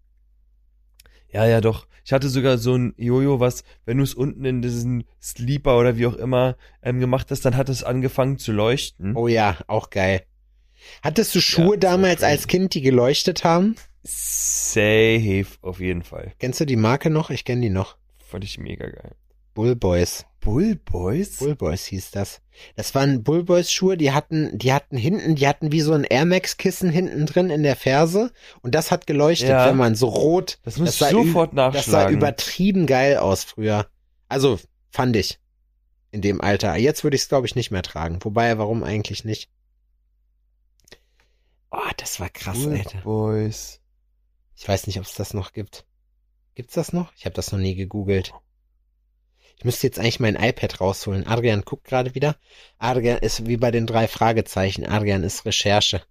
Ja, 1.35 1.47
ja, 1.47 1.61
doch. 1.61 1.87
Ich 2.05 2.13
hatte 2.13 2.29
sogar 2.29 2.59
so 2.59 2.77
ein 2.77 2.95
Jojo, 2.97 3.41
was, 3.41 3.65
wenn 3.85 3.99
du 3.99 4.05
es 4.05 4.15
unten 4.15 4.45
in 4.45 4.63
diesen 4.63 5.03
Sleeper 5.21 5.79
oder 5.79 5.97
wie 5.97 6.07
auch 6.07 6.15
immer 6.15 6.57
ähm, 6.81 7.01
gemacht 7.01 7.31
hast, 7.31 7.45
dann 7.45 7.57
hat 7.57 7.69
es 7.69 7.83
angefangen 7.83 8.39
zu 8.39 8.53
leuchten. 8.53 9.17
Oh 9.17 9.27
ja, 9.27 9.59
auch 9.67 9.91
geil. 9.91 10.23
Hattest 11.03 11.35
du 11.35 11.41
Schuhe 11.41 11.71
war 11.71 11.77
damals 11.77 12.21
crazy. 12.21 12.31
als 12.33 12.47
Kind, 12.47 12.75
die 12.75 12.83
geleuchtet 12.83 13.43
haben? 13.43 13.75
Safe 14.05 15.47
auf 15.63 15.81
jeden 15.81 16.03
Fall. 16.03 16.33
Kennst 16.39 16.61
du 16.61 16.67
die 16.67 16.77
Marke 16.77 17.11
noch? 17.11 17.31
Ich 17.31 17.45
kenne 17.45 17.63
die 17.63 17.71
noch. 17.71 17.97
Fand 18.25 18.45
ich 18.45 18.59
mega 18.59 18.87
geil. 18.87 19.17
Bullboys. 19.55 20.27
Bull 20.45 20.77
Boys? 20.77 21.39
Bullboys 21.39 21.87
hieß 21.87 22.11
das. 22.11 22.41
Das 22.77 22.95
waren 22.95 23.23
Bullboys 23.25 23.73
Schuhe, 23.73 23.97
die 23.97 24.13
hatten, 24.13 24.57
die 24.59 24.73
hatten 24.73 24.97
hinten, 24.97 25.35
die 25.37 25.49
hatten 25.49 25.73
wie 25.73 25.81
so 25.81 25.93
ein 25.95 26.05
Air 26.05 26.27
Max 26.27 26.57
Kissen 26.59 26.91
hinten 26.91 27.25
drin 27.27 27.49
in 27.51 27.63
der 27.63 27.77
Ferse 27.77 28.31
und 28.61 28.75
das 28.75 28.91
hat 28.91 29.07
geleuchtet, 29.07 29.49
Ja. 29.49 29.67
wenn 29.67 29.77
man 29.79 29.95
so 29.95 30.07
rot. 30.09 30.59
Das 30.63 30.77
muss 30.79 31.01
ich 31.01 31.09
sofort 31.09 31.53
ü- 31.53 31.57
Das 31.57 31.57
sah 31.57 31.71
nachschlagen. 31.71 32.17
übertrieben 32.17 32.87
geil 32.87 33.17
aus 33.17 33.43
früher. 33.45 33.87
Also, 34.29 34.59
fand 34.91 35.17
ich. 35.17 35.39
In 36.11 36.21
dem 36.21 36.41
Alter. 36.41 36.77
Jetzt 36.77 37.03
würde 37.05 37.17
ich 37.17 37.23
es 37.23 37.29
glaube 37.29 37.47
ich 37.47 37.57
nicht 37.57 37.71
mehr 37.73 37.83
tragen. 37.83 38.19
Wobei, 38.23 38.57
warum 38.59 38.85
eigentlich 38.85 39.25
nicht? 39.25 39.49
Oh, 41.71 41.79
das 41.97 42.21
war 42.21 42.29
krass, 42.29 42.59
Bull 42.63 42.75
Alter. 42.77 42.99
Boys. 43.01 43.81
Ich 44.57 44.69
weiß 44.69 44.87
nicht, 44.87 44.99
ob 44.99 45.05
es 45.07 45.15
das 45.15 45.35
noch 45.35 45.53
gibt. 45.53 45.85
Gibt's 46.55 46.75
das 46.75 46.93
noch? 46.93 47.13
Ich 47.17 47.25
habe 47.25 47.35
das 47.35 47.51
noch 47.51 47.59
nie 47.59 47.75
gegoogelt. 47.75 48.33
Ich 49.57 49.65
müsste 49.65 49.87
jetzt 49.87 49.99
eigentlich 49.99 50.21
mein 50.21 50.37
iPad 50.37 50.81
rausholen. 50.81 51.27
Adrian 51.27 51.63
guckt 51.63 51.85
gerade 51.85 52.15
wieder. 52.15 52.37
Adrian 52.79 53.19
ist 53.19 53.47
wie 53.47 53.57
bei 53.57 53.71
den 53.71 53.87
drei 53.87 54.09
Fragezeichen. 54.09 54.87
Adrian 54.87 55.23
ist 55.23 55.45
Recherche. 55.47 56.03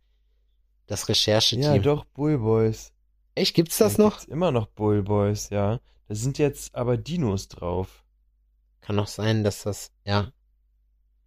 Das 0.88 1.08
Rechercheteam. 1.10 1.64
Ja, 1.76 1.78
doch, 1.80 2.06
Bull 2.06 2.38
Boys. 2.40 2.92
Echt, 3.36 3.56
gibt's 3.56 3.78
das 3.78 3.96
Da 3.96 4.04
noch? 4.04 4.12
gibt's 4.20 4.32
immer 4.32 4.52
noch 4.52 4.68
Bull 4.68 5.04
Boys, 5.04 5.50
ja. 5.50 5.80
Da 6.08 6.16
sind 6.16 6.38
jetzt 6.38 6.76
aber 6.76 6.98
Dinos 6.98 7.48
drauf. 7.48 8.04
Kann 8.82 9.00
auch 9.00 9.08
sein, 9.08 9.44
dass 9.44 9.64
das, 9.64 9.92
ja. 10.06 10.32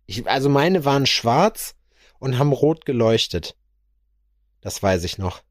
Ich, 0.06 0.26
also 0.28 0.48
meine 0.48 0.84
waren 0.84 1.06
schwarz 1.06 1.74
und 2.18 2.38
haben 2.38 2.52
rot 2.52 2.84
geleuchtet. 2.84 3.56
Das 4.60 4.82
weiß 4.82 5.04
ich 5.04 5.18
noch. 5.18 5.42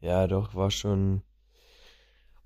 Ja, 0.00 0.26
doch, 0.26 0.54
war 0.54 0.70
schon. 0.70 1.22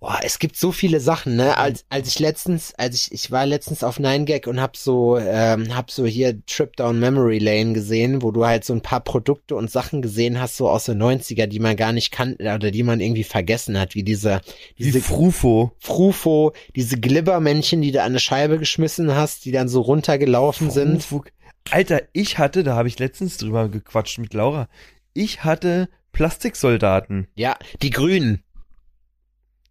Boah, 0.05 0.21
es 0.23 0.39
gibt 0.39 0.57
so 0.57 0.71
viele 0.71 1.01
Sachen, 1.01 1.35
ne? 1.35 1.57
Als, 1.57 1.87
als 1.89 2.09
ich 2.09 2.19
letztens, 2.19 2.75
als 2.75 2.95
ich, 2.95 3.13
ich 3.13 3.31
war 3.31 3.47
letztens 3.47 3.83
auf 3.83 3.99
9gag 3.99 4.47
und 4.47 4.61
hab 4.61 4.77
so, 4.77 5.17
ähm, 5.17 5.75
hab 5.75 5.91
so 5.91 6.05
hier 6.05 6.45
Trip 6.45 6.77
Down 6.77 7.01
Memory 7.01 7.39
Lane 7.39 7.73
gesehen, 7.73 8.21
wo 8.21 8.31
du 8.31 8.45
halt 8.45 8.67
so 8.67 8.75
ein 8.75 8.83
paar 8.83 9.01
Produkte 9.01 9.57
und 9.57 9.71
Sachen 9.71 10.03
gesehen 10.03 10.39
hast, 10.39 10.59
so 10.59 10.69
aus 10.69 10.85
den 10.85 11.03
90er, 11.03 11.47
die 11.47 11.59
man 11.59 11.75
gar 11.77 11.95
nicht 11.95 12.11
kannte 12.11 12.45
oder 12.55 12.71
die 12.71 12.83
man 12.83 13.01
irgendwie 13.01 13.25
vergessen 13.25 13.81
hat, 13.81 13.95
wie 13.95 14.03
diese, 14.03 14.43
Wie 14.77 14.85
diese 14.85 15.01
Frufo. 15.01 15.73
Frufo, 15.79 16.53
diese 16.77 17.01
Glibbermännchen, 17.01 17.81
die 17.81 17.91
du 17.91 18.03
an 18.03 18.09
eine 18.09 18.21
Scheibe 18.21 18.59
geschmissen 18.59 19.15
hast, 19.15 19.47
die 19.47 19.53
dann 19.53 19.69
so 19.69 19.81
runtergelaufen 19.81 20.71
sind. 20.71 21.03
Frufo. 21.03 21.25
Alter, 21.71 22.03
ich 22.13 22.37
hatte, 22.37 22.63
da 22.63 22.75
habe 22.75 22.89
ich 22.89 22.99
letztens 22.99 23.39
drüber 23.39 23.71
gequatscht 23.71 24.19
mit 24.19 24.35
Laura. 24.35 24.69
Ich 25.15 25.45
hatte 25.45 25.89
Plastiksoldaten. 26.13 27.27
Ja, 27.37 27.57
die 27.81 27.89
Grünen. 27.89 28.45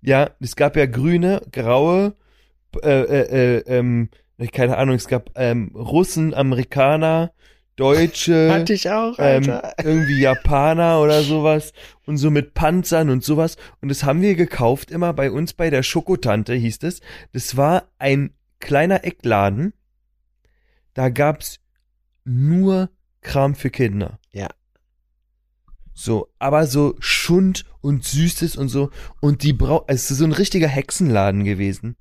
Ja, 0.03 0.31
es 0.39 0.55
gab 0.55 0.75
ja 0.75 0.85
grüne, 0.85 1.41
graue, 1.51 2.13
äh, 2.81 3.01
äh, 3.01 3.57
äh, 3.57 3.77
ähm, 3.77 4.09
keine 4.51 4.77
Ahnung, 4.77 4.95
es 4.95 5.07
gab 5.07 5.31
ähm, 5.35 5.71
Russen, 5.75 6.33
Amerikaner, 6.33 7.31
Deutsche. 7.75 8.49
Hatte 8.53 8.73
ich 8.73 8.89
auch, 8.89 9.15
ähm, 9.17 9.49
Alter. 9.49 9.73
irgendwie 9.83 10.19
Japaner 10.19 10.99
oder 11.01 11.21
sowas 11.21 11.71
und 12.05 12.17
so 12.17 12.31
mit 12.31 12.53
Panzern 12.53 13.09
und 13.09 13.23
sowas. 13.23 13.57
Und 13.81 13.89
das 13.89 14.03
haben 14.03 14.21
wir 14.21 14.35
gekauft 14.35 14.91
immer 14.91 15.13
bei 15.13 15.31
uns 15.31 15.53
bei 15.53 15.69
der 15.69 15.83
Schokotante, 15.83 16.53
hieß 16.53 16.83
es. 16.83 17.01
Das 17.31 17.55
war 17.55 17.87
ein 17.97 18.33
kleiner 18.59 19.05
Eckladen. 19.05 19.73
Da 20.93 21.09
gab's 21.09 21.59
nur 22.25 22.89
Kram 23.21 23.55
für 23.55 23.69
Kinder. 23.69 24.19
So, 25.93 26.29
aber 26.39 26.65
so 26.65 26.95
Schund 26.99 27.65
und 27.81 28.03
Süßes 28.03 28.55
und 28.55 28.69
so. 28.69 28.89
Und 29.21 29.43
die 29.43 29.53
brau, 29.53 29.83
es 29.87 30.09
ist 30.09 30.17
so 30.17 30.25
ein 30.25 30.31
richtiger 30.31 30.67
Hexenladen 30.67 31.43
gewesen. 31.43 31.95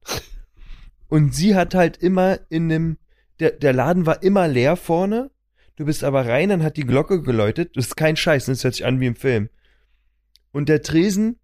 Und 1.09 1.35
sie 1.35 1.55
hat 1.55 1.75
halt 1.75 1.99
immer 1.99 2.39
in 2.49 2.69
dem, 2.69 2.97
der, 3.39 3.51
der 3.51 3.73
Laden 3.73 4.07
war 4.07 4.23
immer 4.23 4.49
leer 4.49 4.77
vorne. 4.77 5.31
Du 5.77 5.85
bist 5.85 6.05
aber 6.05 6.27
rein, 6.27 6.49
dann 6.49 6.63
hat 6.63 6.77
die 6.77 6.87
Glocke 6.87 7.23
geläutet. 7.23 7.77
Das 7.77 7.87
ist 7.87 7.97
kein 7.97 8.17
Scheiß, 8.17 8.47
das 8.47 8.65
hört 8.65 8.75
sich 8.75 8.87
an 8.87 9.01
wie 9.01 9.07
im 9.07 9.17
Film. 9.17 9.51
Und 10.53 10.69
der 10.69 10.83
Tresen 10.83 11.39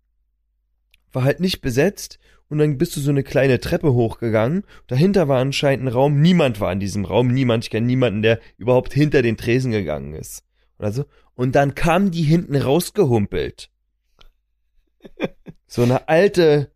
war 1.12 1.24
halt 1.24 1.40
nicht 1.40 1.60
besetzt. 1.60 2.18
Und 2.48 2.58
dann 2.58 2.78
bist 2.78 2.96
du 2.96 3.00
so 3.00 3.10
eine 3.10 3.22
kleine 3.22 3.60
Treppe 3.60 3.92
hochgegangen. 3.92 4.64
Dahinter 4.86 5.28
war 5.28 5.38
anscheinend 5.38 5.84
ein 5.84 5.88
Raum. 5.88 6.20
Niemand 6.20 6.60
war 6.60 6.72
in 6.72 6.80
diesem 6.80 7.04
Raum. 7.04 7.28
Niemand. 7.28 7.64
Ich 7.64 7.70
kenne 7.70 7.86
niemanden, 7.86 8.22
der 8.22 8.40
überhaupt 8.56 8.94
hinter 8.94 9.20
den 9.20 9.36
Tresen 9.36 9.70
gegangen 9.70 10.14
ist. 10.14 10.44
Oder 10.78 10.92
so. 10.92 11.04
Und 11.38 11.52
dann 11.52 11.76
kam 11.76 12.10
die 12.10 12.24
hinten 12.24 12.56
rausgehumpelt. 12.56 13.70
So 15.68 15.84
eine 15.84 16.08
alte 16.08 16.72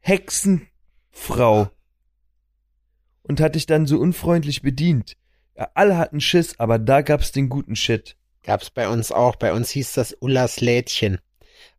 Hexenfrau. 0.00 1.70
Und 3.22 3.40
hat 3.40 3.54
dich 3.54 3.64
dann 3.64 3.86
so 3.86 3.98
unfreundlich 3.98 4.60
bedient. 4.60 5.16
Ja, 5.56 5.70
alle 5.72 5.96
hatten 5.96 6.20
Schiss, 6.20 6.60
aber 6.60 6.78
da 6.78 7.00
gab's 7.00 7.32
den 7.32 7.48
guten 7.48 7.76
Shit. 7.76 8.18
Gab's 8.42 8.68
bei 8.68 8.90
uns 8.90 9.10
auch. 9.10 9.36
Bei 9.36 9.54
uns 9.54 9.70
hieß 9.70 9.94
das 9.94 10.14
Ullas 10.20 10.60
Lädchen. 10.60 11.18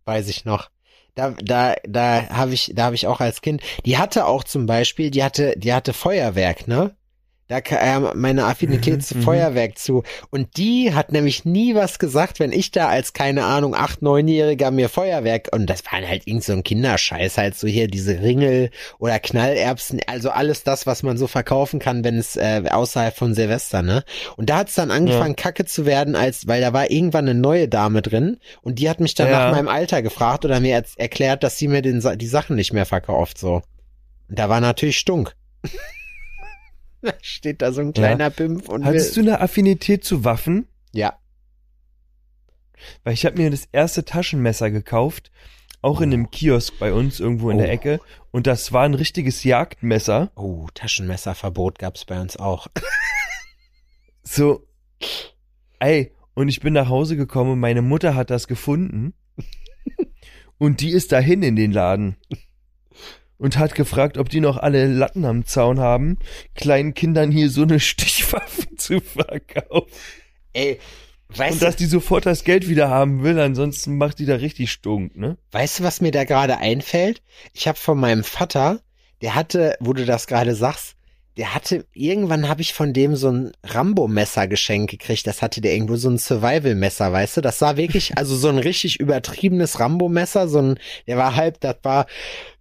Weiß 0.06 0.28
ich 0.28 0.46
noch. 0.46 0.72
Da, 1.14 1.30
da, 1.30 1.76
da 1.88 2.28
habe 2.30 2.56
ich, 2.56 2.72
da 2.74 2.86
habe 2.86 2.96
ich 2.96 3.06
auch 3.06 3.22
als 3.22 3.42
Kind. 3.42 3.62
Die 3.86 4.00
hatte 4.00 4.26
auch 4.26 4.44
zum 4.44 4.66
Beispiel, 4.66 5.12
die 5.12 5.24
hatte, 5.24 5.54
die 5.58 5.74
hatte 5.74 5.94
Feuerwerk, 5.94 6.68
ne? 6.68 6.96
Da 7.48 7.62
kam 7.62 8.10
meine 8.16 8.46
Affinität 8.46 8.96
Mhm, 8.96 9.02
zu 9.02 9.18
mhm. 9.18 9.22
Feuerwerk 9.22 9.78
zu. 9.78 10.02
Und 10.32 10.58
die 10.58 10.96
hat 10.96 11.12
nämlich 11.12 11.46
nie 11.46 11.76
was 11.76 12.00
gesagt, 12.00 12.40
wenn 12.40 12.52
ich 12.52 12.72
da 12.72 12.88
als, 12.88 13.14
keine 13.14 13.44
Ahnung, 13.46 13.76
acht, 13.76 14.02
neunjähriger 14.02 14.72
mir 14.72 14.90
Feuerwerk, 14.90 15.50
und 15.52 15.70
das 15.70 15.86
war 15.86 16.02
halt 16.02 16.26
irgend 16.26 16.44
so 16.44 16.54
ein 16.54 16.64
Kinderscheiß, 16.64 17.38
halt 17.38 17.56
so 17.56 17.68
hier 17.68 17.88
diese 17.88 18.20
Ringel 18.20 18.72
oder 18.98 19.20
Knallerbsen, 19.20 20.00
also 20.08 20.32
alles 20.32 20.64
das, 20.64 20.88
was 20.88 21.04
man 21.04 21.18
so 21.18 21.28
verkaufen 21.28 21.80
kann, 21.80 22.04
wenn 22.04 22.18
es 22.18 22.36
äh, 22.36 22.64
außerhalb 22.68 23.16
von 23.16 23.36
Silvester, 23.36 23.84
ne? 23.84 24.04
Und 24.38 24.50
da 24.50 24.58
hat's 24.58 24.74
dann 24.74 24.90
angefangen, 24.90 25.36
kacke 25.36 25.66
zu 25.66 25.86
werden, 25.86 26.16
als, 26.16 26.48
weil 26.48 26.62
da 26.62 26.74
war 26.74 26.90
irgendwann 26.90 27.30
eine 27.30 27.40
neue 27.40 27.68
Dame 27.68 28.02
drin 28.02 28.38
und 28.64 28.80
die 28.80 28.90
hat 28.90 29.00
mich 29.00 29.14
dann 29.14 29.28
Ja. 29.30 29.40
nach 29.46 29.52
meinem 29.52 29.68
Alter 29.68 30.02
gefragt 30.02 30.46
oder 30.46 30.60
mir 30.60 30.82
erklärt, 30.98 31.44
dass 31.44 31.60
sie 31.60 31.68
mir 31.68 31.84
den, 31.84 32.04
die 32.18 32.28
Sachen 32.28 32.56
nicht 32.56 32.74
mehr 32.74 32.88
verkauft, 32.88 33.38
so. 33.38 33.62
Und 34.30 34.40
da 34.40 34.50
war 34.50 34.62
natürlich 34.62 34.98
stunk. 34.98 35.36
da 37.02 37.14
steht 37.22 37.62
da 37.62 37.72
so 37.72 37.82
ein 37.82 37.94
kleiner 37.94 38.30
Pimpf 38.30 38.68
und 38.70 38.86
Hattest 38.86 39.16
du 39.16 39.22
eine 39.22 39.42
Affinität 39.42 40.04
zu 40.04 40.24
Waffen? 40.24 40.68
ja, 40.94 41.18
Weil 43.04 43.14
ich 43.14 43.26
habe 43.26 43.38
mir 43.38 43.50
das 43.50 43.68
erste 43.72 44.06
Taschenmesser 44.06 44.70
gekauft, 44.72 45.32
auch 45.82 46.02
in 46.02 46.12
einem 46.14 46.32
Kiosk 46.32 46.78
bei 46.80 46.94
uns 46.94 47.20
irgendwo 47.20 47.50
in 47.52 47.58
der 47.58 47.68
Oh. 47.68 47.72
Ecke. 47.72 48.00
Und 48.32 48.48
das 48.48 48.72
war 48.72 48.84
ein 48.84 48.94
richtiges 48.96 49.44
Jagdmesser. 49.44 50.32
oh, 50.36 50.68
Taschenmesserverbot 50.74 51.80
gab's 51.80 52.06
bei 52.06 52.20
uns 52.20 52.38
auch. 52.38 52.68
So, 54.28 54.66
ey, 55.80 56.12
und 56.34 56.48
ich 56.50 56.60
bin 56.60 56.74
nach 56.74 56.90
Hause 56.90 57.16
gekommen 57.16 57.52
und 57.52 57.60
meine 57.60 57.84
Mutter 57.84 58.16
hat 58.16 58.32
das 58.32 58.48
gefunden. 58.48 59.14
Und 60.58 60.80
die 60.82 60.90
ist 60.92 61.12
dahin 61.12 61.44
in 61.44 61.56
den 61.56 61.72
Laden. 61.72 62.16
Und 63.38 63.58
hat 63.58 63.76
gefragt, 63.76 64.18
ob 64.18 64.30
die 64.30 64.40
noch 64.40 64.58
alle 64.58 64.88
Latten 64.88 65.26
am 65.26 65.46
Zaun 65.46 65.80
haben, 65.80 66.18
kleinen 66.56 66.94
Kindern 66.94 67.32
hier 67.32 67.50
so 67.50 67.64
eine 67.64 67.80
Stichwaffe 67.82 68.76
zu 68.78 69.02
verkaufen. 69.02 69.92
Ey, 70.54 70.80
Weißt 71.30 71.54
Und 71.54 71.62
du, 71.62 71.66
dass 71.66 71.76
die 71.76 71.86
sofort 71.86 72.26
das 72.26 72.44
Geld 72.44 72.70
wieder 72.70 72.90
haben 72.90 73.24
will, 73.24 73.40
ansonsten 73.40 73.98
macht 73.98 74.20
die 74.20 74.26
da 74.26 74.36
richtig 74.36 74.72
stunk, 74.72 75.16
ne? 75.18 75.38
weißt 75.52 75.80
du, 75.80 75.84
was 75.84 76.00
mir 76.00 76.12
da 76.12 76.24
gerade 76.24 76.60
einfällt? 76.60 77.22
Ich 77.52 77.68
habe 77.68 77.78
von 77.78 78.00
meinem 78.00 78.24
Vater, 78.24 78.80
der 79.22 79.34
hatte, 79.34 79.76
wo 79.80 79.94
du 79.94 80.06
das 80.06 80.28
gerade 80.28 80.56
sagst, 80.56 80.96
der 81.38 81.54
hatte, 81.54 81.86
irgendwann 81.94 82.48
habe 82.48 82.62
ich 82.62 82.74
von 82.74 82.94
dem 82.94 83.16
so 83.16 83.30
ein 83.30 83.52
Rambo-Messer 83.64 84.48
geschenkt 84.48 84.92
gekriegt. 84.92 85.28
Das 85.28 85.42
hatte 85.42 85.60
der 85.60 85.74
irgendwo 85.74 85.98
so 85.98 86.10
ein 86.10 86.18
Survival-Messer, 86.18 87.12
weißt 87.12 87.38
du? 87.38 87.42
Das 87.42 87.60
war 87.60 87.76
wirklich, 87.76 88.18
also 88.18 88.38
so 88.38 88.48
ein 88.48 88.58
richtig 88.58 89.02
übertriebenes 89.02 89.80
Rambo-Messer, 89.80 90.48
so 90.48 90.60
ein, 90.62 90.80
der 91.08 91.18
war 91.18 91.36
halb, 91.36 91.60
das 91.60 91.76
war, 91.84 92.06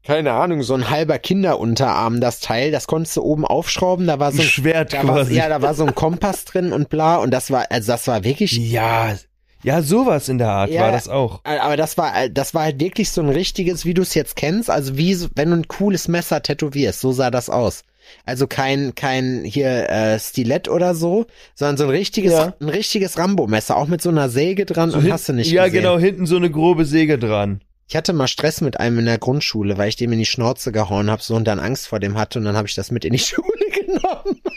keine 0.06 0.32
Ahnung, 0.32 0.62
so 0.62 0.74
ein 0.74 0.90
halber 0.90 1.18
Kinderunterarm, 1.18 2.20
das 2.20 2.40
Teil. 2.40 2.70
Das 2.70 2.86
konntest 2.86 3.16
du 3.16 3.22
oben 3.22 3.44
aufschrauben, 3.46 4.06
da 4.06 4.18
war 4.18 4.32
so 4.32 4.42
Ein 4.42 4.48
Schwert 4.48 4.92
da 4.92 4.98
war, 5.06 5.14
quasi. 5.16 5.34
ja, 5.34 5.48
da 5.48 5.62
war 5.62 5.74
so 5.74 5.84
ein 5.84 5.94
Kompass 5.94 6.44
drin 6.44 6.72
und 6.72 6.88
bla, 6.88 7.16
und 7.16 7.30
das 7.30 7.50
war, 7.50 7.66
also 7.70 7.92
das 7.92 8.06
war 8.06 8.24
wirklich, 8.24 8.52
Ja, 8.52 9.14
ja, 9.62 9.80
sowas 9.80 10.28
in 10.28 10.36
der 10.36 10.50
Art 10.50 10.70
Ja. 10.70 10.82
war 10.82 10.92
das 10.92 11.08
auch. 11.08 11.40
Äh, 11.44 11.56
Aber 11.58 11.78
das 11.78 11.96
war, 11.96 12.28
das 12.28 12.52
war 12.52 12.64
halt 12.64 12.80
wirklich 12.80 13.10
so 13.10 13.22
ein 13.22 13.30
richtiges, 13.30 13.86
wie 13.86 13.94
du 13.94 14.02
es 14.02 14.12
jetzt 14.14 14.36
kennst, 14.36 14.68
also 14.68 14.98
wie, 14.98 15.16
wenn 15.36 15.50
du 15.50 15.56
ein 15.56 15.68
cooles 15.68 16.06
Messer 16.06 16.42
tätowierst, 16.42 17.00
so 17.00 17.12
sah 17.12 17.30
das 17.30 17.48
aus. 17.48 17.82
Also 18.26 18.46
kein, 18.46 18.94
kein 18.94 19.42
hier 19.44 19.88
äh, 19.88 20.18
Stilett 20.18 20.68
oder 20.68 20.94
so, 20.94 21.24
sondern 21.54 21.78
so 21.78 21.84
ein 21.84 21.90
richtiges, 21.90 22.32
Ja. 22.34 22.52
ein 22.60 22.68
richtiges 22.68 23.16
Rambo-Messer, 23.16 23.78
auch 23.78 23.86
mit 23.88 24.02
so 24.02 24.10
einer 24.10 24.28
Säge 24.28 24.66
dran 24.66 24.90
So 24.90 24.98
und 24.98 25.04
hin- 25.04 25.12
hast 25.14 25.30
du 25.30 25.32
nicht 25.32 25.50
ja, 25.50 25.64
gesehen. 25.64 25.80
genau, 25.80 25.98
hinten 25.98 26.26
so 26.26 26.36
eine 26.36 26.50
grobe 26.50 26.84
Säge 26.84 27.18
dran. 27.18 27.62
Ich 27.86 27.96
hatte 27.96 28.12
mal 28.12 28.28
Stress 28.28 28.60
mit 28.60 28.80
einem 28.80 28.98
in 29.00 29.04
der 29.06 29.18
Grundschule, 29.18 29.76
weil 29.78 29.88
ich 29.88 29.96
dem 29.96 30.12
in 30.12 30.18
die 30.18 30.26
Schnauze 30.26 30.72
gehauen 30.72 31.10
habe, 31.10 31.22
so 31.22 31.34
und 31.34 31.44
dann 31.44 31.60
Angst 31.60 31.86
vor 31.88 32.00
dem 32.00 32.16
hatte 32.16 32.38
und 32.38 32.44
dann 32.46 32.56
habe 32.56 32.66
ich 32.68 32.74
das 32.74 32.90
mit 32.90 33.04
in 33.04 33.12
die 33.12 33.18
Schule 33.20 33.46
genommen. 33.72 34.40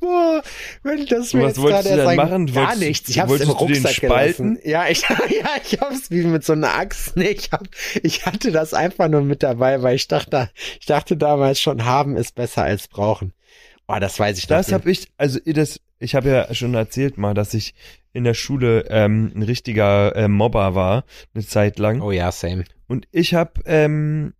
Boah, 0.00 0.42
wenn 0.82 1.06
das 1.06 1.32
mir 1.32 1.42
Was 1.44 1.48
jetzt 1.56 1.60
wolltest 1.62 1.90
du 1.90 1.96
denn 1.96 2.16
machen? 2.16 2.46
Gar 2.46 2.66
Wolltest- 2.66 2.80
nichts. 2.80 3.08
Ich 3.08 3.18
hab's 3.18 3.40
im 3.40 3.48
Rucksack 3.50 3.96
gelassen. 4.00 4.58
Ja, 4.64 4.88
ich, 4.88 5.00
ja, 5.08 5.16
ich 5.64 5.80
hab's 5.80 6.10
wie 6.10 6.22
mit 6.24 6.44
so 6.44 6.52
einer 6.52 6.74
Axt. 6.74 7.16
Nee, 7.16 7.30
ich 7.30 7.50
hab, 7.52 7.62
ich 8.02 8.26
hatte 8.26 8.52
das 8.52 8.74
einfach 8.74 9.08
nur 9.08 9.22
mit 9.22 9.42
dabei, 9.42 9.80
weil 9.82 9.96
ich 9.96 10.06
dachte, 10.06 10.50
ich 10.80 10.86
dachte 10.86 11.16
damals 11.16 11.60
schon, 11.62 11.86
haben 11.86 12.16
ist 12.16 12.34
besser 12.34 12.64
als 12.64 12.88
brauchen. 12.88 13.32
Boah, 13.88 13.98
das 14.00 14.18
weiß 14.20 14.38
ich 14.38 14.46
Das 14.46 14.68
noch. 14.68 14.74
habe 14.74 14.90
ich, 14.90 15.08
also 15.16 15.40
das, 15.46 15.80
ich 15.98 16.14
habe 16.14 16.28
ja 16.28 16.54
schon 16.54 16.74
erzählt 16.74 17.16
mal, 17.18 17.32
dass 17.34 17.54
ich 17.54 17.74
in 18.12 18.22
der 18.24 18.34
Schule 18.34 18.84
ähm, 18.90 19.32
ein 19.34 19.42
richtiger 19.42 20.14
äh, 20.14 20.28
Mobber 20.28 20.74
war, 20.74 21.04
eine 21.34 21.44
Zeit 21.44 21.78
lang. 21.78 22.00
Oh 22.02 22.12
ja, 22.12 22.30
same. 22.30 22.64
Und 22.86 23.08
ich 23.12 23.32
habe 23.34 23.62
ähm, 23.64 24.34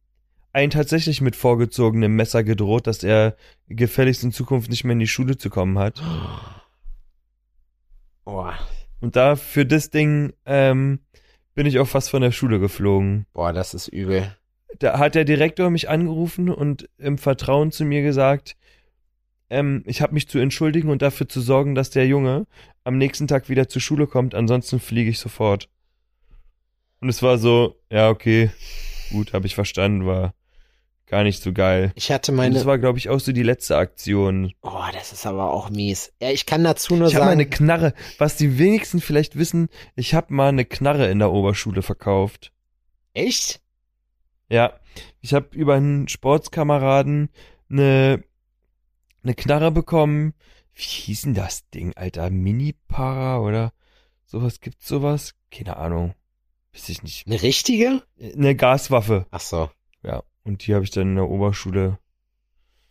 einen 0.53 0.71
tatsächlich 0.71 1.21
mit 1.23 1.35
vorgezogenem 1.35 2.15
Messer 2.15 2.45
gedroht, 2.45 2.87
dass 2.87 3.03
er 3.03 3.37
gefälligst 3.69 4.23
in 4.23 4.33
Zukunft 4.33 4.69
nicht 4.71 4.85
mehr 4.85 4.93
in 4.93 4.99
die 5.01 5.07
Schule 5.09 5.37
zu 5.39 5.49
kommen 5.51 5.79
hat. 5.79 6.03
Boah, 8.25 8.55
Und 9.01 9.17
da 9.17 9.37
für 9.37 9.65
das 9.65 9.89
Ding 9.91 10.35
ähm, 10.45 10.99
bin 11.55 11.65
ich 11.67 11.79
auch 11.79 11.89
fast 11.89 12.11
von 12.11 12.21
der 12.21 12.33
Schule 12.33 12.61
geflogen. 12.61 13.25
boah, 13.33 13.55
das 13.55 13.73
ist 13.73 13.89
übel. 13.89 14.37
Da 14.81 14.99
hat 14.99 15.15
der 15.15 15.25
Direktor 15.25 15.71
mich 15.71 15.89
angerufen 15.89 16.51
und 16.51 16.91
im 16.99 17.17
Vertrauen 17.17 17.73
zu 17.73 17.87
mir 17.87 18.03
gesagt, 18.03 18.55
ähm, 19.51 19.83
ich 19.87 20.03
habe 20.03 20.15
mich 20.15 20.29
zu 20.29 20.39
entschuldigen 20.39 20.91
und 20.91 21.03
dafür 21.03 21.29
zu 21.29 21.41
sorgen, 21.41 21.75
dass 21.75 21.91
der 21.91 22.07
Junge 22.07 22.47
am 22.85 22.99
nächsten 22.99 23.27
Tag 23.27 23.49
wieder 23.49 23.69
zur 23.69 23.83
Schule 23.83 24.07
kommt, 24.07 24.35
ansonsten 24.35 24.81
fliege 24.81 25.11
ich 25.11 25.19
sofort. 25.19 25.69
Und 27.01 27.09
es 27.09 27.23
war 27.23 27.39
so, 27.39 27.77
ja, 27.91 28.11
okay, 28.11 28.51
gut, 29.11 29.33
habe 29.33 29.47
ich 29.47 29.55
verstanden, 29.55 30.07
war 30.07 30.35
gar 31.07 31.23
nicht 31.23 31.43
so 31.43 31.53
geil. 31.53 31.93
Ich 31.95 32.11
hatte 32.11 32.33
Und 32.33 32.37
meine, 32.37 32.55
das 32.55 32.67
war, 32.67 32.79
glaube 32.79 32.99
ich, 32.99 33.09
auch 33.09 33.21
so 33.21 33.33
die 33.33 33.43
letzte 33.43 33.77
Aktion. 33.77 34.53
oh, 34.63 34.85
das 34.93 35.13
ist 35.13 35.27
aber 35.27 35.53
auch 35.53 35.71
mies. 35.71 36.13
Ja, 36.21 36.31
ich 36.31 36.45
kann 36.45 36.65
dazu 36.65 36.97
nur 36.97 37.09
Ich 37.09 37.15
habe 37.15 37.25
mal 37.25 37.31
sagen, 37.31 37.41
eine 37.41 37.51
Knarre, 37.51 37.95
was 38.19 38.37
die 38.37 38.59
wenigsten 38.59 39.01
vielleicht 39.01 39.39
wissen, 39.39 39.69
ich 39.97 40.15
habe 40.15 40.35
mal 40.35 40.49
eine 40.49 40.65
Knarre 40.65 41.11
in 41.11 41.19
der 41.19 41.33
Oberschule 41.33 41.83
verkauft. 41.83 42.53
echt? 43.15 43.61
Ja, 44.51 44.73
ich 45.21 45.35
habe 45.35 45.55
über 45.55 45.75
einen 45.75 46.09
Sportskameraden 46.09 47.29
eine, 47.71 48.25
eine 49.29 49.35
Knarre 49.35 49.71
bekommen. 49.71 50.33
Wie 50.73 50.83
hieß 50.83 51.23
denn 51.23 51.35
das 51.35 51.69
Ding, 51.69 51.93
Alter? 51.97 52.31
Mini-Para 52.31 53.41
oder 53.41 53.75
sowas? 54.25 54.61
Gibt's 54.61 54.89
sowas? 54.89 55.35
Keine 55.51 55.77
Ahnung. 55.77 56.15
Weiß 56.73 56.89
ich 56.89 57.03
nicht. 57.03 57.27
Eine 57.27 57.43
richtige? 57.43 58.03
Eine 58.19 58.57
Gaswaffe. 58.57 59.27
Ach 59.31 59.41
so. 59.41 59.71
Ja, 60.03 60.23
und 60.45 60.67
die 60.67 60.75
habe 60.75 60.85
ich 60.85 60.91
dann 60.91 61.11
in 61.11 61.17
der 61.17 61.29
Oberschule 61.29 61.99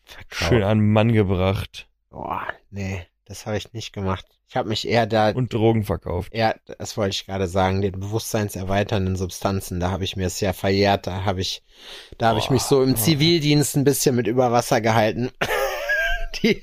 Verkauft. 0.04 0.36
schön 0.36 0.64
an 0.64 0.78
den 0.78 0.92
Mann 0.92 1.12
gebracht 1.12 1.90
Boah, 2.10 2.48
nee, 2.70 3.06
das 3.26 3.46
habe 3.46 3.58
ich 3.58 3.74
nicht 3.74 3.92
gemacht. 3.92 4.26
Ich 4.48 4.56
habe 4.56 4.70
mich 4.70 4.88
eher 4.88 5.06
da, 5.08 5.32
und 5.32 5.54
Drogen 5.54 5.84
verkauft. 5.84 6.34
ja, 6.34 6.56
das 6.78 6.96
wollte 6.98 7.16
ich 7.16 7.26
gerade 7.26 7.48
sagen, 7.48 7.82
den 7.82 8.00
bewusstseinserweiternden 8.00 9.16
Substanzen, 9.16 9.80
da 9.80 9.92
habe 9.92 10.04
ich 10.04 10.16
mir 10.16 10.28
es 10.28 10.40
ja 10.40 10.54
verjährt, 10.54 11.08
da 11.08 11.26
habe 11.26 11.42
ich, 11.42 11.64
da 12.18 12.30
habe 12.30 12.40
ich 12.40 12.50
mich 12.50 12.62
so 12.62 12.82
im. 12.82 12.96
Zivildienst 12.96 13.76
ein 13.76 13.84
bisschen 13.84 14.16
mit 14.16 14.28
über 14.28 14.52
Wasser 14.52 14.82
gehalten. 14.82 15.32
Die, 16.44 16.62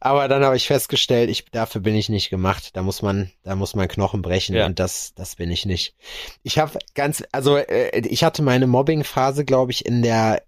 aber 0.00 0.28
dann 0.28 0.44
habe 0.44 0.56
ich 0.56 0.66
festgestellt, 0.66 1.30
ich, 1.30 1.44
dafür 1.46 1.80
bin 1.80 1.94
ich 1.94 2.08
nicht 2.08 2.30
gemacht. 2.30 2.70
Da 2.74 2.82
muss 2.82 3.02
man, 3.02 3.30
da 3.42 3.54
muss 3.54 3.74
man 3.74 3.88
Knochen 3.88 4.22
brechen 4.22 4.56
Ja. 4.56 4.66
und 4.66 4.78
das, 4.78 5.12
das 5.14 5.36
bin 5.36 5.50
ich 5.50 5.66
nicht. 5.66 5.94
Ich 6.42 6.58
habe 6.58 6.78
ganz, 6.94 7.22
also 7.32 7.56
äh, 7.56 8.00
ich 8.06 8.24
hatte 8.24 8.42
meine 8.42 8.66
Mobbing-Phase, 8.66 9.44
glaube 9.44 9.72
ich, 9.72 9.84
in 9.86 10.02
der 10.02 10.42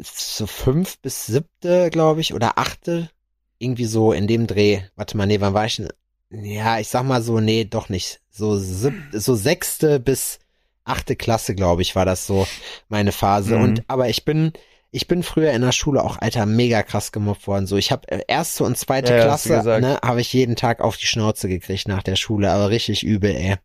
so 0.00 0.46
fünf 0.46 0.98
bis 0.98 1.26
siebte, 1.26 1.90
glaube 1.90 2.20
ich, 2.22 2.32
oder 2.32 2.58
achte, 2.58 3.10
irgendwie 3.58 3.84
so 3.84 4.12
in 4.12 4.26
dem 4.26 4.46
Dreh. 4.46 4.80
Warte 4.96 5.16
mal, 5.16 5.26
nee, 5.26 5.40
wann 5.40 5.54
war 5.54 5.66
ich 5.66 5.76
denn? 5.76 5.88
Ja, 6.30 6.78
ich 6.78 6.88
sag 6.88 7.04
mal 7.04 7.22
so, 7.22 7.40
nee, 7.40 7.64
doch 7.64 7.90
nicht. 7.90 8.20
So 8.30 8.56
sieb, 8.56 8.94
so 9.12 9.34
sechste 9.34 10.00
bis 10.00 10.38
achte 10.84 11.14
Klasse, 11.14 11.54
glaube 11.54 11.82
ich, 11.82 11.94
war 11.94 12.06
das 12.06 12.26
so 12.26 12.46
meine 12.88 13.12
Phase. 13.12 13.56
Mhm. 13.58 13.62
Und 13.62 13.84
aber 13.86 14.08
ich 14.08 14.24
bin, 14.24 14.52
ich 14.94 15.08
bin 15.08 15.22
früher 15.22 15.52
in 15.52 15.62
der 15.62 15.72
Schule 15.72 16.04
auch, 16.04 16.18
Alter, 16.18 16.44
mega 16.46 16.82
krass 16.82 17.12
gemobbt 17.12 17.46
worden. 17.46 17.66
So, 17.66 17.78
ich 17.78 17.90
habe 17.90 18.06
erste 18.28 18.62
und 18.62 18.76
zweite 18.76 19.14
Ja, 19.14 19.22
Klasse, 19.22 19.80
ne, 19.80 19.98
habe 20.04 20.20
ich 20.20 20.32
jeden 20.34 20.54
Tag 20.54 20.80
auf 20.80 20.98
die 20.98 21.06
Schnauze 21.06 21.48
gekriegt 21.48 21.88
nach 21.88 22.02
der 22.02 22.16
Schule, 22.16 22.50
aber 22.52 22.68
richtig 22.68 23.02
übel, 23.02 23.34
ey. 23.34 23.56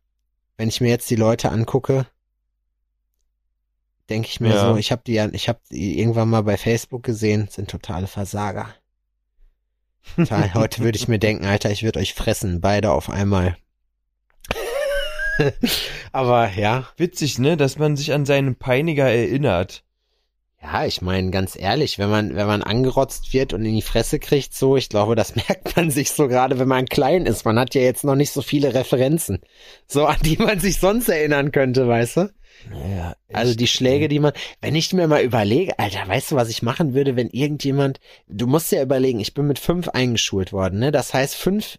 Wenn 0.55 0.69
ich 0.69 0.79
mir 0.81 0.89
jetzt 0.89 1.09
die 1.09 1.17
Leute 1.17 1.51
angucke, 1.51 2.07
denke 4.09 4.29
ich 4.29 4.39
mir 4.39 4.53
Ja. 4.53 4.69
so, 4.69 4.77
ich 4.77 4.91
habe 4.93 5.01
die 5.05 5.13
ja, 5.13 5.27
ich 5.33 5.49
habe 5.49 5.59
die 5.69 5.99
irgendwann 5.99 6.29
mal 6.29 6.43
bei 6.43 6.55
Facebook 6.55 7.03
gesehen, 7.03 7.49
sind 7.51 7.69
totale 7.69 8.07
Versager. 8.07 8.73
Total. 10.15 10.53
Heute 10.53 10.81
würde 10.81 10.97
ich 10.97 11.09
mir 11.09 11.19
denken, 11.19 11.45
Alter, 11.45 11.69
ich 11.71 11.83
würde 11.83 11.99
euch 11.99 12.13
fressen, 12.13 12.61
beide 12.61 12.91
auf 12.91 13.09
einmal. 13.09 13.57
Aber 16.13 16.49
ja, 16.51 16.87
Witzig, 16.95 17.37
ne, 17.37 17.57
dass 17.57 17.77
man 17.77 17.97
sich 17.97 18.13
an 18.13 18.25
seinen 18.25 18.55
Peiniger 18.55 19.11
erinnert. 19.11 19.83
Ja, 20.61 20.85
ich 20.85 21.01
meine, 21.01 21.29
ganz 21.31 21.57
ehrlich, 21.57 21.99
wenn 21.99 22.09
man, 22.09 22.35
wenn 22.35 22.47
man 22.47 22.63
angerotzt 22.63 23.31
wird 23.33 23.53
und 23.53 23.63
in 23.63 23.75
die 23.75 23.81
Fresse 23.81 24.19
kriegt, 24.19 24.53
so, 24.53 24.75
ich 24.75 24.89
glaube, 24.89 25.15
das 25.15 25.35
merkt 25.47 25.75
man 25.75 25.91
sich 25.91 26.11
so 26.11 26.27
gerade, 26.27 26.59
wenn 26.59 26.67
man 26.67 26.85
klein 26.85 27.25
ist. 27.25 27.45
Man 27.45 27.59
hat 27.59 27.75
ja 27.75 27.81
jetzt 27.81 28.03
noch 28.03 28.15
nicht 28.15 28.31
so 28.31 28.41
viele 28.41 28.73
Referenzen, 28.73 29.39
so 29.87 30.05
an 30.05 30.17
die 30.23 30.37
man 30.37 30.59
sich 30.59 30.79
sonst 30.79 31.09
erinnern 31.09 31.51
könnte, 31.51 31.87
weißt 31.87 32.17
du? 32.17 32.29
Ja, 32.71 33.15
Also 33.31 33.55
die 33.55 33.67
Schläge, 33.67 34.07
die 34.07 34.19
man, 34.19 34.33
wenn 34.61 34.73
ich 34.75 34.91
mir 34.91 35.07
mal 35.07 35.21
überlege, 35.21 35.77
Alter, 35.77 36.07
weißt 36.07 36.31
du, 36.31 36.35
was 36.35 36.49
ich 36.49 36.63
machen 36.63 36.95
würde, 36.95 37.15
wenn 37.15 37.29
irgendjemand, 37.29 37.99
du 38.27 38.47
musst 38.47 38.71
ja 38.71 38.81
überlegen, 38.81 39.19
ich 39.19 39.35
bin 39.35 39.45
mit 39.45 39.59
fünf 39.59 39.89
eingeschult 39.89 40.53
worden, 40.53 40.79
ne? 40.79 40.91
Das 40.91 41.13
heißt, 41.13 41.35
fünf, 41.35 41.77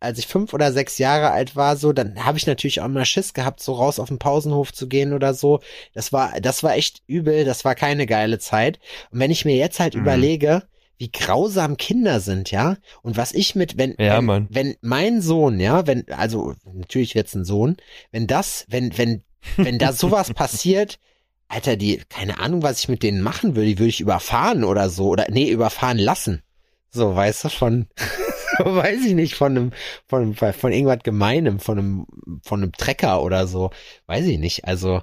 als 0.00 0.18
ich 0.18 0.26
fünf 0.26 0.52
oder 0.54 0.72
sechs 0.72 0.98
Jahre 0.98 1.30
alt 1.30 1.56
war, 1.56 1.76
so, 1.76 1.92
dann 1.92 2.24
habe 2.24 2.38
ich 2.38 2.46
natürlich 2.46 2.80
auch 2.80 2.88
mal 2.88 3.04
Schiss 3.04 3.34
gehabt, 3.34 3.60
so 3.60 3.72
raus 3.74 3.98
auf 3.98 4.08
den 4.08 4.18
Pausenhof 4.18 4.72
zu 4.72 4.88
gehen 4.88 5.12
oder 5.12 5.34
so. 5.34 5.60
Das 5.94 6.12
war, 6.12 6.40
das 6.40 6.62
war 6.62 6.74
echt 6.76 7.02
übel, 7.06 7.44
das 7.44 7.64
war 7.64 7.74
keine 7.74 8.06
geile 8.06 8.38
Zeit. 8.38 8.78
Und 9.10 9.20
wenn 9.20 9.30
ich 9.30 9.44
mir 9.44 9.56
jetzt 9.56 9.80
halt 9.80 9.94
Mhm. 9.94 10.00
überlege, 10.00 10.62
wie 10.98 11.12
grausam 11.12 11.76
Kinder 11.76 12.18
sind, 12.20 12.50
ja, 12.50 12.76
und 13.02 13.16
was 13.16 13.32
ich 13.32 13.54
mit, 13.54 13.78
wenn, 13.78 13.94
Ja, 13.98 14.16
wenn, 14.18 14.48
wenn 14.50 14.76
mein 14.80 15.20
Sohn, 15.22 15.60
ja, 15.60 15.86
wenn, 15.86 16.08
also 16.10 16.54
natürlich 16.72 17.14
wird's 17.14 17.34
ein 17.34 17.44
Sohn, 17.44 17.76
wenn 18.10 18.26
das, 18.26 18.64
wenn, 18.68 18.96
wenn, 18.98 19.22
wenn 19.56 19.78
da 19.78 19.92
sowas 19.92 20.32
passiert, 20.34 20.98
Alter, 21.46 21.76
die, 21.76 22.02
keine 22.08 22.40
Ahnung, 22.40 22.62
was 22.62 22.80
ich 22.80 22.88
mit 22.88 23.02
denen 23.02 23.22
machen 23.22 23.54
würde, 23.56 23.68
die 23.68 23.78
würde 23.78 23.88
ich 23.88 24.00
überfahren 24.00 24.64
oder 24.64 24.90
so, 24.90 25.06
oder, 25.08 25.26
nee, 25.30 25.48
überfahren 25.48 25.98
lassen. 25.98 26.42
So, 26.90 27.14
weißt 27.14 27.44
du, 27.44 27.48
von, 27.50 27.86
weiß 28.64 29.04
ich 29.04 29.14
nicht, 29.14 29.34
von 29.34 29.56
einem, 29.56 29.72
von, 30.06 30.34
von 30.34 30.72
irgendwas 30.72 31.02
Gemeinem, 31.02 31.60
von 31.60 31.78
einem, 31.78 32.06
von 32.42 32.62
einem 32.62 32.72
Trecker 32.72 33.22
oder 33.22 33.46
so, 33.46 33.70
weiß 34.06 34.26
ich 34.26 34.38
nicht, 34.38 34.64
also, 34.64 35.02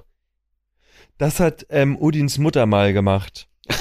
Das 1.18 1.40
hat 1.40 1.66
ähm, 1.70 1.96
Udins 1.98 2.38
Mutter 2.38 2.66
mal 2.66 2.92
gemacht. 2.92 3.48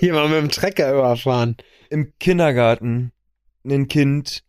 jemand 0.00 0.30
mit 0.30 0.38
dem 0.38 0.48
Trecker 0.48 0.92
überfahren. 0.92 1.56
Im 1.90 2.12
Kindergarten 2.18 3.12
ein 3.64 3.88
Kind, 3.88 4.44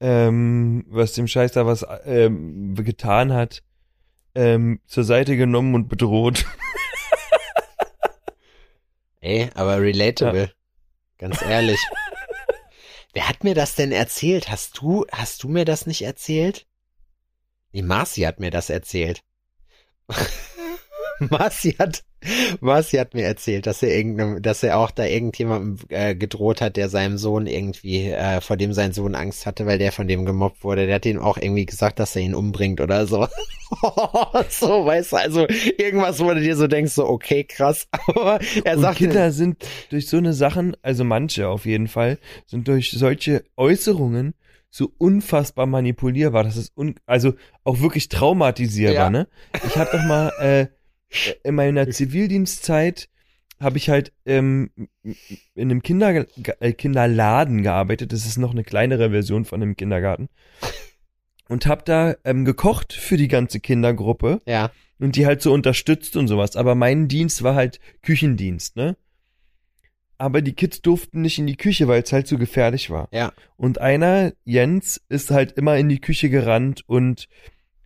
ähm, 0.00 0.84
was 0.88 1.12
dem 1.12 1.28
Scheiß 1.28 1.52
da 1.52 1.66
was 1.66 1.86
ähm, 2.04 2.74
getan 2.74 3.32
hat, 3.32 3.62
ähm, 4.34 4.80
zur 4.86 5.04
Seite 5.04 5.36
genommen 5.36 5.74
und 5.74 5.88
bedroht. 5.88 6.46
Ey, 9.20 9.50
aber 9.54 9.80
relatable. 9.80 10.50
Ganz 11.18 11.42
ehrlich. 11.42 11.78
Wer 13.12 13.28
hat 13.28 13.44
mir 13.44 13.54
das 13.54 13.74
denn 13.74 13.92
erzählt? 13.92 14.50
Hast 14.50 14.78
du, 14.78 15.04
hast 15.10 15.42
du 15.42 15.48
mir 15.48 15.64
das 15.64 15.86
nicht 15.86 16.02
erzählt? 16.02 16.66
Nee, 17.72 17.82
Marci 17.82 18.22
hat 18.22 18.40
mir 18.40 18.50
das 18.50 18.70
erzählt. 18.70 19.22
Marci 21.30 21.72
hat, 21.78 22.02
Marci 22.60 22.96
hat 22.96 23.14
mir 23.14 23.24
erzählt, 23.24 23.66
dass 23.66 23.82
er 23.82 23.94
irgendeinem, 23.94 24.42
dass 24.42 24.62
er 24.62 24.78
auch 24.78 24.90
da 24.90 25.04
irgendjemandem 25.04 25.78
äh, 25.88 26.14
gedroht 26.14 26.60
hat, 26.60 26.76
der 26.76 26.88
seinem 26.88 27.18
Sohn 27.18 27.46
irgendwie, 27.46 28.10
äh, 28.10 28.40
vor 28.40 28.56
dem 28.56 28.72
sein 28.72 28.92
Sohn 28.92 29.14
Angst 29.14 29.46
hatte, 29.46 29.66
weil 29.66 29.78
der 29.78 29.92
von 29.92 30.08
dem 30.08 30.24
gemobbt 30.24 30.64
wurde. 30.64 30.86
Der 30.86 30.96
hat 30.96 31.06
ihm 31.06 31.18
auch 31.18 31.36
irgendwie 31.36 31.66
gesagt, 31.66 31.98
dass 31.98 32.16
er 32.16 32.22
ihn 32.22 32.34
umbringt 32.34 32.80
oder 32.80 33.06
so. 33.06 33.26
so, 34.48 34.86
weißt 34.86 35.12
du, 35.12 35.16
also 35.16 35.46
irgendwas, 35.78 36.20
wo 36.20 36.32
du 36.34 36.40
dir 36.40 36.56
so 36.56 36.66
denkst, 36.66 36.92
so, 36.92 37.06
okay, 37.06 37.44
krass. 37.44 37.86
Aber 38.06 38.40
er 38.64 38.76
Und 38.76 38.82
sagt, 38.82 38.98
Kinder 38.98 39.30
sind 39.32 39.64
durch 39.90 40.08
so 40.08 40.16
eine 40.16 40.32
Sachen, 40.32 40.76
also 40.82 41.04
manche 41.04 41.48
auf 41.48 41.66
jeden 41.66 41.88
Fall, 41.88 42.18
sind 42.46 42.68
durch 42.68 42.90
solche 42.92 43.44
Äußerungen 43.56 44.34
so 44.72 44.92
unfassbar 44.98 45.66
manipulierbar. 45.66 46.44
Das 46.44 46.56
ist 46.56 46.76
un 46.76 46.94
also 47.04 47.34
auch 47.64 47.80
wirklich 47.80 48.08
traumatisierbar, 48.08 48.94
Ja. 49.04 49.10
ne? 49.10 49.28
Ich 49.66 49.76
habe 49.76 49.90
doch 49.92 50.04
mal 50.04 50.30
äh, 50.40 50.66
in 51.44 51.54
meiner 51.54 51.88
Zivildienstzeit 51.90 53.08
habe 53.60 53.76
ich 53.76 53.90
halt 53.90 54.12
ähm, 54.24 54.70
in 55.02 55.70
einem 55.70 55.82
Kinder 55.82 56.26
äh, 56.60 56.72
Kinderladen 56.72 57.62
gearbeitet. 57.62 58.12
Das 58.12 58.24
ist 58.24 58.38
noch 58.38 58.52
eine 58.52 58.64
kleinere 58.64 59.10
Version 59.10 59.44
von 59.44 59.62
einem 59.62 59.76
Kindergarten. 59.76 60.28
Und 61.48 61.66
habe 61.66 61.82
da 61.84 62.14
ähm, 62.24 62.44
gekocht 62.44 62.92
für 62.92 63.16
die 63.16 63.28
ganze 63.28 63.60
Kindergruppe 63.60 64.40
ja, 64.46 64.70
und 64.98 65.16
die 65.16 65.26
halt 65.26 65.42
so 65.42 65.52
unterstützt 65.52 66.16
und 66.16 66.28
sowas. 66.28 66.56
Aber 66.56 66.74
mein 66.74 67.08
Dienst 67.08 67.42
war 67.42 67.54
halt 67.54 67.80
Küchendienst, 68.02 68.76
ne? 68.76 68.96
Aber 70.16 70.42
die 70.42 70.52
Kids 70.52 70.82
durften 70.82 71.22
nicht 71.22 71.38
in 71.38 71.46
die 71.46 71.56
Küche, 71.56 71.88
weil 71.88 72.02
es 72.02 72.12
halt 72.12 72.26
zu 72.26 72.38
gefährlich 72.38 72.90
war. 72.90 73.08
ja. 73.10 73.32
Und 73.56 73.80
einer, 73.80 74.32
Jens, 74.44 75.00
ist 75.08 75.30
halt 75.30 75.52
immer 75.52 75.76
in 75.76 75.88
die 75.88 76.00
Küche 76.00 76.28
gerannt 76.28 76.84
und 76.86 77.26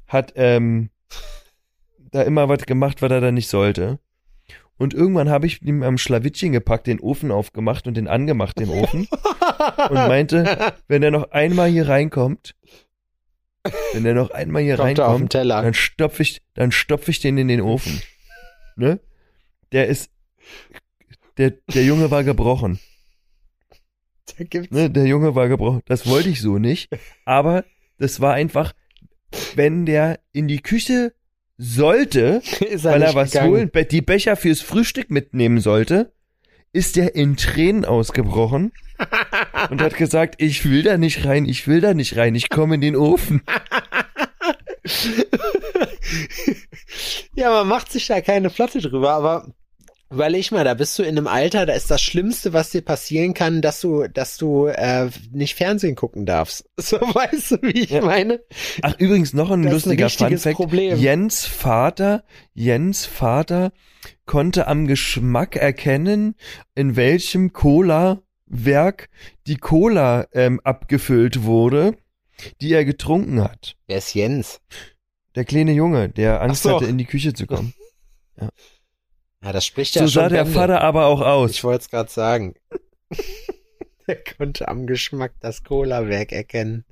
hat 0.09 0.33
ähm, 0.37 0.91
da 2.15 2.23
immer 2.23 2.49
was 2.49 2.65
gemacht, 2.65 3.03
was 3.03 3.11
er 3.11 3.21
da 3.21 3.33
nicht 3.33 3.49
sollte. 3.49 3.99
Und 4.77 4.95
irgendwann 4.95 5.31
habe 5.31 5.47
ich 5.47 5.63
ihm 5.63 5.83
am 5.83 5.99
Schlawittchen 5.99 6.53
gepackt, 6.53 6.87
den 6.87 7.01
Ofen 7.01 7.31
aufgemacht 7.31 7.87
und 7.87 7.97
den 7.97 8.09
angemacht, 8.09 8.59
den 8.59 8.71
Ofen. 8.71 9.09
und 9.89 9.95
meinte, 9.95 10.75
wenn 10.89 11.03
er 11.03 11.11
noch 11.11 11.31
einmal 11.33 11.69
hier 11.69 11.89
reinkommt, 11.89 12.55
wenn 13.93 14.05
er 14.05 14.15
noch 14.15 14.31
einmal 14.31 14.63
hier 14.63 14.77
Kommt 14.77 14.99
reinkommt, 14.99 15.35
dann 15.35 15.75
stopf 15.75 16.21
ich, 16.21 16.43
dann 16.55 16.71
stopf 16.71 17.09
ich 17.09 17.21
den 17.21 17.39
in 17.39 17.49
den 17.49 17.61
Ofen. 17.61 18.01
Ne? 18.77 19.01
Der 19.73 19.89
ist, 19.89 20.11
der, 21.37 21.51
der 21.73 21.85
Junge 21.85 22.11
war 22.11 22.23
gebrochen. 22.23 22.79
Ne? 24.71 24.91
Der 24.91 25.07
Junge 25.07 25.35
war 25.35 25.49
gebrochen. 25.49 25.83
Das 25.87 26.07
wollte 26.07 26.29
ich 26.29 26.41
so 26.41 26.59
nicht. 26.59 26.91
Aber 27.25 27.65
das 27.99 28.21
war 28.21 28.35
einfach, 28.35 28.73
wenn 29.55 29.87
der 29.87 30.21
in 30.33 30.49
die 30.49 30.61
Küche 30.61 31.13
sollte, 31.57 32.43
ist 32.69 32.85
weil 32.85 33.03
er 33.03 33.15
was 33.15 33.33
gegangen. 33.33 33.51
holen, 33.51 33.71
die 33.91 34.03
Becher 34.03 34.37
fürs 34.37 34.61
Frühstück 34.61 35.11
mitnehmen 35.11 35.61
sollte, 35.61 36.13
ist 36.73 36.97
der 36.97 37.15
in 37.15 37.37
Tränen 37.37 37.85
ausgebrochen 37.85 38.73
und 39.71 39.81
hat 39.81 39.97
gesagt, 39.97 40.37
ich 40.39 40.69
will 40.69 40.83
da 40.83 40.97
nicht 40.99 41.25
rein, 41.25 41.47
ich 41.47 41.69
will 41.69 41.81
da 41.81 41.95
nicht 41.95 42.17
rein, 42.17 42.35
ich 42.35 42.51
komme 42.51 42.75
in 42.75 42.81
den 42.81 42.97
Ofen. 42.97 43.43
ja, 47.35 47.51
man 47.51 47.69
macht 47.69 47.93
sich 47.93 48.07
da 48.07 48.21
keine 48.21 48.51
Platte 48.51 48.81
drüber, 48.81 49.13
aber 49.13 49.55
überleg 50.15 50.51
mal, 50.53 50.65
da 50.65 50.75
bist 50.75 50.99
du 50.99 51.03
in 51.03 51.19
einem 51.19 51.27
Alter, 51.27 51.67
da 51.67 51.73
ist 51.75 51.91
das 51.91 52.01
Schlimmste, 52.01 52.53
was 52.53 52.71
dir 52.71 52.83
passieren 52.83 53.35
kann, 53.35 53.61
dass 53.61 53.81
du, 53.81 54.07
dass 54.09 54.37
du 54.37 54.67
äh, 54.67 55.11
nicht 55.33 55.55
Fernsehen 55.55 55.95
gucken 55.97 56.25
darfst. 56.27 56.65
So 56.81 56.97
weißt 57.01 57.51
du, 57.53 57.63
wie 57.63 57.81
ich 57.83 57.91
Ja. 57.91 58.01
meine? 58.03 58.41
Ach, 58.83 58.95
übrigens 58.99 59.33
noch 59.35 59.51
ein 59.51 59.63
Das 59.63 59.73
lustiger 59.85 60.09
Funfact. 60.09 60.73
Jens 60.99 61.45
Vater, 61.47 62.25
Jens 62.53 63.07
Vater 63.07 63.73
konnte 64.27 64.67
am 64.69 64.87
Geschmack 64.87 65.57
erkennen, 65.57 66.35
in 66.75 66.97
welchem 66.97 67.53
Cola-Werk 67.53 69.09
die 69.47 69.57
Cola 69.57 70.27
ähm, 70.33 70.61
abgefüllt 70.65 71.45
wurde, 71.45 71.97
die 72.61 72.73
er 72.73 72.85
getrunken 72.85 73.43
hat. 73.43 73.77
Wer 73.87 73.99
ist 73.99 74.15
Jens? 74.15 74.61
Der 75.35 75.45
kleine 75.45 75.73
Junge, 75.73 76.09
der 76.09 76.41
Angst 76.43 76.63
so. 76.63 76.75
hatte, 76.77 76.85
in 76.87 76.99
die 76.99 77.05
Küche 77.07 77.33
zu 77.33 77.47
kommen. 77.47 77.75
Ja, 78.41 78.49
das 79.53 79.67
spricht 79.67 79.95
so 79.95 80.01
ja 80.01 80.07
sah 80.07 80.23
schon 80.25 80.33
der 80.33 80.45
Bände. 80.45 80.59
Vater 80.59 80.81
aber 80.81 81.07
auch 81.07 81.21
aus. 81.21 81.51
Ich 81.53 81.65
wollte 81.65 81.83
es 81.83 81.91
gerade 81.91 82.11
sagen. 82.11 82.55
Der 84.07 84.23
konnte 84.23 84.69
am 84.69 84.87
Geschmack 84.87 85.33
das 85.41 85.65
Cola-Werk 85.65 86.33
erkennen. 86.33 86.85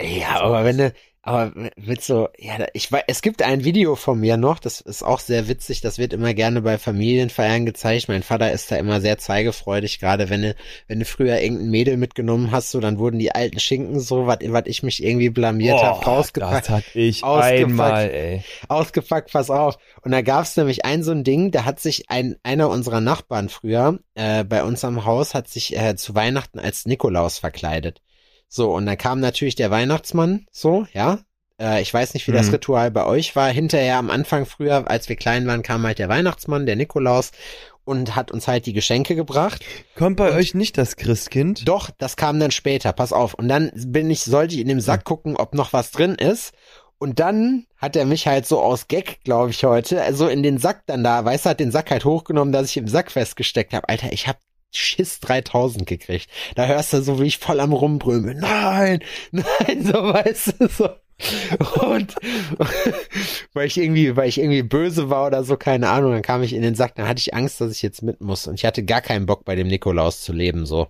Ja, 0.00 0.40
aber 0.40 0.64
wenn 0.64 0.78
du, 0.78 0.94
aber 1.24 1.52
mit 1.76 2.02
so, 2.02 2.28
ja, 2.36 2.66
ich 2.72 2.90
weiß, 2.90 3.04
es 3.06 3.22
gibt 3.22 3.42
ein 3.42 3.64
Video 3.64 3.94
von 3.94 4.18
mir 4.18 4.36
noch, 4.36 4.58
das 4.58 4.80
ist 4.80 5.04
auch 5.04 5.20
sehr 5.20 5.46
witzig, 5.46 5.80
das 5.80 5.98
wird 5.98 6.12
immer 6.12 6.34
gerne 6.34 6.62
bei 6.62 6.78
Familienfeiern 6.78 7.64
gezeigt. 7.64 8.08
Mein 8.08 8.24
Vater 8.24 8.50
ist 8.50 8.72
da 8.72 8.76
immer 8.76 9.00
sehr 9.00 9.18
zeigefreudig, 9.18 10.00
gerade 10.00 10.30
wenn 10.30 10.42
du, 10.42 10.56
wenn 10.88 10.98
du 10.98 11.04
früher 11.04 11.40
irgendein 11.40 11.70
Mädel 11.70 11.96
mitgenommen 11.96 12.50
hast, 12.50 12.72
so, 12.72 12.80
dann 12.80 12.98
wurden 12.98 13.20
die 13.20 13.32
alten 13.32 13.60
Schinken 13.60 14.00
so, 14.00 14.26
was 14.26 14.38
was 14.42 14.64
ich 14.66 14.82
mich 14.82 15.02
irgendwie 15.02 15.30
blamiert 15.30 15.78
Boah, 15.78 16.00
hab, 16.00 16.06
rausgepackt 16.06 16.68
das 16.68 16.70
hat 16.70 16.84
ich 16.94 17.22
ausgepackt. 17.22 17.62
einmal, 17.62 18.10
ey. 18.10 18.44
ausgepackt, 18.68 19.30
pass 19.30 19.48
auf. 19.48 19.78
Und 20.02 20.10
da 20.10 20.22
gab's 20.22 20.56
nämlich 20.56 20.84
ein 20.84 21.04
so 21.04 21.12
ein 21.12 21.22
Ding, 21.22 21.52
da 21.52 21.64
hat 21.64 21.78
sich 21.78 22.10
ein 22.10 22.36
einer 22.42 22.68
unserer 22.68 23.00
Nachbarn 23.00 23.48
früher 23.48 24.00
äh, 24.14 24.42
bei 24.42 24.64
uns 24.64 24.84
am 24.84 25.04
Haus 25.04 25.34
hat 25.34 25.48
sich 25.48 25.76
äh, 25.76 25.94
zu 25.94 26.14
Weihnachten 26.14 26.58
als 26.58 26.84
Nikolaus 26.84 27.38
verkleidet. 27.38 28.02
So 28.54 28.70
und 28.74 28.84
dann 28.84 28.98
kam 28.98 29.18
natürlich 29.20 29.54
der 29.54 29.70
Weihnachtsmann, 29.70 30.46
so 30.52 30.86
ja. 30.92 31.20
Äh, 31.58 31.80
ich 31.80 31.92
weiß 31.92 32.12
nicht, 32.12 32.28
wie 32.28 32.32
das 32.32 32.48
Mhm. 32.48 32.52
Ritual 32.54 32.90
bei 32.90 33.06
euch 33.06 33.34
war. 33.34 33.48
Hinterher 33.50 33.96
am 33.96 34.10
Anfang 34.10 34.44
früher, 34.44 34.90
als 34.90 35.08
wir 35.08 35.16
klein 35.16 35.46
waren, 35.46 35.62
kam 35.62 35.84
halt 35.84 35.98
der 35.98 36.10
Weihnachtsmann, 36.10 36.66
der 36.66 36.76
Nikolaus 36.76 37.30
und 37.84 38.14
hat 38.14 38.30
uns 38.30 38.48
halt 38.48 38.66
die 38.66 38.74
Geschenke 38.74 39.16
gebracht. 39.16 39.64
Kommt 39.96 40.18
bei 40.18 40.30
Und- 40.30 40.36
euch 40.36 40.52
nicht 40.54 40.76
das 40.76 40.96
Christkind? 40.96 41.66
Doch, 41.66 41.88
das 41.96 42.16
kam 42.16 42.38
dann 42.40 42.50
später, 42.50 42.92
pass 42.92 43.14
auf. 43.14 43.32
Und 43.32 43.48
dann 43.48 43.72
bin 43.74 44.10
ich, 44.10 44.20
sollte 44.22 44.54
ich 44.54 44.60
in 44.60 44.68
dem 44.68 44.80
Sack 44.80 45.04
gucken, 45.04 45.36
ob 45.38 45.54
noch 45.54 45.72
was 45.72 45.90
drin 45.90 46.14
ist. 46.16 46.52
Und 46.98 47.20
dann 47.20 47.64
hat 47.78 47.96
er 47.96 48.04
mich 48.04 48.26
halt 48.26 48.46
so 48.46 48.60
aus 48.60 48.86
Gag, 48.86 49.24
glaube 49.24 49.50
ich, 49.50 49.64
heute, 49.64 50.02
also 50.02 50.28
in 50.28 50.42
den 50.42 50.58
Sack 50.58 50.82
dann 50.86 51.02
da, 51.02 51.24
weißt 51.24 51.46
du, 51.46 51.50
hat 51.50 51.58
den 51.60 51.70
Sack 51.72 51.90
halt 51.90 52.04
hochgenommen, 52.04 52.52
dass 52.52 52.68
ich 52.68 52.76
im 52.76 52.86
Sack 52.86 53.10
festgesteckt 53.10 53.72
habe. 53.72 53.88
Alter, 53.88 54.12
ich 54.12 54.28
hab 54.28 54.36
Schiss 54.72 55.20
3000 55.20 55.86
gekriegt. 55.86 56.28
Da 56.54 56.66
hörst 56.66 56.92
du 56.92 57.02
so, 57.02 57.20
wie 57.20 57.26
ich 57.26 57.38
voll 57.38 57.60
am 57.60 57.72
Rumbrüllen 57.72 58.24
bin. 58.24 58.38
Nein, 58.38 59.00
nein, 59.30 59.84
so 59.84 59.92
weißt 59.92 60.54
du, 60.58 60.68
so. 60.68 60.88
Und 61.82 62.16
weil 63.52 63.66
ich 63.66 63.78
irgendwie, 63.78 64.16
weil 64.16 64.28
ich 64.28 64.38
irgendwie 64.38 64.62
böse 64.62 65.08
war 65.08 65.26
oder 65.26 65.44
so, 65.44 65.56
keine 65.56 65.88
Ahnung, 65.88 66.12
dann 66.12 66.22
kam 66.22 66.42
ich 66.42 66.52
in 66.52 66.62
den 66.62 66.74
Sack, 66.74 66.96
dann 66.96 67.06
hatte 67.06 67.20
ich 67.20 67.34
Angst, 67.34 67.60
dass 67.60 67.70
ich 67.70 67.82
jetzt 67.82 68.02
mit 68.02 68.20
muss. 68.20 68.46
Und 68.46 68.54
ich 68.54 68.64
hatte 68.64 68.84
gar 68.84 69.00
keinen 69.00 69.26
Bock, 69.26 69.44
bei 69.44 69.54
dem 69.54 69.68
Nikolaus 69.68 70.22
zu 70.22 70.32
leben, 70.32 70.66
so. 70.66 70.88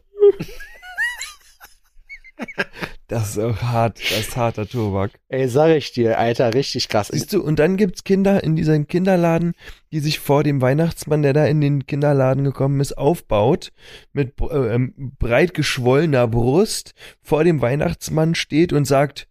Das 3.12 3.36
ist 3.36 3.38
auch 3.38 3.60
hart, 3.60 4.00
das 4.00 4.20
ist 4.20 4.36
harter 4.38 4.66
Tobak. 4.66 5.10
Ey, 5.28 5.46
sag 5.46 5.76
ich 5.76 5.92
dir, 5.92 6.18
Alter, 6.18 6.54
richtig 6.54 6.88
krass. 6.88 7.08
Siehst 7.08 7.34
du, 7.34 7.42
und 7.42 7.58
dann 7.58 7.76
gibt's 7.76 8.04
Kinder 8.04 8.42
in 8.42 8.56
diesem 8.56 8.86
Kinderladen, 8.86 9.52
die 9.92 10.00
sich 10.00 10.18
vor 10.18 10.42
dem 10.42 10.62
Weihnachtsmann, 10.62 11.20
der 11.20 11.34
da 11.34 11.44
in 11.44 11.60
den 11.60 11.84
Kinderladen 11.84 12.42
gekommen 12.42 12.80
ist, 12.80 12.96
aufbaut, 12.96 13.70
mit 14.14 14.40
äh, 14.40 14.74
ähm, 14.74 15.12
breit 15.18 15.52
geschwollener 15.52 16.26
Brust 16.26 16.94
vor 17.20 17.44
dem 17.44 17.60
Weihnachtsmann 17.60 18.34
steht 18.34 18.72
und 18.72 18.86
sagt, 18.86 19.28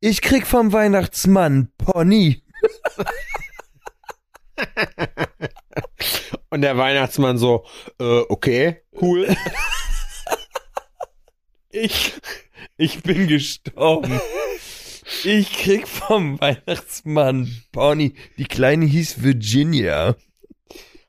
ich 0.00 0.20
krieg 0.20 0.44
vom 0.44 0.72
Weihnachtsmann 0.72 1.68
Pony. 1.78 2.42
Und 6.50 6.62
der 6.62 6.76
Weihnachtsmann 6.76 7.38
so, 7.38 7.64
äh, 8.00 8.22
okay, 8.28 8.82
cool. 9.00 9.36
Ich, 11.76 12.14
ich 12.76 13.02
bin 13.02 13.26
gestorben. 13.26 14.20
Ich 15.22 15.52
krieg 15.52 15.86
vom 15.86 16.40
Weihnachtsmann 16.40 17.50
Pony. 17.72 18.14
Die 18.38 18.46
Kleine 18.46 18.86
hieß 18.86 19.22
Virginia. 19.22 20.16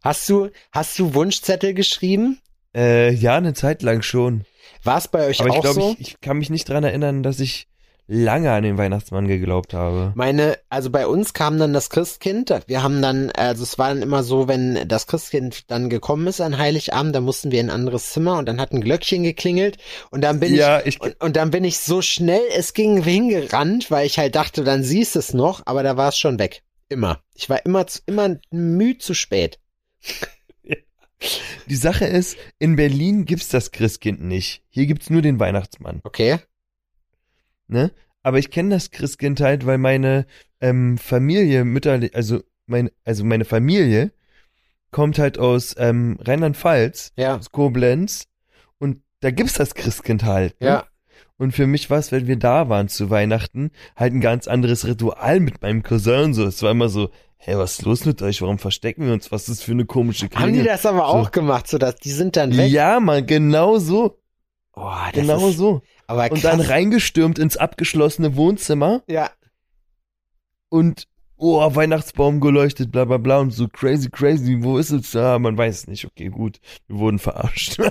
Hast 0.02 0.30
du, 0.30 0.50
hast 0.72 1.00
du 1.00 1.14
Wunschzettel 1.14 1.74
geschrieben? 1.74 2.40
Äh, 2.76 3.14
ja, 3.14 3.38
eine 3.38 3.54
Zeit 3.54 3.82
lang 3.82 4.02
schon. 4.02 4.46
War 4.84 4.98
es 4.98 5.08
bei 5.08 5.26
euch 5.26 5.40
Aber 5.40 5.50
ich 5.50 5.56
auch 5.56 5.62
glaube, 5.62 5.82
so? 5.82 5.96
ich, 5.98 6.10
ich 6.10 6.22
kann 6.22 6.38
mich 6.38 6.50
nicht 6.50 6.68
dran 6.68 6.84
erinnern, 6.84 7.24
dass 7.24 7.40
ich 7.40 7.68
lange 8.08 8.52
an 8.52 8.64
den 8.64 8.78
Weihnachtsmann 8.78 9.28
geglaubt 9.28 9.74
habe. 9.74 10.12
Meine, 10.16 10.58
also 10.70 10.90
bei 10.90 11.08
uns 11.08 11.34
kam 11.34 11.58
dann 11.58 11.74
das 11.74 11.90
Christkind. 11.90 12.54
Wir 12.68 12.84
haben 12.84 13.02
dann, 13.02 13.32
also 13.32 13.64
es 13.64 13.78
war 13.78 13.90
dann 13.90 14.02
immer 14.02 14.24
so, 14.24 14.48
wenn 14.48 14.88
das 14.88 15.08
Christkind 15.08 15.70
dann 15.72 15.90
gekommen 15.90 16.28
ist 16.28 16.42
an 16.42 16.58
Heiligabend, 16.58 17.16
dann 17.16 17.24
mussten 17.24 17.52
wir 17.52 17.60
in 17.60 17.70
ein 17.70 17.76
anderes 17.76 18.12
Zimmer 18.12 18.38
und 18.38 18.48
dann 18.48 18.62
hat 18.62 18.72
ein 18.72 18.82
Glöckchen 18.82 19.24
geklingelt 19.24 19.78
und 20.12 20.22
dann 20.22 20.40
bin 20.40 20.54
ja, 20.54 20.80
ich 20.80 20.96
ich, 20.96 21.02
und, 21.02 21.22
und 21.22 21.36
dann 21.36 21.52
bin 21.52 21.64
ich 21.64 21.80
so 21.80 22.02
schnell 22.02 22.42
es 22.56 22.74
ging 22.74 23.02
hingerannt, 23.04 23.90
weil 23.92 24.06
ich 24.06 24.18
halt 24.20 24.36
dachte, 24.36 24.64
dann 24.64 24.84
siehst 24.84 25.16
es 25.16 25.34
noch, 25.34 25.64
aber 25.66 25.84
da 25.84 25.98
war 25.98 26.10
es 26.10 26.18
schon 26.18 26.40
weg. 26.40 26.64
Immer. 26.90 27.22
Ich 27.34 27.50
war 27.50 27.66
immer 27.66 27.88
zu, 27.88 28.02
immer 28.06 28.38
müh 28.52 28.98
zu 28.98 29.14
spät. 29.14 29.60
Die 31.68 31.76
Sache 31.76 32.06
ist, 32.06 32.38
in 32.60 32.76
Berlin 32.76 33.26
gibt's 33.26 33.48
das 33.48 33.72
Christkind 33.72 34.22
nicht. 34.22 34.62
Hier 34.70 34.86
gibt's 34.86 35.10
nur 35.10 35.22
den 35.22 35.40
Weihnachtsmann, 35.40 36.02
Okay. 36.04 36.40
Ne? 37.68 37.92
Aber 38.24 38.40
ich 38.40 38.50
kenne 38.50 38.70
das 38.72 38.90
Christkind 38.92 39.40
halt, 39.42 39.66
weil 39.66 39.78
meine 39.78 40.26
ähm, 40.60 40.98
Familie 40.98 41.64
mütterlich, 41.64 42.16
also 42.16 42.42
mein, 42.66 42.90
also 43.04 43.24
meine 43.24 43.46
Familie 43.46 44.12
kommt 44.92 45.20
halt 45.20 45.38
aus 45.38 45.76
ähm, 45.78 46.18
Rheinland-Pfalz, 46.22 47.12
Ja. 47.18 47.38
aus 47.38 47.52
Koblenz 47.52 48.28
und 48.80 49.02
da 49.20 49.32
gibt's 49.32 49.54
das 49.54 49.76
Christkind 49.76 50.24
halt. 50.24 50.60
Ne? 50.62 50.68
Ja. 50.68 50.86
Und 51.38 51.52
für 51.52 51.68
mich 51.68 51.90
war 51.90 52.00
es, 52.00 52.12
wenn 52.12 52.28
wir 52.28 52.38
da 52.38 52.70
waren 52.70 52.88
zu 52.88 53.10
Weihnachten, 53.10 53.72
halt 53.96 54.14
ein 54.14 54.22
ganz 54.22 54.48
anderes 54.48 54.88
Ritual 54.88 55.40
mit 55.42 55.62
meinem 55.62 55.84
Cousin 55.84 56.24
und 56.26 56.34
so. 56.34 56.46
Es 56.46 56.64
war 56.64 56.72
immer 56.72 56.88
so, 56.88 57.10
hey, 57.38 57.58
was 57.58 57.74
ist 57.74 57.82
los 57.84 58.06
mit 58.06 58.22
euch? 58.22 58.42
Warum 58.42 58.58
verstecken 58.58 59.06
wir 59.06 59.14
uns? 59.14 59.32
Was 59.34 59.44
ist 59.50 59.60
das 59.60 59.62
für 59.64 59.74
eine 59.74 59.86
komische 59.86 60.30
Klinge? 60.30 60.46
Haben 60.46 60.54
die 60.54 60.64
das 60.64 60.86
aber 60.86 61.00
So. 61.00 61.04
auch 61.04 61.32
gemacht, 61.32 61.68
so 61.68 61.78
dass 61.78 61.96
die 61.98 62.12
sind 62.12 62.38
dann 62.38 62.56
weg? 62.56 62.72
Ja, 62.72 63.00
man, 63.02 63.26
genau 63.28 63.78
so. 63.80 64.18
Oh, 64.74 64.90
das 65.14 65.22
Genau 65.22 65.50
ist, 65.50 65.58
so. 65.58 65.82
Aber 66.08 66.32
Und 66.32 66.44
dann 66.44 66.60
reingestürmt 66.62 67.40
ins 67.40 67.58
abgeschlossene 67.58 68.36
Wohnzimmer 68.36 69.02
Ja. 69.08 69.30
und 70.70 71.08
oh, 71.38 71.60
Weihnachtsbaum 71.76 72.40
geleuchtet, 72.40 72.92
bla 72.92 73.04
bla 73.04 73.18
bla 73.18 73.40
und 73.40 73.52
so 73.52 73.68
crazy, 73.68 74.10
crazy, 74.10 74.58
wo 74.62 74.78
ist 74.78 74.92
es? 74.92 75.16
Ah, 75.18 75.38
man 75.38 75.58
weiß 75.58 75.80
es 75.80 75.88
nicht. 75.88 76.06
Okay, 76.06 76.30
gut. 76.30 76.60
Wir 76.88 76.98
wurden 76.98 77.20
verarscht. 77.20 77.78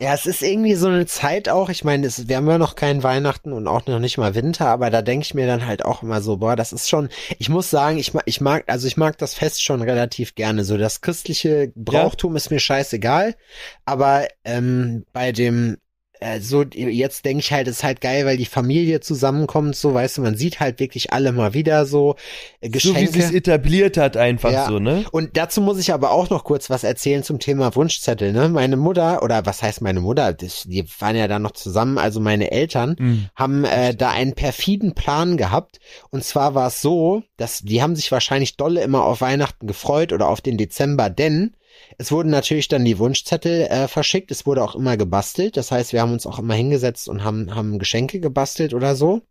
Ja, 0.00 0.14
es 0.14 0.26
ist 0.26 0.42
irgendwie 0.42 0.74
so 0.74 0.88
eine 0.88 1.06
Zeit 1.06 1.48
auch, 1.48 1.68
ich 1.68 1.84
meine, 1.84 2.06
es, 2.06 2.26
wir 2.26 2.36
haben 2.36 2.48
ja 2.48 2.58
noch 2.58 2.74
keinen 2.74 3.04
Weihnachten 3.04 3.52
und 3.52 3.68
auch 3.68 3.86
noch 3.86 4.00
nicht 4.00 4.18
mal 4.18 4.34
Winter, 4.34 4.66
aber 4.66 4.90
da 4.90 5.00
denke 5.00 5.24
ich 5.24 5.34
mir 5.34 5.46
dann 5.46 5.64
halt 5.64 5.84
auch 5.84 6.02
immer 6.02 6.20
so, 6.20 6.38
boah, 6.38 6.56
das 6.56 6.72
ist 6.72 6.88
schon, 6.88 7.08
ich 7.38 7.48
muss 7.48 7.70
sagen, 7.70 7.98
ich 7.98 8.12
mag, 8.12 8.24
ich 8.26 8.40
mag, 8.40 8.64
also 8.66 8.88
ich 8.88 8.96
mag 8.96 9.16
das 9.18 9.34
Fest 9.34 9.62
schon 9.62 9.80
relativ 9.80 10.34
gerne. 10.34 10.64
So 10.64 10.76
das 10.76 11.02
christliche 11.02 11.72
Brauchtum 11.76 12.34
ist 12.34 12.50
mir 12.50 12.58
scheißegal, 12.58 13.36
aber 13.84 14.26
ähm, 14.44 15.04
bei 15.12 15.30
dem 15.30 15.76
äh, 16.22 16.40
so 16.40 16.62
jetzt 16.62 17.24
denke 17.24 17.40
ich 17.40 17.52
halt, 17.52 17.68
es 17.68 17.78
ist 17.78 17.84
halt 17.84 18.00
geil, 18.00 18.24
weil 18.26 18.36
die 18.36 18.46
Familie 18.46 19.00
zusammenkommt, 19.00 19.76
so 19.76 19.92
weißt 19.94 20.18
du, 20.18 20.22
man 20.22 20.36
sieht 20.36 20.60
halt 20.60 20.80
wirklich 20.80 21.12
alle 21.12 21.32
mal 21.32 21.54
wieder 21.54 21.84
so 21.86 22.16
äh, 22.60 22.66
so 22.66 22.70
Geschenke. 22.70 23.00
wie 23.00 23.06
sich's 23.20 23.32
etabliert 23.32 23.96
hat 23.96 24.16
einfach 24.16 24.50
Ja. 24.52 24.66
so, 24.68 24.78
ne? 24.78 25.04
Und 25.12 25.36
dazu 25.36 25.60
muss 25.60 25.78
ich 25.78 25.92
aber 25.92 26.10
auch 26.10 26.30
noch 26.30 26.44
kurz 26.44 26.70
was 26.70 26.84
erzählen 26.84 27.22
zum 27.22 27.38
Thema 27.38 27.74
Wunschzettel. 27.74 28.32
Ne? 28.32 28.48
Meine 28.48 28.76
Mutter, 28.76 29.22
oder 29.22 29.44
was 29.46 29.62
heißt 29.62 29.82
meine 29.82 30.00
Mutter? 30.00 30.32
Das, 30.32 30.62
die 30.66 30.84
waren 31.00 31.16
ja 31.16 31.28
da 31.28 31.38
noch 31.38 31.52
zusammen, 31.52 31.98
also 31.98 32.20
meine 32.20 32.50
Eltern 32.52 32.96
Mhm. 32.98 33.28
haben 33.34 33.64
äh, 33.64 33.94
da 33.94 34.10
einen 34.10 34.34
perfiden 34.34 34.94
Plan 34.94 35.36
gehabt. 35.36 35.80
Und 36.10 36.24
zwar 36.24 36.54
war 36.54 36.68
es 36.68 36.80
so, 36.80 37.22
dass 37.36 37.60
die 37.60 37.82
haben 37.82 37.96
sich 37.96 38.12
wahrscheinlich 38.12 38.56
dolle 38.56 38.82
immer 38.82 39.04
auf 39.04 39.20
Weihnachten 39.20 39.66
gefreut 39.66 40.12
oder 40.12 40.28
auf 40.28 40.40
den 40.40 40.56
Dezember, 40.58 41.10
denn 41.10 41.54
es 41.98 42.12
wurden 42.12 42.30
natürlich 42.30 42.68
dann 42.68 42.84
die 42.84 42.98
Wunschzettel 42.98 43.62
äh, 43.62 43.88
verschickt. 43.88 44.30
Es 44.30 44.46
wurde 44.46 44.62
auch 44.62 44.74
immer 44.74 44.96
gebastelt. 44.96 45.56
Das 45.56 45.70
heißt, 45.70 45.92
wir 45.92 46.00
haben 46.00 46.12
uns 46.12 46.26
auch 46.26 46.38
immer 46.38 46.54
hingesetzt 46.54 47.08
und 47.08 47.24
haben, 47.24 47.54
haben 47.54 47.78
Geschenke 47.78 48.20
gebastelt 48.20 48.74
oder 48.74 48.96
so. 48.96 49.22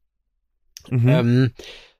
Mhm. 0.89 1.09
Ähm, 1.09 1.51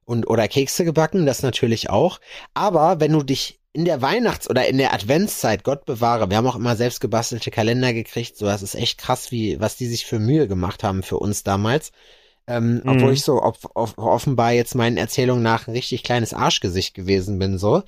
und 0.06 0.28
oder 0.28 0.48
Kekse 0.48 0.84
gebacken, 0.84 1.26
das 1.26 1.44
natürlich 1.44 1.90
auch. 1.90 2.20
Aber 2.54 3.00
wenn 3.00 3.14
du 3.14 3.24
dich 3.24 3.60
in 3.74 3.86
der 3.86 4.02
Weihnachts- 4.02 4.50
oder 4.50 4.68
in 4.68 4.78
der 4.78 4.94
Adventszeit, 4.94 5.64
Gott 5.64 5.86
bewahre, 5.86 6.30
wir 6.30 6.38
haben 6.38 6.48
auch 6.48 6.56
immer 6.56 6.76
selbst 6.76 7.00
gebastelte 7.00 7.52
Kalender 7.52 7.94
gekriegt, 7.94 8.36
so 8.36 8.46
das 8.46 8.64
ist 8.64 8.76
echt 8.76 8.98
krass, 8.98 9.32
wie 9.32 9.60
was 9.62 9.78
die 9.78 9.88
sich 9.88 10.06
für 10.06 10.20
Mühe 10.20 10.48
gemacht 10.48 10.84
haben 10.84 11.04
für 11.04 11.18
uns 11.18 11.44
damals. 11.44 11.92
Ähm, 12.58 12.82
Mhm. 12.84 12.90
Obwohl 12.90 13.14
ich 13.14 13.24
so 13.24 13.42
off 13.42 13.60
off 13.76 13.98
offenbar 13.98 14.52
jetzt 14.52 14.76
meinen 14.76 14.98
Erzählungen 14.98 15.44
nach 15.44 15.68
ein 15.68 15.72
richtig 15.74 16.04
kleines 16.04 16.34
Arschgesicht 16.34 16.94
gewesen 16.94 17.40
bin, 17.40 17.58
so. 17.58 17.84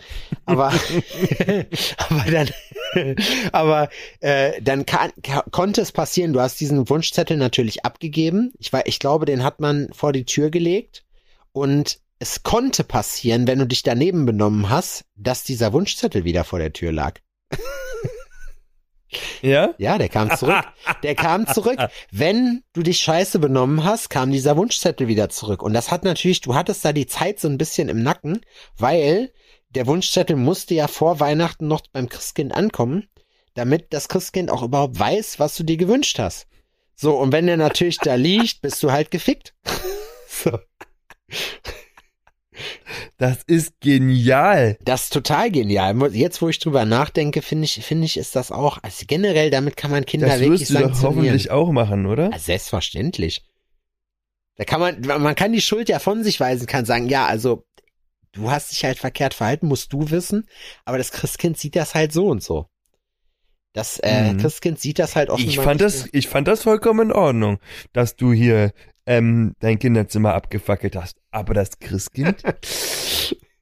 Aber, 0.45 0.71
aber 1.97 2.31
dann, 2.31 2.49
aber 3.51 3.89
äh, 4.19 4.61
dann 4.61 4.85
kann, 4.85 5.11
ka- 5.23 5.45
konnte 5.51 5.81
es 5.81 5.91
passieren, 5.91 6.33
du 6.33 6.39
hast 6.39 6.59
diesen 6.59 6.89
Wunschzettel 6.89 7.37
natürlich 7.37 7.85
abgegeben. 7.85 8.53
Ich, 8.59 8.71
war, 8.73 8.85
ich 8.87 8.99
glaube, 8.99 9.25
den 9.25 9.43
hat 9.43 9.59
man 9.59 9.89
vor 9.93 10.13
die 10.13 10.25
Tür 10.25 10.49
gelegt. 10.49 11.03
Und 11.51 11.99
es 12.19 12.43
konnte 12.43 12.83
passieren, 12.83 13.47
wenn 13.47 13.59
du 13.59 13.67
dich 13.67 13.83
daneben 13.83 14.25
benommen 14.25 14.69
hast, 14.69 15.05
dass 15.15 15.43
dieser 15.43 15.73
Wunschzettel 15.73 16.23
wieder 16.23 16.43
vor 16.45 16.57
der 16.59 16.73
Tür 16.73 16.91
lag. 16.91 17.19
Ja? 19.41 19.73
Ja, 19.77 19.97
der 19.97 20.09
kam 20.09 20.35
zurück. 20.35 20.63
Der 21.03 21.15
kam 21.15 21.47
zurück. 21.47 21.77
Wenn 22.11 22.63
du 22.73 22.83
dich 22.83 22.99
scheiße 22.99 23.39
benommen 23.39 23.83
hast, 23.83 24.09
kam 24.09 24.31
dieser 24.31 24.57
Wunschzettel 24.57 25.07
wieder 25.07 25.29
zurück. 25.29 25.61
Und 25.61 25.73
das 25.73 25.91
hat 25.91 26.03
natürlich, 26.03 26.41
du 26.41 26.55
hattest 26.55 26.83
da 26.85 26.93
die 26.93 27.07
Zeit 27.07 27.39
so 27.39 27.47
ein 27.47 27.57
bisschen 27.57 27.89
im 27.89 28.03
Nacken, 28.03 28.41
weil 28.77 29.31
der 29.69 29.87
Wunschzettel 29.87 30.35
musste 30.35 30.73
ja 30.75 30.87
vor 30.87 31.19
Weihnachten 31.19 31.67
noch 31.67 31.81
beim 31.91 32.09
Christkind 32.09 32.53
ankommen, 32.53 33.07
damit 33.55 33.93
das 33.93 34.07
Christkind 34.07 34.51
auch 34.51 34.63
überhaupt 34.63 34.99
weiß, 34.99 35.39
was 35.39 35.55
du 35.55 35.63
dir 35.63 35.77
gewünscht 35.77 36.19
hast. 36.19 36.47
So, 36.95 37.15
und 37.15 37.31
wenn 37.31 37.47
der 37.47 37.57
natürlich 37.57 37.97
da 37.97 38.15
liegt, 38.15 38.61
bist 38.61 38.81
du 38.83 38.91
halt 38.91 39.11
gefickt. 39.11 39.53
So. 40.35 40.57
Das 43.17 43.43
ist 43.45 43.79
genial. 43.79 44.77
Das 44.81 45.03
ist 45.03 45.13
total 45.13 45.51
genial. 45.51 45.95
Jetzt, 46.13 46.41
wo 46.41 46.49
ich 46.49 46.59
drüber 46.59 46.85
nachdenke, 46.85 47.41
finde 47.41 47.65
ich, 47.65 47.73
finde 47.85 48.05
ich, 48.05 48.17
ist 48.17 48.35
das 48.35 48.51
auch, 48.51 48.79
also 48.81 49.05
generell, 49.07 49.51
damit 49.51 49.77
kann 49.77 49.91
man 49.91 50.05
Kinder 50.05 50.27
Das 50.27 50.39
wirklich 50.39 50.61
wirst 50.61 50.71
du 50.71 50.79
doch 50.79 51.03
hoffentlich 51.03 51.51
auch 51.51 51.71
machen, 51.71 52.05
oder? 52.05 52.31
Ja, 52.31 52.39
selbstverständlich. 52.39 53.45
Da 54.55 54.65
kann 54.65 54.79
man, 54.79 55.01
man 55.01 55.35
kann 55.35 55.53
die 55.53 55.61
Schuld 55.61 55.89
ja 55.89 55.99
von 55.99 56.23
sich 56.23 56.39
weisen, 56.39 56.67
kann 56.67 56.85
sagen, 56.85 57.07
ja, 57.09 57.25
also, 57.25 57.63
du 58.33 58.51
hast 58.51 58.71
dich 58.71 58.83
halt 58.83 58.97
verkehrt 58.97 59.33
verhalten, 59.33 59.67
musst 59.67 59.93
du 59.93 60.09
wissen, 60.09 60.47
aber 60.85 60.97
das 60.97 61.11
Christkind 61.11 61.57
sieht 61.57 61.75
das 61.75 61.95
halt 61.95 62.11
so 62.11 62.27
und 62.27 62.43
so. 62.43 62.67
Das 63.73 63.99
äh, 63.99 64.33
Mhm. 64.33 64.37
Christkind 64.37 64.79
sieht 64.79 64.99
das 64.99 65.15
halt 65.15 65.29
offenbar 65.29 65.49
Ich 65.49 65.59
fand 65.59 65.81
das, 65.81 66.07
ich 66.11 66.27
fand 66.27 66.47
das 66.47 66.63
vollkommen 66.63 67.09
in 67.09 67.11
Ordnung, 67.11 67.59
dass 67.91 68.15
du 68.15 68.31
hier 68.31 68.71
ähm, 69.07 69.53
dein 69.59 69.79
Kinderzimmer 69.79 70.33
abgefackelt 70.35 70.95
hast. 70.95 71.17
Aber 71.33 71.55
das 71.55 71.79
Christkind, 71.79 72.43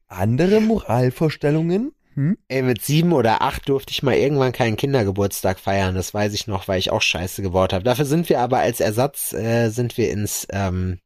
andere 0.07 0.59
Moralvorstellungen? 0.59 1.93
Hm? 2.15 2.37
Ey, 2.49 2.63
mit 2.63 2.83
sieben 2.83 3.13
oder 3.13 3.41
acht 3.41 3.69
durfte 3.69 3.91
ich 3.91 4.03
mal 4.03 4.15
irgendwann 4.15 4.51
keinen 4.51 4.75
Kindergeburtstag 4.75 5.57
feiern. 5.57 5.95
Das 5.95 6.13
weiß 6.13 6.33
ich 6.33 6.47
noch, 6.47 6.67
weil 6.67 6.79
ich 6.79 6.91
auch 6.91 7.01
Scheiße 7.01 7.41
gebaut 7.41 7.71
habe. 7.71 7.85
Dafür 7.85 8.03
sind 8.03 8.27
wir 8.27 8.41
aber 8.41 8.59
als 8.59 8.81
Ersatz, 8.81 9.31
äh, 9.31 9.69
sind 9.69 9.97
wir 9.97 10.11
ins, 10.11 10.45
ähm, 10.51 10.99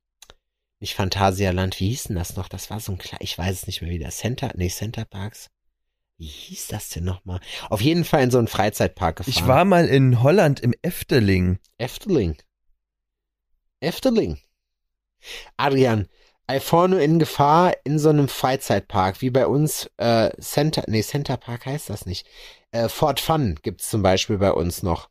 nicht 0.80 0.96
Phantasialand, 0.96 1.80
wie 1.80 1.90
hieß 1.90 2.06
denn 2.06 2.16
das 2.16 2.36
noch? 2.36 2.50
Das 2.50 2.72
war 2.72 2.80
so 2.80 2.94
ein 2.94 2.98
kleiner, 2.98 3.22
ich 3.22 3.38
weiß 3.38 3.56
es 3.56 3.68
nicht 3.68 3.84
mehr 3.84 3.92
wieder. 3.92 4.10
Center, 4.10 4.52
nee, 4.56 4.70
Center 4.70 5.06
Parks. 5.06 5.52
Wie 6.18 6.26
hieß 6.26 6.68
das 6.68 6.90
denn 6.90 7.04
nochmal? 7.04 7.42
Auf 7.70 7.82
jeden 7.82 8.06
Fall 8.06 8.24
in 8.24 8.32
so 8.32 8.40
einen 8.40 8.48
Freizeitpark 8.48 9.18
gefahren. 9.18 9.32
Ich 9.32 9.48
war 9.48 9.66
mal 9.66 9.88
in 9.88 10.24
Holland 10.24 10.62
im 10.62 10.74
Efteling. 10.82 11.60
Efteling. 11.78 12.38
Efteling. 13.82 14.40
Adrian, 15.58 16.08
Alforno 16.48 16.98
in 16.98 17.20
Gefahr 17.20 17.74
in 17.84 17.98
so 17.98 18.10
einem 18.10 18.28
Freizeitpark, 18.28 19.22
wie 19.22 19.32
bei 19.32 19.48
uns 19.48 19.90
äh, 19.98 20.30
Center, 20.40 20.84
nee, 20.88 21.02
Center 21.02 21.38
Park 21.38 21.66
heißt 21.66 21.90
das 21.90 22.06
nicht. 22.06 22.28
Äh, 22.72 22.90
Fort 22.90 23.20
Fun 23.20 23.56
gibt's 23.62 23.90
zum 23.90 24.02
Beispiel 24.04 24.38
bei 24.38 24.52
uns 24.52 24.84
noch. 24.84 25.10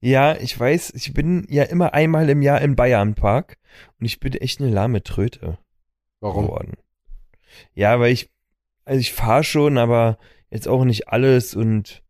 Ja, 0.00 0.36
ich 0.36 0.58
weiß, 0.58 0.92
ich 0.94 1.12
bin 1.12 1.46
ja 1.48 1.64
immer 1.64 1.94
einmal 1.94 2.28
im 2.30 2.42
Jahr 2.42 2.60
im 2.60 2.74
Bayernpark 2.74 3.58
und 3.98 4.06
ich 4.06 4.18
bin 4.18 4.32
echt 4.34 4.60
eine 4.60 4.70
lahme 4.70 5.02
Tröte 5.02 5.58
Warum? 6.20 6.46
geworden. 6.46 6.74
Ja, 7.74 8.00
weil 8.00 8.12
ich, 8.12 8.30
also 8.84 9.00
ich 9.00 9.12
fahre 9.12 9.44
schon, 9.44 9.78
aber 9.78 10.18
jetzt 10.50 10.68
auch 10.68 10.84
nicht 10.84 11.08
alles 11.08 11.54
und 11.54 12.02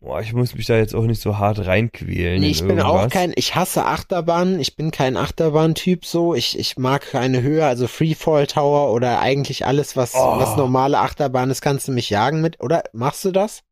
boah, 0.00 0.20
ich 0.20 0.32
muss 0.32 0.54
mich 0.54 0.66
da 0.66 0.76
jetzt 0.76 0.94
auch 0.94 1.02
nicht 1.04 1.20
so 1.20 1.38
hart 1.38 1.66
reinquälen. 1.66 2.40
Nee, 2.40 2.48
ich 2.50 2.62
bin 2.66 2.80
auch 2.80 3.08
kein, 3.08 3.32
ich 3.34 3.54
hasse 3.54 3.84
Achterbahnen, 3.86 4.60
ich 4.60 4.76
bin 4.76 4.90
kein 4.90 5.16
Achterbahn-Typ 5.16 6.04
so, 6.04 6.34
ich, 6.34 6.58
ich 6.58 6.76
mag 6.76 7.02
keine 7.10 7.42
Höhe, 7.42 7.66
also 7.66 7.86
Freefall 7.88 8.46
Tower 8.46 8.92
oder 8.92 9.20
eigentlich 9.20 9.66
alles, 9.66 9.96
was, 9.96 10.14
Oh. 10.14 10.38
was 10.38 10.56
normale 10.56 10.98
Achterbahn 10.98 11.50
ist, 11.50 11.60
kannst 11.62 11.88
du 11.88 11.92
mich 11.92 12.10
jagen 12.10 12.40
mit, 12.40 12.60
oder? 12.62 12.84
Machst 12.92 13.24
du 13.24 13.32
das? 13.32 13.62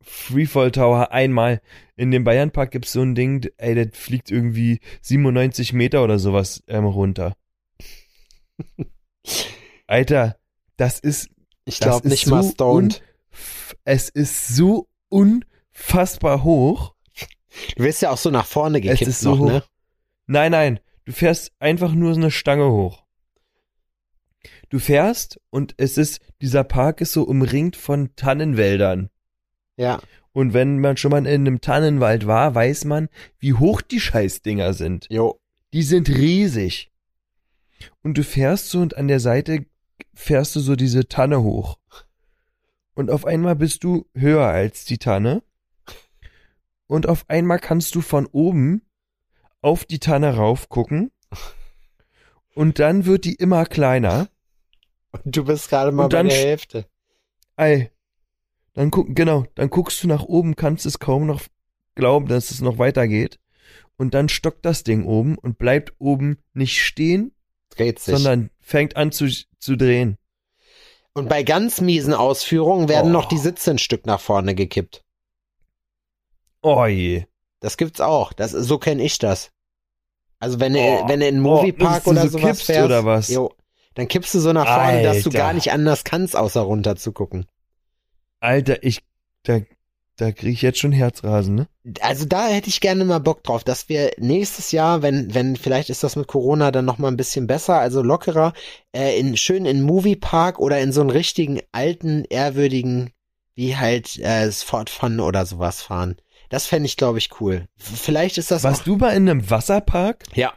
Freefall 0.00 0.70
Tower 0.70 1.10
einmal. 1.12 1.60
In 1.96 2.10
dem 2.10 2.22
Bayernpark 2.24 2.70
gibt's 2.70 2.92
so 2.92 3.02
ein 3.02 3.14
Ding, 3.14 3.46
ey, 3.56 3.74
das 3.74 3.98
fliegt 3.98 4.30
irgendwie 4.30 4.80
97 5.02 5.72
Meter 5.72 6.04
oder 6.04 6.18
sowas 6.18 6.62
ähm, 6.68 6.84
runter. 6.84 7.34
Alter, 9.86 10.36
das 10.76 10.98
ist, 11.00 11.28
Ich 11.64 11.80
glaube 11.80 12.08
nicht 12.08 12.26
mal 12.26 12.42
so 12.42 12.50
stoned. 12.50 13.02
f- 13.32 13.76
es 13.84 14.08
ist 14.08 14.48
so 14.54 14.88
unfassbar 15.76 16.42
hoch. 16.44 16.94
Du 17.76 17.84
wirst 17.84 18.02
ja 18.02 18.10
auch 18.10 18.18
so 18.18 18.30
nach 18.30 18.46
vorne 18.46 18.78
Es 18.78 18.82
gekippt 18.82 19.08
ist 19.08 19.20
so 19.20 19.30
noch, 19.34 19.38
hoch. 19.40 19.48
ne? 19.48 19.62
Nein, 20.26 20.52
nein, 20.52 20.80
du 21.04 21.12
fährst 21.12 21.52
einfach 21.58 21.92
nur 21.92 22.14
so 22.14 22.20
eine 22.20 22.30
Stange 22.30 22.70
hoch. 22.70 23.04
Du 24.68 24.78
fährst 24.78 25.40
und 25.50 25.74
es 25.76 25.96
ist, 25.96 26.20
dieser 26.42 26.64
Park 26.64 27.00
ist 27.00 27.12
so 27.12 27.22
umringt 27.22 27.76
von 27.76 28.14
Tannenwäldern. 28.16 29.10
Ja. 29.76 30.00
Und 30.32 30.52
wenn 30.52 30.80
man 30.80 30.96
schon 30.96 31.12
mal 31.12 31.18
in 31.18 31.26
einem 31.26 31.60
Tannenwald 31.60 32.26
war, 32.26 32.54
weiß 32.54 32.84
man, 32.84 33.08
wie 33.38 33.54
hoch 33.54 33.80
die 33.80 34.00
Scheißdinger 34.00 34.74
sind. 34.74 35.06
Jo. 35.08 35.40
Die 35.72 35.82
sind 35.82 36.08
riesig. 36.08 36.90
Und 38.02 38.18
du 38.18 38.24
fährst 38.24 38.70
so 38.70 38.80
und 38.80 38.96
an 38.96 39.08
der 39.08 39.20
Seite 39.20 39.66
fährst 40.14 40.56
du 40.56 40.60
so 40.60 40.76
diese 40.76 41.08
Tanne 41.08 41.42
hoch. 41.42 41.78
Und 42.94 43.10
auf 43.10 43.24
einmal 43.24 43.56
bist 43.56 43.84
du 43.84 44.06
höher 44.14 44.46
als 44.46 44.84
die 44.84 44.98
Tanne. 44.98 45.42
Und 46.86 47.08
auf 47.08 47.24
einmal 47.28 47.58
kannst 47.58 47.94
du 47.94 48.00
von 48.00 48.26
oben 48.26 48.82
auf 49.62 49.84
die 49.84 49.98
Tanne 49.98 50.36
rauf 50.36 50.68
gucken 50.68 51.10
und 52.54 52.78
dann 52.78 53.06
wird 53.06 53.24
die 53.24 53.34
immer 53.34 53.64
kleiner. 53.66 54.28
Und 55.10 55.36
du 55.36 55.44
bist 55.44 55.68
gerade 55.70 55.92
mal 55.92 56.08
bei 56.08 56.22
der 56.22 56.32
Hälfte. 56.32 56.86
Ey, 57.56 57.90
dann 58.74 58.90
guck, 58.90 59.14
genau, 59.16 59.44
dann 59.54 59.70
guckst 59.70 60.02
du 60.02 60.08
nach 60.08 60.24
oben, 60.24 60.56
kannst 60.56 60.84
es 60.86 60.98
kaum 60.98 61.26
noch 61.26 61.42
glauben, 61.94 62.28
dass 62.28 62.50
es 62.50 62.60
noch 62.60 62.78
weitergeht. 62.78 63.38
Und 63.96 64.12
dann 64.12 64.28
stockt 64.28 64.64
das 64.66 64.84
Ding 64.84 65.04
oben 65.06 65.38
und 65.38 65.56
bleibt 65.58 65.94
oben 65.98 66.38
nicht 66.52 66.82
stehen, 66.84 67.32
Dreht 67.70 67.98
sich. 67.98 68.14
sondern 68.14 68.50
fängt 68.60 68.96
an 68.96 69.10
zu, 69.10 69.26
zu 69.58 69.76
drehen. 69.76 70.18
Und 71.14 71.30
bei 71.30 71.42
ganz 71.42 71.80
miesen 71.80 72.12
Ausführungen 72.12 72.90
werden 72.90 73.08
Oh. 73.08 73.12
noch 73.14 73.24
die 73.24 73.38
Sitze 73.38 73.70
ein 73.70 73.78
Stück 73.78 74.04
nach 74.04 74.20
vorne 74.20 74.54
gekippt. 74.54 75.02
Oh 76.66 76.86
je. 76.86 77.24
Das 77.60 77.76
gibt's 77.76 78.00
auch. 78.00 78.32
Das, 78.32 78.50
so 78.50 78.78
kenne 78.78 79.02
ich 79.04 79.18
das. 79.18 79.50
Also 80.40 80.58
wenn 80.60 80.74
du, 80.74 80.80
Oh. 80.80 81.08
wenn 81.08 81.20
du 81.20 81.26
in 81.28 81.36
einen 81.36 81.46
Oh, 81.46 81.56
Moviepark 81.56 82.04
du 82.04 82.10
oder 82.10 82.22
so 82.22 82.28
sowas 82.30 82.42
kippst 82.44 82.62
fährst, 82.66 82.84
oder 82.84 83.04
was? 83.04 83.28
Jo, 83.28 83.52
dann 83.94 84.08
kippst 84.08 84.34
du 84.34 84.40
so 84.40 84.52
nach 84.52 84.66
vorne, 84.66 85.02
dass 85.02 85.22
du 85.22 85.30
Alter. 85.30 85.38
gar 85.38 85.52
nicht 85.52 85.70
anders 85.72 86.04
kannst, 86.04 86.36
außer 86.36 86.60
runter 86.60 86.96
zu 86.96 87.12
gucken. 87.12 87.46
Alter, 88.40 88.82
ich, 88.82 89.00
da, 89.44 89.60
da 90.16 90.32
krieg 90.32 90.52
ich 90.52 90.62
jetzt 90.62 90.78
schon 90.78 90.92
Herzrasen, 90.92 91.54
ne? 91.54 91.68
Also 92.00 92.26
da 92.26 92.48
hätte 92.48 92.68
ich 92.68 92.80
gerne 92.80 93.04
mal 93.04 93.20
Bock 93.20 93.42
drauf, 93.44 93.64
dass 93.64 93.88
wir 93.88 94.10
nächstes 94.18 94.72
Jahr, 94.72 95.02
wenn, 95.02 95.32
wenn, 95.34 95.56
vielleicht 95.56 95.88
ist 95.88 96.02
das 96.02 96.16
mit 96.16 96.26
Corona 96.26 96.70
dann 96.72 96.84
noch 96.84 96.98
mal 96.98 97.08
ein 97.08 97.16
bisschen 97.16 97.46
besser, 97.46 97.78
also 97.80 98.02
lockerer, 98.02 98.52
äh, 98.94 99.18
in, 99.18 99.36
schön 99.36 99.64
in 99.64 99.76
einen 99.78 99.86
Moviepark 99.86 100.58
oder 100.58 100.80
in 100.80 100.92
so 100.92 101.00
einen 101.00 101.10
richtigen 101.10 101.60
alten, 101.72 102.24
ehrwürdigen, 102.28 103.12
wie 103.54 103.76
halt, 103.76 104.18
äh, 104.18 104.50
Ford 104.52 104.90
Fun 104.90 105.20
oder 105.20 105.46
sowas 105.46 105.80
fahren. 105.80 106.16
Das 106.48 106.66
fände 106.66 106.86
ich, 106.86 106.96
glaube 106.96 107.18
ich, 107.18 107.40
cool. 107.40 107.66
Vielleicht 107.76 108.38
ist 108.38 108.50
das 108.50 108.64
Warst 108.64 108.82
auch, 108.82 108.84
du 108.84 108.96
mal 108.96 109.10
in 109.10 109.28
einem 109.28 109.50
Wasserpark? 109.50 110.24
ja, 110.34 110.52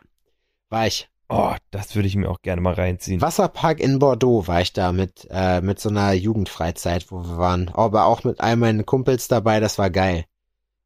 war 0.69 0.87
ich. 0.87 1.09
Oh, 1.31 1.53
das 1.69 1.95
würde 1.95 2.07
ich 2.07 2.15
mir 2.15 2.29
auch 2.29 2.41
gerne 2.41 2.59
mal 2.59 2.73
reinziehen. 2.73 3.21
Wasserpark 3.21 3.79
in 3.79 3.99
Bordeaux 3.99 4.47
war 4.47 4.61
ich 4.61 4.73
da 4.73 4.91
mit, 4.91 5.27
äh, 5.29 5.61
mit 5.61 5.79
so 5.79 5.89
einer 5.89 6.11
Jugendfreizeit, 6.13 7.11
wo 7.11 7.23
wir 7.23 7.37
waren. 7.37 7.69
Aber 7.69 8.05
auch 8.05 8.23
mit 8.23 8.39
all 8.39 8.55
meinen 8.55 8.83
Kumpels 8.85 9.27
dabei, 9.27 9.59
das 9.59 9.77
war 9.77 9.91
geil. 9.91 10.25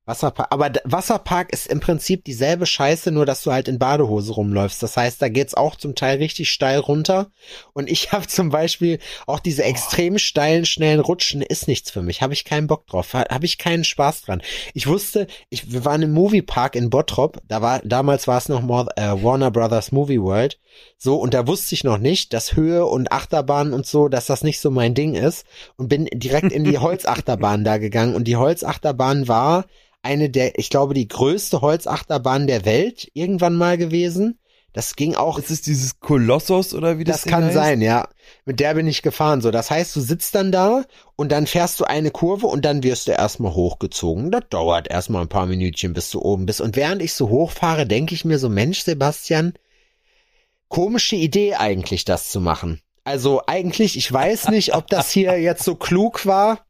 Wasserpark, 0.05 0.47
aber 0.51 0.69
Wasserpark 0.83 1.53
ist 1.53 1.67
im 1.67 1.79
Prinzip 1.79 2.25
dieselbe 2.25 2.65
Scheiße, 2.65 3.09
nur 3.11 3.25
dass 3.25 3.41
du 3.43 3.53
halt 3.53 3.69
in 3.69 3.79
Badehose 3.79 4.33
rumläufst. 4.33 4.83
Das 4.83 4.97
heißt, 4.97 5.21
da 5.21 5.29
geht's 5.29 5.53
auch 5.53 5.77
zum 5.77 5.95
Teil 5.95 6.17
richtig 6.17 6.49
steil 6.51 6.79
runter. 6.79 7.31
Und 7.71 7.89
ich 7.89 8.11
habe 8.11 8.27
zum 8.27 8.49
Beispiel 8.49 8.99
auch 9.27 9.39
diese 9.39 9.63
extrem 9.63 10.17
steilen, 10.17 10.65
schnellen 10.65 10.99
Rutschen 10.99 11.41
ist 11.41 11.69
nichts 11.69 11.89
für 11.89 12.01
mich. 12.01 12.21
Habe 12.21 12.33
ich 12.33 12.43
keinen 12.43 12.67
Bock 12.67 12.85
drauf. 12.87 13.13
Ha- 13.13 13.29
Habe 13.29 13.45
ich 13.45 13.57
keinen 13.57 13.85
Spaß 13.85 14.23
dran. 14.23 14.41
Ich 14.73 14.87
wusste, 14.87 15.27
ich, 15.49 15.71
wir 15.71 15.85
waren 15.85 16.01
im 16.01 16.11
Moviepark 16.11 16.75
in 16.75 16.89
Bottrop. 16.89 17.39
Da 17.47 17.61
war, 17.61 17.79
damals 17.85 18.27
war 18.27 18.37
es 18.37 18.49
noch 18.49 18.61
more, 18.61 18.89
äh, 18.97 19.23
Warner 19.23 19.51
Brothers 19.51 19.93
Movie 19.93 20.21
World. 20.21 20.59
So, 20.97 21.15
und 21.15 21.33
da 21.33 21.47
wusste 21.47 21.75
ich 21.75 21.85
noch 21.85 21.97
nicht, 21.97 22.33
dass 22.33 22.57
Höhe 22.57 22.85
und 22.85 23.11
Achterbahn 23.13 23.71
und 23.71 23.85
so, 23.85 24.09
dass 24.09 24.25
das 24.25 24.43
nicht 24.43 24.59
so 24.59 24.69
mein 24.69 24.95
Ding 24.95 25.15
ist. 25.15 25.45
Und 25.77 25.87
bin 25.87 26.09
direkt 26.13 26.51
in 26.51 26.65
die 26.65 26.77
Holzachterbahn 26.79 27.63
da 27.63 27.77
gegangen. 27.77 28.15
Und 28.15 28.25
die 28.25 28.35
Holzachterbahn 28.35 29.29
war 29.29 29.63
eine 30.03 30.29
der, 30.29 30.59
ich 30.59 30.69
glaube, 30.69 30.93
die 30.93 31.07
größte 31.07 31.61
Holzachterbahn 31.61 32.47
der 32.47 32.65
Welt 32.65 33.09
irgendwann 33.13 33.55
mal 33.55 33.77
gewesen. 33.77 34.39
Das 34.73 34.95
ging 34.95 35.13
auch 35.13 35.37
Ist 35.37 35.51
es 35.51 35.61
dieses 35.61 35.99
Kolossos 35.99 36.73
oder 36.73 36.97
wie 36.97 37.03
das 37.03 37.21
das 37.21 37.31
kann 37.31 37.43
heißt? 37.45 37.53
sein, 37.53 37.81
ja. 37.81 38.07
Mit 38.45 38.59
der 38.59 38.73
bin 38.73 38.87
ich 38.87 39.03
gefahren. 39.03 39.39
So, 39.39 39.51
das 39.51 39.69
heißt, 39.69 39.95
du 39.95 40.01
sitzt 40.01 40.33
dann 40.33 40.51
da 40.51 40.83
und 41.15 41.31
dann 41.31 41.45
fährst 41.45 41.79
du 41.79 41.83
eine 41.85 42.09
Kurve 42.09 42.47
und 42.47 42.65
dann 42.65 42.81
wirst 42.81 43.07
du 43.07 43.11
erstmal 43.11 43.53
hochgezogen. 43.53 44.31
Das 44.31 44.43
dauert 44.49 44.89
erstmal 44.89 45.21
ein 45.21 45.29
paar 45.29 45.45
Minütchen, 45.45 45.93
bis 45.93 46.09
du 46.09 46.21
oben 46.21 46.47
bist. 46.47 46.59
Und 46.59 46.75
während 46.75 47.03
ich 47.03 47.13
so 47.13 47.29
hochfahre, 47.29 47.85
denke 47.85 48.15
ich 48.15 48.25
mir 48.25 48.39
so, 48.39 48.49
Mensch, 48.49 48.79
Sebastian, 48.81 49.53
komische 50.69 51.17
Idee 51.17 51.53
eigentlich, 51.53 52.03
das 52.03 52.31
zu 52.31 52.41
machen. 52.41 52.81
Also 53.03 53.43
eigentlich, 53.45 53.95
ich 53.95 54.11
weiß 54.11 54.49
nicht, 54.49 54.73
ob 54.73 54.87
das 54.87 55.11
hier 55.11 55.39
jetzt 55.39 55.63
so 55.63 55.75
klug 55.75 56.25
war. 56.25 56.65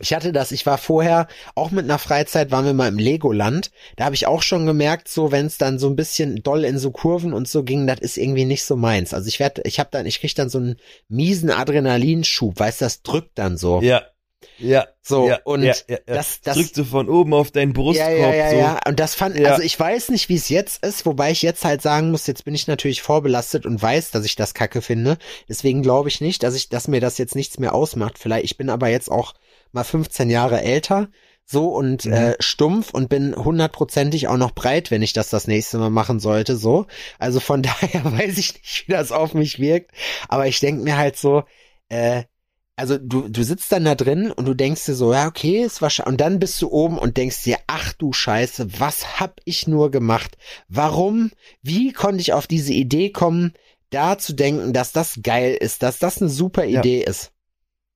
Ich 0.00 0.12
hatte 0.12 0.32
das, 0.32 0.50
ich 0.50 0.66
war 0.66 0.76
vorher 0.78 1.28
auch 1.54 1.70
mit 1.70 1.84
einer 1.84 1.98
Freizeit, 2.00 2.50
waren 2.50 2.64
wir 2.64 2.72
mal 2.74 2.88
im 2.88 2.98
Legoland. 2.98 3.70
Da 3.96 4.04
habe 4.06 4.14
ich 4.16 4.26
auch 4.26 4.42
schon 4.42 4.66
gemerkt, 4.66 5.06
so 5.08 5.30
wenn 5.30 5.46
es 5.46 5.56
dann 5.56 5.78
so 5.78 5.88
ein 5.88 5.94
bisschen 5.96 6.42
doll 6.42 6.64
in 6.64 6.78
so 6.78 6.90
Kurven 6.90 7.32
und 7.32 7.46
so 7.48 7.62
ging, 7.62 7.86
das 7.86 8.00
ist 8.00 8.16
irgendwie 8.16 8.44
nicht 8.44 8.64
so 8.64 8.74
meins. 8.76 9.14
Also 9.14 9.28
ich 9.28 9.38
werde, 9.38 9.62
ich 9.64 9.78
habe 9.78 9.90
dann, 9.92 10.04
ich 10.06 10.20
krieg 10.20 10.34
dann 10.34 10.48
so 10.48 10.58
einen 10.58 10.76
miesen 11.08 11.50
Adrenalinschub, 11.50 12.58
weißt, 12.58 12.82
das 12.82 13.02
drückt 13.02 13.38
dann 13.38 13.56
so. 13.56 13.80
Ja. 13.82 14.02
Ja. 14.58 14.86
So, 15.02 15.28
ja, 15.28 15.38
und 15.44 15.62
ja, 15.62 15.74
ja, 15.88 15.98
das- 16.06 16.40
das- 16.42 16.56
drückt 16.56 16.74
so 16.74 16.84
von 16.84 17.08
oben 17.08 17.32
auf 17.34 17.50
deinen 17.50 17.72
Brustkorb 17.72 18.08
ja, 18.10 18.14
ja, 18.14 18.34
ja, 18.34 18.50
so. 18.50 18.56
ja. 18.56 18.80
Und 18.86 19.00
das 19.00 19.14
fand, 19.14 19.38
also 19.44 19.62
ich 19.62 19.78
weiß 19.78 20.10
nicht, 20.10 20.28
wie 20.28 20.34
es 20.36 20.48
jetzt 20.48 20.84
ist, 20.84 21.06
wobei 21.06 21.30
ich 21.30 21.42
jetzt 21.42 21.64
halt 21.64 21.82
sagen 21.82 22.10
muss, 22.10 22.26
jetzt 22.26 22.44
bin 22.44 22.54
ich 22.54 22.66
natürlich 22.66 23.00
vorbelastet 23.02 23.64
und 23.66 23.80
weiß, 23.80 24.10
dass 24.10 24.24
ich 24.24 24.36
das 24.36 24.54
Kacke 24.54 24.82
finde. 24.82 25.18
Deswegen 25.48 25.82
glaube 25.82 26.08
ich 26.08 26.20
nicht, 26.20 26.42
dass 26.42 26.54
ich, 26.54 26.68
dass 26.68 26.88
mir 26.88 27.00
das 27.00 27.18
jetzt 27.18 27.34
nichts 27.34 27.58
mehr 27.58 27.74
ausmacht. 27.74 28.18
Vielleicht, 28.18 28.44
ich 28.44 28.56
bin 28.56 28.70
aber 28.70 28.88
jetzt 28.88 29.10
auch 29.10 29.32
mal 29.74 29.84
15 29.84 30.30
Jahre 30.30 30.62
älter, 30.62 31.08
so 31.44 31.68
und 31.68 32.06
Mhm. 32.06 32.12
äh, 32.12 32.36
stumpf 32.40 32.90
und 32.94 33.08
bin 33.10 33.34
hundertprozentig 33.36 34.28
auch 34.28 34.38
noch 34.38 34.52
breit, 34.52 34.90
wenn 34.90 35.02
ich 35.02 35.12
das 35.12 35.28
das 35.28 35.46
nächste 35.46 35.76
Mal 35.78 35.90
machen 35.90 36.18
sollte, 36.20 36.56
so. 36.56 36.86
Also 37.18 37.40
von 37.40 37.62
daher 37.80 38.04
weiß 38.04 38.38
ich 38.38 38.54
nicht, 38.54 38.88
wie 38.88 38.92
das 38.92 39.12
auf 39.12 39.34
mich 39.34 39.58
wirkt. 39.58 39.90
Aber 40.28 40.46
ich 40.46 40.58
denke 40.60 40.82
mir 40.82 40.96
halt 40.96 41.16
so, 41.18 41.44
äh, 41.90 42.22
also 42.76 42.98
du, 42.98 43.28
du 43.28 43.44
sitzt 43.44 43.70
dann 43.70 43.84
da 43.84 43.94
drin 43.94 44.32
und 44.32 44.46
du 44.46 44.54
denkst 44.54 44.84
dir 44.86 44.94
so, 44.94 45.12
ja, 45.12 45.28
okay, 45.28 45.62
ist 45.62 45.80
wahrscheinlich, 45.80 46.12
und 46.12 46.20
dann 46.20 46.40
bist 46.40 46.60
du 46.60 46.70
oben 46.72 46.98
und 46.98 47.16
denkst 47.16 47.44
dir, 47.44 47.58
ach 47.68 47.92
du 47.92 48.12
Scheiße, 48.12 48.80
was 48.80 49.20
hab 49.20 49.40
ich 49.44 49.68
nur 49.68 49.90
gemacht? 49.92 50.36
Warum? 50.68 51.30
Wie 51.62 51.92
konnte 51.92 52.20
ich 52.20 52.32
auf 52.32 52.46
diese 52.48 52.72
Idee 52.72 53.10
kommen, 53.10 53.52
da 53.90 54.18
zu 54.18 54.32
denken, 54.32 54.72
dass 54.72 54.90
das 54.90 55.20
geil 55.22 55.54
ist, 55.54 55.84
dass 55.84 55.98
das 56.00 56.20
eine 56.20 56.30
super 56.30 56.64
Ja. 56.64 56.80
Idee 56.80 57.04
ist? 57.04 57.32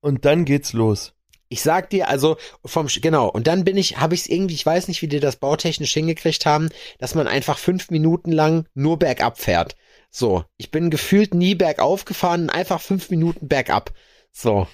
Und 0.01 0.25
dann 0.27 0.45
geht's 0.45 0.73
los. 0.75 1.13
Ich 1.49 1.63
sag 1.63 1.91
dir, 1.91 2.09
also 2.09 2.37
vom 2.65 2.89
genau, 2.89 3.29
und 3.29 3.47
dann 3.47 3.65
bin 3.65 3.77
ich, 3.77 3.99
habe 3.99 4.15
ich 4.15 4.23
es 4.23 4.27
irgendwie, 4.29 4.55
ich 4.55 4.67
weiß 4.67 4.89
nicht, 4.89 5.01
wie 5.03 5.09
die 5.09 5.21
das 5.21 5.37
bautechnisch 5.37 5.93
hingekriegt 5.93 6.45
haben, 6.45 6.69
dass 6.99 7.15
man 7.15 7.27
einfach 7.27 7.59
fünf 7.59 7.91
Minuten 7.91 8.33
lang 8.33 8.67
nur 8.75 8.99
bergab 8.99 9.39
fährt. 9.39 9.77
So, 10.11 10.45
ich 10.57 10.71
bin 10.71 10.91
gefühlt 10.91 11.35
nie 11.35 11.55
bergauf 11.55 12.05
gefahren, 12.05 12.51
einfach 12.51 12.81
fünf 12.81 13.11
Minuten 13.11 13.49
bergab. 13.49 13.93
So. 14.33 14.67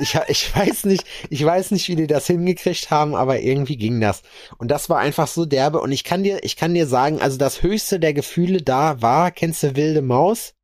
Ich, 0.00 0.18
ich 0.28 0.56
weiß 0.56 0.84
nicht, 0.84 1.04
ich 1.28 1.44
weiß 1.44 1.70
nicht, 1.70 1.88
wie 1.88 1.96
die 1.96 2.06
das 2.06 2.26
hingekriegt 2.26 2.90
haben, 2.90 3.14
aber 3.14 3.40
irgendwie 3.40 3.76
ging 3.76 4.00
das. 4.00 4.22
Und 4.56 4.70
das 4.70 4.88
war 4.88 4.98
einfach 4.98 5.28
so 5.28 5.44
derbe. 5.44 5.80
Und 5.80 5.92
ich 5.92 6.02
kann 6.02 6.22
dir, 6.22 6.42
ich 6.44 6.56
kann 6.56 6.72
dir 6.72 6.86
sagen, 6.86 7.20
also 7.20 7.36
das 7.36 7.62
höchste 7.62 8.00
der 8.00 8.14
Gefühle 8.14 8.62
da 8.62 9.02
war, 9.02 9.30
kennst 9.30 9.62
du 9.62 9.76
Wilde 9.76 10.00
Maus? 10.00 10.54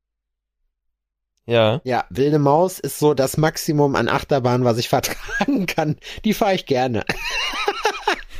Ja. 1.49 1.81
Ja, 1.83 2.05
Wilde 2.09 2.39
Maus 2.39 2.79
ist 2.79 2.99
so 2.99 3.13
das 3.13 3.37
Maximum 3.37 3.95
an 3.95 4.07
Achterbahn, 4.07 4.63
was 4.63 4.77
ich 4.77 4.87
vertragen 4.89 5.65
kann. 5.65 5.97
Die 6.23 6.33
fahre 6.33 6.55
ich 6.55 6.65
gerne. 6.65 7.03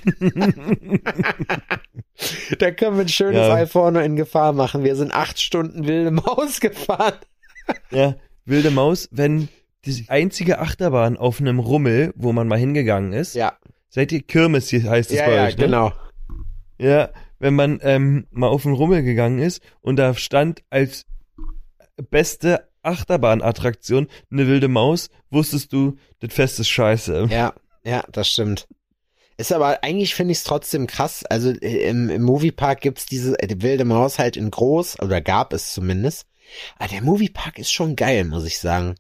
da 2.59 2.71
können 2.71 2.95
wir 2.97 3.01
ein 3.05 3.09
schönes 3.09 3.47
Ja. 3.47 3.53
Alforno 3.53 3.99
in 3.99 4.15
Gefahr 4.15 4.53
machen. 4.53 4.83
Wir 4.83 4.95
sind 4.95 5.13
acht 5.13 5.39
Stunden 5.41 5.87
Wilde 5.87 6.11
Maus 6.11 6.59
gefahren. 6.61 7.17
Ja. 7.91 8.15
Wilde 8.45 8.71
Maus, 8.71 9.09
wenn 9.11 9.49
die 9.85 10.05
einzige 10.07 10.59
Achterbahn 10.59 11.17
auf 11.17 11.39
einem 11.39 11.59
Rummel, 11.59 12.13
wo 12.15 12.31
man 12.31 12.47
mal 12.47 12.57
hingegangen 12.59 13.13
ist, 13.13 13.35
Ja, 13.35 13.53
seid 13.89 14.11
ihr 14.11 14.21
Kirmes 14.21 14.69
hier 14.69 14.89
heißt 14.89 15.11
es 15.11 15.17
ja, 15.17 15.25
bei 15.25 15.35
ja, 15.35 15.45
euch, 15.45 15.57
ne? 15.57 15.65
genau. 15.65 15.93
Ja, 16.79 17.09
wenn 17.39 17.55
man 17.55 17.79
ähm, 17.83 18.27
mal 18.31 18.47
auf 18.47 18.63
den 18.63 18.73
Rummel 18.73 19.03
gegangen 19.03 19.39
ist 19.39 19.61
und 19.81 19.97
da 19.97 20.13
stand 20.13 20.63
als 20.69 21.05
beste 22.09 22.68
Achterbahnattraktion 22.81 24.07
eine 24.31 24.47
wilde 24.47 24.67
Maus, 24.67 25.09
wusstest 25.29 25.73
du, 25.73 25.97
das 26.19 26.33
Fest 26.33 26.59
ist 26.59 26.69
scheiße. 26.69 27.27
Ja, 27.29 27.53
ja, 27.83 28.03
das 28.11 28.29
stimmt. 28.29 28.67
Ist 29.37 29.53
aber 29.53 29.83
eigentlich 29.83 30.15
finde 30.15 30.33
ich 30.33 30.39
es 30.39 30.43
trotzdem 30.43 30.85
krass. 30.85 31.23
Also 31.23 31.51
äh, 31.51 31.89
im, 31.89 32.09
im 32.09 32.23
Moviepark 32.23 32.81
gibt's 32.81 33.05
diese 33.05 33.39
äh, 33.39 33.47
die 33.47 33.61
wilde 33.61 33.85
Maus 33.85 34.19
halt 34.19 34.35
in 34.35 34.51
groß 34.51 34.99
oder 34.99 35.21
gab 35.21 35.53
es 35.53 35.73
zumindest. 35.73 36.27
Aber 36.77 36.89
der 36.89 37.01
Moviepark 37.01 37.57
ist 37.57 37.71
schon 37.71 37.95
geil, 37.95 38.25
muss 38.25 38.43
ich 38.43 38.59
sagen. 38.59 38.95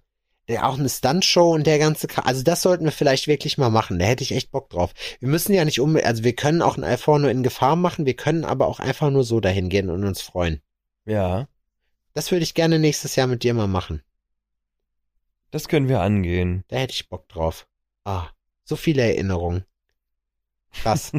Der 0.47 0.67
auch 0.67 0.79
eine 0.79 0.87
Stuntshow 0.87 1.53
und 1.53 1.67
der 1.67 1.77
ganze 1.77 2.07
Kram. 2.07 2.25
Also 2.25 2.41
das 2.41 2.61
sollten 2.61 2.85
wir 2.85 2.93
vielleicht 2.93 3.27
wirklich 3.27 3.57
mal 3.57 3.69
machen. 3.69 3.99
Da 3.99 4.05
hätte 4.05 4.23
ich 4.23 4.31
echt 4.31 4.49
Bock 4.49 4.69
drauf. 4.69 4.93
Wir 5.19 5.27
müssen 5.27 5.53
ja 5.53 5.65
nicht 5.65 5.81
um, 5.81 5.97
also 5.97 6.23
wir 6.23 6.33
können 6.33 6.61
auch 6.61 6.77
ein 6.77 6.85
Alforno 6.85 7.27
in 7.27 7.43
Gefahr 7.43 7.75
machen. 7.75 8.05
Wir 8.05 8.15
können 8.15 8.45
aber 8.45 8.67
auch 8.67 8.79
einfach 8.79 9.09
nur 9.09 9.25
so 9.25 9.41
dahin 9.41 9.67
gehen 9.67 9.89
und 9.89 10.05
uns 10.05 10.21
freuen. 10.21 10.61
Ja, 11.05 11.49
Das 12.13 12.31
würde 12.31 12.43
ich 12.43 12.53
gerne 12.53 12.79
nächstes 12.79 13.15
Jahr 13.15 13.27
mit 13.27 13.43
dir 13.43 13.53
mal 13.53 13.67
machen. 13.67 14.01
das 15.51 15.67
können 15.67 15.87
wir 15.89 16.01
angehen. 16.01 16.63
Da 16.67 16.77
hätte 16.77 16.93
ich 16.93 17.09
Bock 17.09 17.27
drauf. 17.29 17.67
Ah, 18.03 18.27
so 18.63 18.75
viele 18.75 19.01
Erinnerungen. 19.03 19.65
Krass. 20.73 21.11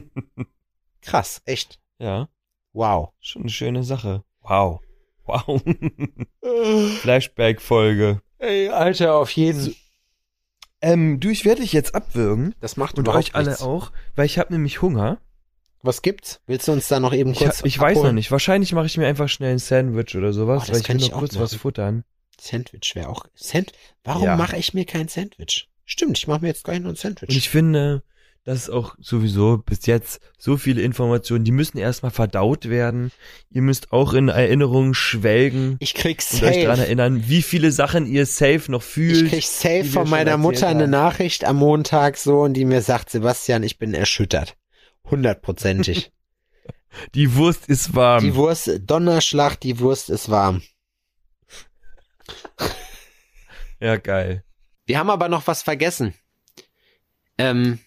Krass, 1.02 1.42
echt. 1.44 1.80
Ja, 1.98 2.28
Wow. 2.72 3.12
schon 3.20 3.42
eine 3.42 3.50
schöne 3.50 3.82
Sache. 3.82 4.22
Wow. 4.42 4.80
Wow. 5.24 5.62
Flashback-Folge. 7.00 8.22
Ey, 8.38 8.68
Alter, 8.68 9.14
auf 9.14 9.30
jeden. 9.32 9.74
Ähm, 10.80 11.20
du, 11.20 11.28
ich 11.28 11.44
werde 11.44 11.60
dich 11.62 11.72
jetzt 11.72 11.94
abwürgen. 11.94 12.54
Das 12.60 12.76
macht 12.76 12.98
Und 12.98 13.08
euch 13.08 13.34
alle 13.34 13.48
nichts. 13.50 13.62
auch, 13.62 13.92
weil 14.16 14.26
ich 14.26 14.38
habe 14.38 14.52
nämlich 14.52 14.80
Hunger. 14.82 15.20
Was 15.82 16.02
gibt's? 16.02 16.40
Willst 16.46 16.68
du 16.68 16.72
uns 16.72 16.88
da 16.88 17.00
noch 17.00 17.12
eben 17.14 17.32
Ich, 17.32 17.38
kurz 17.38 17.62
ha- 17.62 17.66
ich 17.66 17.78
weiß 17.78 18.02
noch 18.02 18.12
nicht. 18.12 18.30
Wahrscheinlich 18.30 18.72
mache 18.72 18.86
ich 18.86 18.96
mir 18.98 19.06
einfach 19.06 19.28
schnell 19.28 19.52
ein 19.52 19.58
Sandwich 19.58 20.14
oder 20.16 20.32
sowas, 20.32 20.64
Oh, 20.68 20.72
weil 20.72 20.80
ich 20.80 20.88
will 20.88 20.96
ich 20.96 21.10
noch 21.10 21.18
kurz 21.20 21.34
was 21.38 21.52
machen. 21.52 21.58
futtern. 21.60 22.04
Sandwich 22.38 22.92
wäre 22.94 23.08
auch. 23.08 23.24
Sand 23.34 23.72
Warum 24.04 24.24
Ja. 24.24 24.36
mache 24.36 24.56
ich 24.56 24.74
mir 24.74 24.84
kein 24.84 25.08
Sandwich? 25.08 25.68
Stimmt, 25.84 26.18
ich 26.18 26.26
mache 26.26 26.42
mir 26.42 26.48
jetzt 26.48 26.64
gleich 26.64 26.80
noch 26.80 26.90
ein 26.90 26.96
Sandwich. 26.96 27.28
Und 27.30 27.36
ich 27.36 27.48
finde, 27.50 28.02
das 28.44 28.58
ist 28.58 28.70
auch 28.70 28.94
sowieso 28.98 29.58
bis 29.58 29.84
jetzt 29.86 30.20
so 30.38 30.56
viele 30.56 30.80
Informationen, 30.82 31.44
die 31.44 31.52
müssen 31.52 31.76
erstmal 31.78 32.10
verdaut 32.12 32.68
werden. 32.68 33.10
Ihr 33.50 33.60
müsst 33.62 33.92
auch 33.92 34.14
in 34.14 34.28
Erinnerungen 34.28 34.94
schwelgen 34.94 35.76
Ich 35.80 35.94
krieg 35.94 36.22
und 36.32 36.42
euch 36.42 36.62
daran 36.62 36.76
safe. 36.76 36.86
erinnern, 36.86 37.24
wie 37.26 37.42
viele 37.42 37.72
Sachen 37.72 38.06
ihr 38.06 38.24
safe 38.26 38.70
noch 38.70 38.82
fühlt. 38.82 39.24
Ich 39.26 39.30
krieg 39.30 39.44
safe 39.44 39.84
von 39.84 40.08
meiner 40.08 40.36
Mutter 40.38 40.68
eine 40.68 40.84
haben. 40.84 40.90
Nachricht 40.90 41.44
am 41.44 41.56
Montag 41.56 42.16
so 42.16 42.40
und 42.40 42.54
die 42.54 42.64
mir 42.64 42.80
sagt, 42.82 43.10
Sebastian, 43.10 43.62
ich 43.62 43.78
bin 43.78 43.92
erschüttert. 43.94 44.56
Hundertprozentig. 45.10 46.12
Die 47.14 47.34
Wurst 47.36 47.68
ist 47.68 47.94
warm. 47.94 48.24
die 48.24 48.34
Wurst, 48.34 48.68
Donnerschlag, 48.84 49.60
die 49.60 49.78
Wurst 49.78 50.10
ist 50.10 50.28
warm. 50.28 50.60
ja, 53.78 53.96
geil. 53.96 54.44
Wir 54.86 54.98
haben 54.98 55.08
aber 55.10 55.28
noch 55.28 55.46
was 55.46 55.62
vergessen. 55.62 56.14
Ähm, 57.38 57.78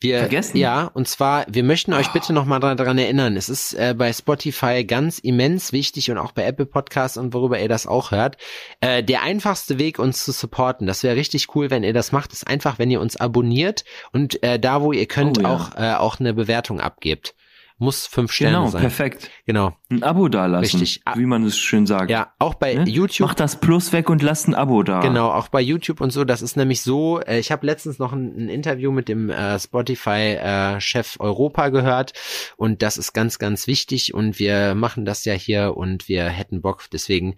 wir, 0.00 0.18
Vergessen? 0.20 0.56
Ja, 0.56 0.90
und 0.94 1.08
zwar, 1.08 1.44
wir 1.48 1.62
möchten 1.62 1.92
euch 1.92 2.08
bitte 2.12 2.32
noch 2.32 2.44
mal 2.44 2.58
daran 2.58 2.98
erinnern, 2.98 3.36
es 3.36 3.48
ist 3.48 3.74
äh, 3.74 3.94
bei 3.96 4.12
Spotify 4.12 4.84
ganz 4.84 5.18
immens 5.18 5.72
wichtig 5.72 6.10
und 6.10 6.18
auch 6.18 6.32
bei 6.32 6.44
Apple 6.44 6.66
Podcasts 6.66 7.16
und 7.16 7.34
worüber 7.34 7.60
ihr 7.60 7.68
das 7.68 7.86
auch 7.86 8.10
hört, 8.10 8.36
äh, 8.80 9.02
der 9.02 9.22
einfachste 9.22 9.78
Weg, 9.78 9.98
uns 9.98 10.24
zu 10.24 10.32
supporten, 10.32 10.86
das 10.86 11.02
wäre 11.02 11.16
richtig 11.16 11.54
cool, 11.54 11.70
wenn 11.70 11.84
ihr 11.84 11.92
das 11.92 12.12
macht, 12.12 12.32
ist 12.32 12.46
einfach, 12.46 12.78
wenn 12.78 12.90
ihr 12.90 13.00
uns 13.00 13.16
abonniert 13.16 13.84
und 14.12 14.42
äh, 14.42 14.58
da, 14.58 14.82
wo 14.82 14.92
ihr 14.92 15.06
könnt, 15.06 15.38
Oh 15.38 15.42
ja. 15.42 15.54
auch, 15.54 15.76
äh, 15.76 15.94
auch 15.94 16.18
eine 16.18 16.34
Bewertung 16.34 16.80
abgebt. 16.80 17.34
Muss 17.82 18.06
fünf 18.06 18.30
Sterne 18.30 18.58
Genau, 18.58 18.68
sein. 18.68 18.82
perfekt. 18.82 19.30
Genau. 19.46 19.74
Ein 19.90 20.02
Abo 20.02 20.28
dalassen. 20.28 20.78
Richtig. 20.80 21.00
Ah. 21.06 21.16
Wie 21.16 21.24
man 21.24 21.44
es 21.44 21.56
schön 21.58 21.86
sagt. 21.86 22.10
Ja, 22.10 22.34
auch 22.38 22.52
bei 22.54 22.74
Ne? 22.74 22.84
YouTube. 22.88 23.26
Mach 23.28 23.34
das 23.34 23.58
Plus 23.58 23.92
weg 23.94 24.10
und 24.10 24.22
lasst 24.22 24.48
ein 24.48 24.54
Abo 24.54 24.82
da. 24.82 25.00
Genau, 25.00 25.30
auch 25.30 25.48
bei 25.48 25.62
YouTube 25.62 26.02
und 26.02 26.10
so. 26.10 26.24
Das 26.24 26.42
ist 26.42 26.56
nämlich 26.58 26.82
so, 26.82 27.20
äh, 27.20 27.38
ich 27.38 27.50
habe 27.50 27.64
letztens 27.64 27.98
noch 27.98 28.12
ein, 28.12 28.36
ein 28.36 28.48
Interview 28.50 28.92
mit 28.92 29.08
dem 29.08 29.30
äh, 29.30 29.58
Spotify-Chef 29.58 31.16
Europa 31.20 31.70
gehört 31.70 32.12
und 32.58 32.82
das 32.82 32.98
ist 32.98 33.14
ganz, 33.14 33.38
ganz 33.38 33.66
wichtig 33.66 34.12
und 34.12 34.38
wir 34.38 34.74
machen 34.74 35.06
das 35.06 35.24
ja 35.24 35.32
hier 35.32 35.74
und 35.76 36.06
wir 36.06 36.24
hätten 36.24 36.60
Bock, 36.60 36.84
deswegen 36.92 37.36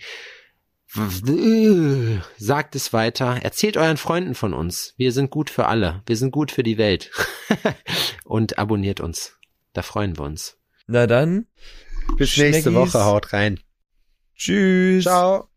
w- 0.95 2.19
sagt 2.37 2.75
es 2.75 2.93
weiter, 2.93 3.39
erzählt 3.43 3.77
euren 3.77 3.97
Freunden 3.97 4.35
von 4.35 4.55
uns. 4.55 4.95
Wir 4.97 5.13
sind 5.13 5.31
gut 5.31 5.51
für 5.51 5.67
alle, 5.67 6.03
wir 6.07 6.17
sind 6.17 6.33
gut 6.33 6.51
für 6.51 6.63
die 6.63 6.79
Welt 6.79 7.11
und 8.25 8.59
abonniert 8.59 9.01
uns. 9.01 9.39
Da 9.73 9.83
freuen 9.83 10.17
wir 10.17 10.25
uns. 10.25 10.59
Na 10.87 11.07
dann, 11.07 11.47
Bis 12.17 12.37
nächste 12.37 12.75
Woche, 12.75 13.05
haut 13.05 13.33
rein. 13.33 13.61
tschüss. 14.35 15.05
Ciao. 15.05 15.52